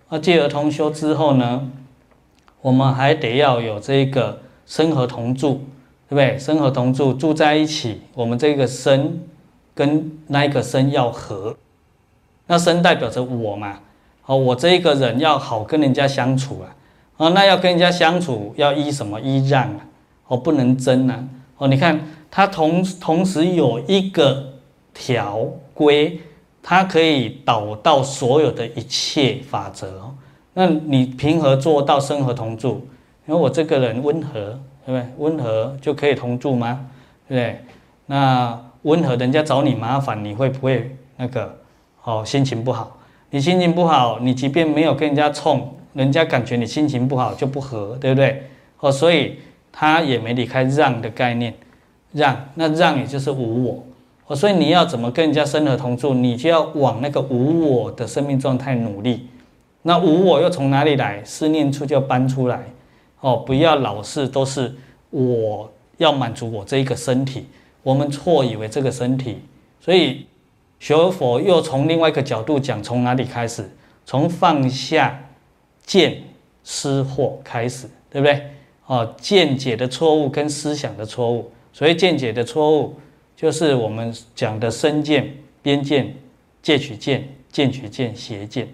[0.10, 1.72] 那戒合同修之后呢，
[2.62, 5.62] 我们还得要有这个生合同住，
[6.08, 6.38] 对不对？
[6.38, 9.20] 生合同住，住在一起，我们这个生
[9.74, 11.56] 跟那一个身要合。
[12.48, 13.80] 那身代表着我嘛，
[14.26, 16.76] 哦，我这一个人要好跟人家相处啊，
[17.18, 19.20] 啊，那要跟人家相处要依什么？
[19.22, 19.86] 依让啊，
[20.28, 21.24] 哦，不能争啊，
[21.58, 24.54] 哦，你看它同同时有一个
[24.94, 26.20] 条规。
[26.66, 30.16] 它可以导到所有的一切法则哦。
[30.54, 32.88] 那你凭何做到生合同住？
[33.28, 35.06] 因为我这个人温和，对不对？
[35.18, 36.86] 温和就可以同住吗？
[37.28, 37.66] 对不对？
[38.06, 41.58] 那温和，人家找你麻烦，你会不会那个？
[42.04, 43.00] 哦，心情不好。
[43.32, 48.44] 你心情不好，你即便没有跟人家冲，人家感觉你心情不好就不和，对不对？
[48.80, 49.40] 哦，所以
[49.72, 51.54] 他也没离开让的概念，
[52.12, 53.84] 让那让也就是无我。
[54.28, 59.28] 哦，所以你要怎么跟人家身合同住，你就要往那个无我的生命状态努力。
[59.82, 61.24] 那无我又从哪里来？
[61.24, 62.64] 思念处就要搬出来。
[63.22, 64.76] 哦，不要老是都是
[65.10, 67.48] 我要满足我这一个身体，
[67.84, 69.40] 我们错以为这个身体。
[69.80, 70.26] 所以
[70.80, 73.70] 学佛又从另外一个角度讲，从哪里开始？
[74.06, 75.24] 从放下
[75.86, 76.24] 见
[76.64, 78.50] 思惑开始，对不对？
[78.86, 82.96] 哦，见解的错误跟思想的错误，所以见解的错误。
[83.36, 86.16] 就是我们讲的身见、边见、
[86.62, 88.68] 戒取见、见取见、邪见。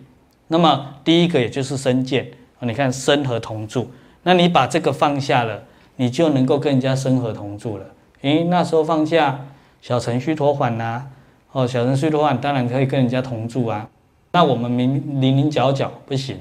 [0.47, 2.29] 那么第一个也就是身见，
[2.59, 3.89] 你看身合同住，
[4.23, 5.63] 那你把这个放下了，
[5.95, 7.85] 你就能够跟人家身合同住了。
[8.21, 9.39] 诶，那时候放假
[9.81, 11.07] 小程序托管呐，
[11.51, 13.87] 哦，小程序托管当然可以跟人家同住啊。
[14.31, 16.37] 那我们明零零角角不行，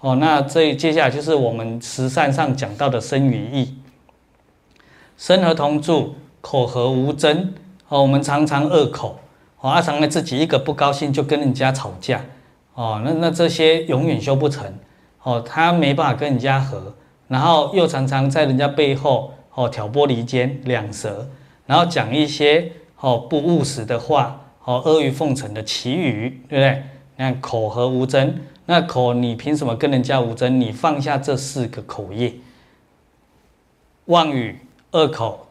[0.00, 3.76] 哦，那这接下来就是我们慈善上讲到的生与义，
[5.16, 6.14] 生和同住。
[6.42, 7.52] 口和无争。
[7.88, 9.20] 哦，我们常常恶口。
[9.60, 12.24] 哦，阿，常呢自己一个不高兴就跟人家吵架。
[12.72, 14.66] 哦，那那这些永远修不成。
[15.22, 16.94] 哦，他没办法跟人家和，
[17.28, 21.28] 然后又常常在人家背后哦挑拨离间两舌，
[21.66, 26.82] 然后讲一些哦不务实的话哦，阿谀奉承的綺语，对不对？
[27.16, 28.34] 你看口和无争，
[28.64, 30.58] 那口你凭什么跟人家无争？
[30.58, 32.32] 你放下这四个口业，
[34.06, 34.60] 妄语、
[34.92, 35.46] 恶口。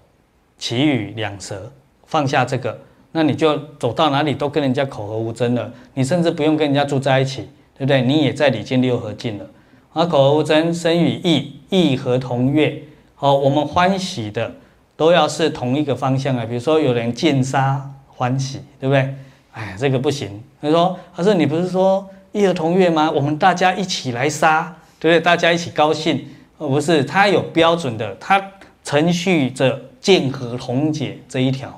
[0.59, 1.71] 綺语两舌，
[2.05, 2.81] 放下这个，
[3.13, 5.71] 那你就走到哪里都跟人家口和无争了。
[5.93, 8.01] 你甚至不用跟人家住在一起，对不对？
[8.01, 9.49] 你也在礼敬六合敬了。
[9.93, 12.83] 啊，口和无争，身语意，意和同悦。
[13.21, 14.49] 好，我们欢喜的
[14.95, 16.45] 都要是同一个方向啊。
[16.45, 19.13] 比如说有人见杀欢喜，对不对？
[19.51, 20.41] 哎，这个不行。
[20.61, 23.11] 他说：“他说你不是说意和同悦吗？
[23.11, 25.21] 我们大家一起来杀，对不对？
[25.21, 26.25] 大家一起高兴。
[26.57, 28.41] 哦不是，他有标准的，他
[28.83, 31.77] 程序着。”见合同解这一条，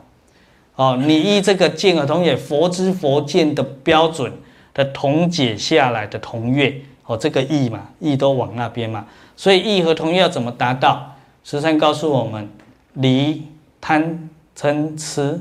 [0.76, 4.32] 哦，你依这个见合同解佛知佛见的标准
[4.76, 6.72] 的同解下来的同乐
[7.08, 11.11] 哦，这个义嘛，义都往那边嘛，所以义和同乐要怎么达到？
[11.44, 12.50] 十三告诉我们，
[12.94, 13.48] 离
[13.80, 15.40] 贪嗔痴，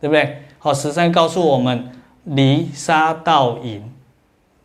[0.00, 0.42] 对不对？
[0.58, 1.90] 好，十三告诉我们，
[2.24, 3.82] 离杀盗淫，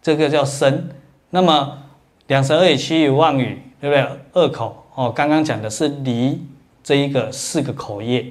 [0.01, 0.89] 这个叫身。
[1.29, 1.79] 那么
[2.27, 4.07] 两舌恶语綺语妄语，对不对？
[4.33, 6.41] 恶口哦，刚刚讲的是离
[6.83, 8.25] 这一个四个口业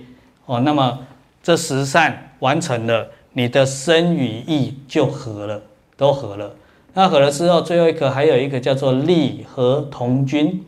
[0.46, 0.98] 哦，那么
[1.42, 3.08] 这十善完成了。
[3.34, 5.62] 你的身与意就合了，
[5.96, 6.54] 都合了。
[6.92, 10.62] 那合了之后，最后一个还有一个叫做利和同均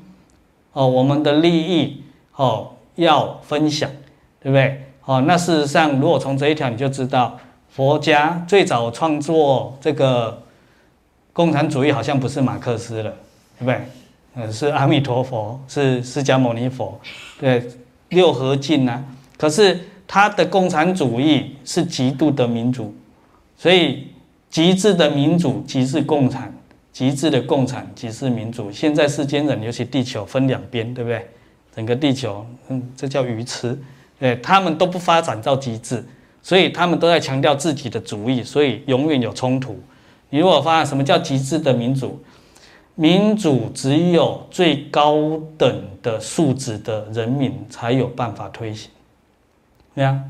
[0.75, 2.03] 哦，我们的利益
[2.37, 3.91] 哦要分享，
[4.43, 4.83] 对不对？
[5.07, 7.39] 哦，那事实上，如果从这一条你就知道，
[7.71, 10.43] 佛家最早创作这个
[11.33, 13.11] 共产主义，好像不是马克思了，
[13.59, 13.81] 对不对？
[14.35, 17.01] 嗯，是阿弥陀佛，是释迦牟尼佛，
[17.41, 17.67] 对，
[18.11, 19.03] 六合敬啊。
[19.39, 19.81] 可是。
[20.07, 22.95] 他的共产主义是极度的民主，
[23.57, 24.07] 所以
[24.51, 26.54] 极致的民主即是共产，
[26.95, 28.71] 极致的共产即是民主。
[28.71, 31.29] 现在世间人，尤其地球分两边，对不对？
[31.75, 33.77] 整个地球，嗯，这叫愚痴，
[34.21, 36.05] 对，他们都不发展到极致，
[36.41, 39.77] 所以他们都在强调自己的主义，所以永远有冲突。
[40.31, 42.23] 你如果发现什么叫极致的民主？
[42.95, 48.89] 民主只有最高等的素质的人民才有办法推行。
[49.97, 50.23] 对啊，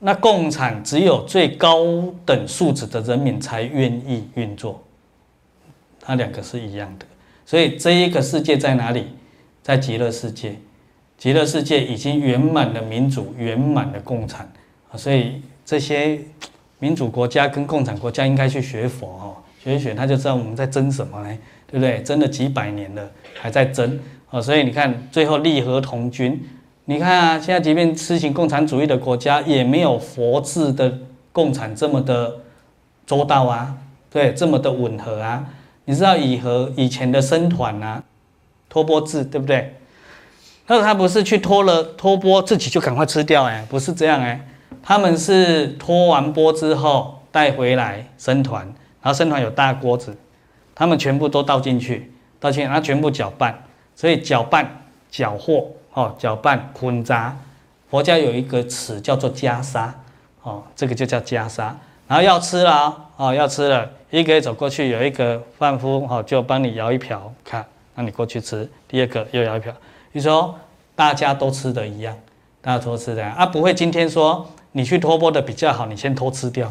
[0.00, 1.86] 那共产只有最高
[2.26, 4.82] 等素质的人民才愿意运作，
[6.00, 7.06] 它两个是一样的。
[7.46, 9.06] 所以这一个世界在哪里？
[9.62, 10.56] 在极乐世界，
[11.18, 14.50] 极乐世界已经圆满的民主，圆满的共产
[14.90, 14.96] 啊。
[14.96, 16.18] 所以这些
[16.78, 21.38] 民主国家跟共产国家应该去学佛哦，学一学，他就知道我们在争什么呢？
[21.66, 22.02] 对不对？
[22.02, 23.08] 争了几百年了，
[23.38, 24.00] 还在争
[24.30, 24.40] 啊。
[24.40, 26.42] 所以你看，最后利和同军。
[26.86, 30.98] 你看啊，现在即便实行共产主义的国家，也没有佛制的
[31.32, 32.38] 共产这么的
[33.06, 33.76] 周到啊，
[34.10, 35.46] 对，这么的吻合啊。
[35.90, 38.04] 你知道以和以前的僧团啊，
[38.68, 39.74] 托钵制，对不对？
[40.68, 44.46] 那他不是去托了托钵，自己就赶快吃掉哎，不是这样哎，
[44.84, 48.64] 他们是托完钵之后带回来僧团，
[49.02, 50.16] 然后僧团有大锅子，
[50.76, 53.64] 他们全部都倒进去，倒进去，然后全部搅拌，
[53.96, 55.66] 所以搅拌搅和。
[55.92, 57.36] 哦，搅拌混杂，
[57.90, 59.88] 佛教有一个词叫做袈裟，
[60.44, 61.72] 哦，这个就叫袈裟。
[62.10, 67.64] 然后要吃了，哦，要吃了，一个走过去，有一个贩夫，哦，就帮你舀一瓢，看，
[67.94, 68.68] 让你过去吃。
[68.88, 69.72] 第二个又舀一瓢，
[70.10, 70.52] 你说
[70.96, 72.12] 大家都吃的一样，
[72.60, 76.68] 大家都吃的啊，不会今天说你去托钵的比较好，你先偷吃掉，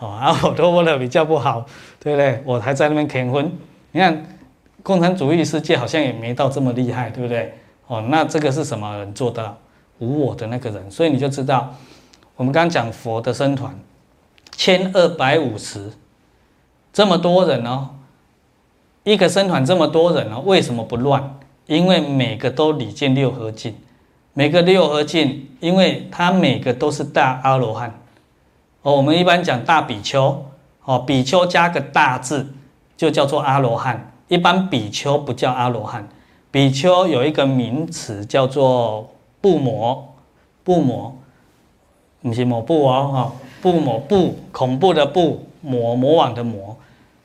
[0.00, 1.64] 哦，啊，我托钵的比较不好，
[2.00, 2.42] 对不对？
[2.44, 3.48] 我还在那边啃荤。
[3.92, 4.26] 你看，
[4.82, 7.54] 共产主义世界好像也没到这么厉害，对不对？
[7.86, 9.56] 哦，那这个是什么人做到
[9.98, 10.90] 无我的那个人？
[10.90, 11.72] 所以你就知道，
[12.34, 13.72] 我们刚刚讲佛的僧团，
[14.56, 15.92] 千二百五十，
[16.92, 17.90] 这么多人哦，
[19.04, 21.38] 一个僧团这么多人哦，为什么不乱？
[21.66, 23.74] 因为每个都礼敬六合敬，
[24.34, 28.00] 每个六合敬，因为他每个都是大阿罗汉。
[28.82, 30.44] 哦，我们一般讲大比丘，
[30.84, 32.52] 哦，比丘加个大字
[32.96, 36.08] 就叫做阿罗汉，一般比丘不叫阿罗汉。
[36.50, 40.14] 比丘有一个名词叫做布摩，
[40.64, 41.16] 布摩，
[42.20, 46.76] 不是魔怖哦，哈，怖魔怖，恐怖的怖，魔魔王的魔。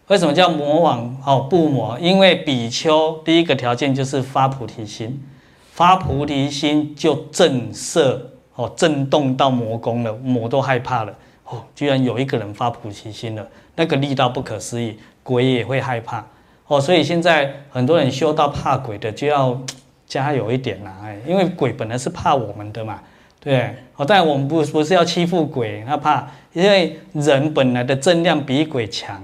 [0.07, 1.17] 为什么叫魔王？
[1.25, 5.23] 哦，怖魔，因为比丘第一个条件就是发菩提心，
[5.71, 8.19] 发菩提心就震慑，
[8.55, 11.13] 哦，震动到魔宫了，魔都害怕了。
[11.45, 16.25] 哦，居然有一个人发菩提心了，那个力道不可思议，鬼也会害怕。
[16.67, 19.59] 哦，所以现在很多人修到怕鬼的，就要
[20.07, 22.99] 加油一点啦，哎，因为鬼本来是怕我们的嘛，
[23.45, 29.21] 对，哦，但我们不不是要欺负鬼，他怕，因为人本来的正量比鬼强，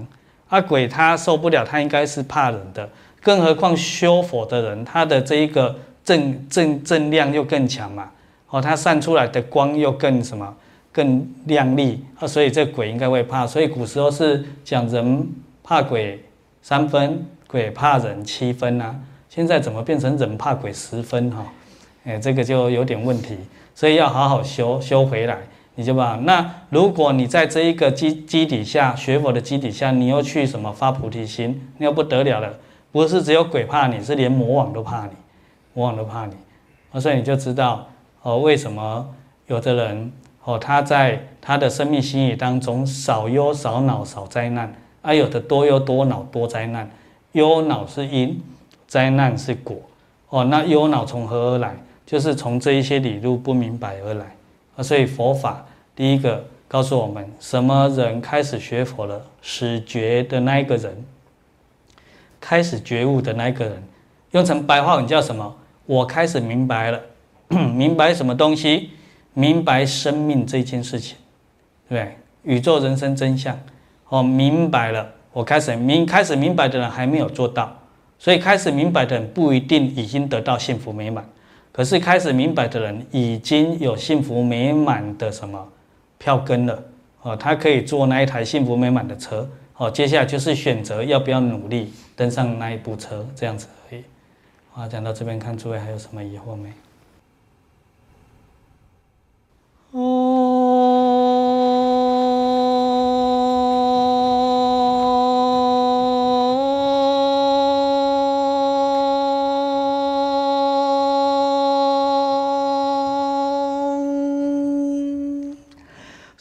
[0.48, 2.88] 啊，鬼他受不了，他应该是怕人的，
[3.20, 8.12] 更何况修佛的人，他的这一个正正正量又更强嘛，
[8.52, 10.56] 哦，他散出来的光又更什么，
[10.92, 15.28] 更亮丽，啊，所以这鬼应该会怕，所以古时候是讲人
[15.64, 16.24] 怕鬼。
[16.64, 18.96] 三分鬼怕人七分啊，
[19.28, 21.44] 现在怎么变成人怕鬼十分哈？
[22.04, 23.36] 哎，这个就有点问题，
[23.74, 25.40] 所以要好好修修回来，
[25.76, 32.54] 你就把那如果你在这一个基基底下学佛的基底下，你又去什么发菩提心，那要不得了了，
[32.92, 35.12] 不是只有鬼怕你，是连魔王都怕你，
[35.74, 37.88] 魔王都怕你，所以你就知道
[38.22, 39.08] 哦，为什么
[39.48, 40.12] 有的人
[40.44, 44.74] 哦，他在他的生命心意当中少忧少恼少灾难。
[45.02, 46.88] 啊，有的多忧多恼多灾难，
[47.32, 48.40] 忧恼是因，
[48.86, 49.76] 灾难是果。
[50.30, 51.76] 哦，那忧恼从何而来？
[52.12, 54.36] 就是从这一些理路不明白而来。
[54.76, 55.66] 啊，所以佛法
[55.96, 59.22] 第一个告诉我们，什么人开始学佛了？
[59.42, 61.06] 始觉的那一个人，
[62.42, 63.82] 开始觉悟的那一个人，
[64.32, 65.56] 用成白话文叫什么？
[65.86, 67.00] 我开始明白了，
[67.48, 68.90] 明白什么东西？
[69.34, 71.16] 明白生命这件事情，
[71.88, 72.18] 对不对？
[72.44, 73.58] 宇宙人生真相，
[74.10, 75.10] 哦，明白了。
[75.32, 77.74] 我开始明开始明白的人还没有做到，
[78.20, 81.26] 所以开始明白的人不一定已经得到幸福美满，
[81.72, 85.68] 可是开始明白的人已经有幸福美满的什么
[86.18, 86.84] 票根了，
[87.22, 94.04] 哦，他可以坐那一台幸福美满的车，哦，接下来就是选择要不要努力登上那一部车，这样子而已。
[94.76, 96.72] 啊，讲到这边，看诸位还有什么疑惑没？
[99.92, 100.61] 哦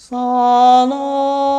[0.01, 0.16] さ
[0.86, 1.49] な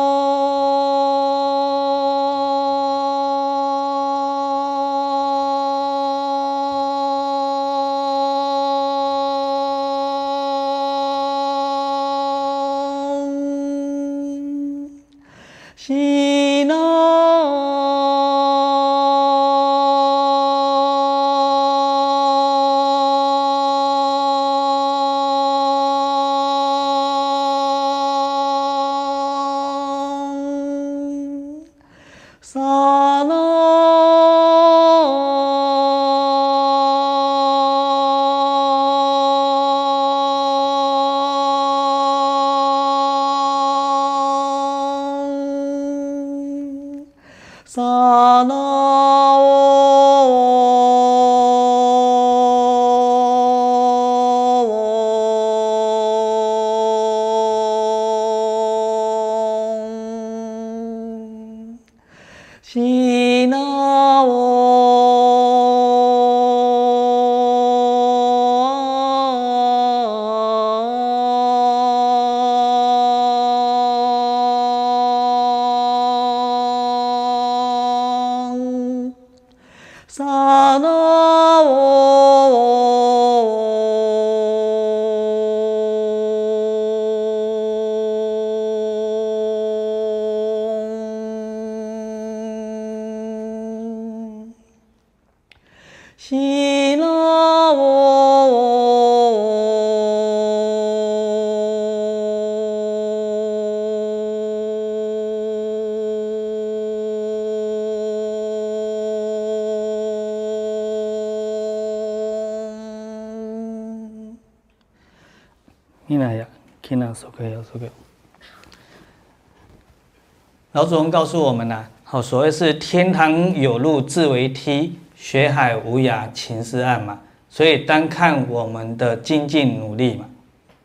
[120.72, 127.20] 老祖宗告诉我们呐，好，所谓是天堂有路自为梯，学海无涯情是岸嘛。
[127.50, 130.24] 所以单看我们的精进努力嘛，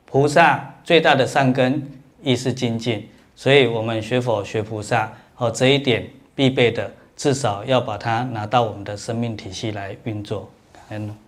[0.05, 1.89] 菩萨最大的善根
[2.21, 6.05] 亦是精进，所以我们学佛学菩萨，哦，这一点
[6.35, 10.49] 必备的，至少要把它拿到我们的生命体系来运作。
[10.73, 11.26] 感恩。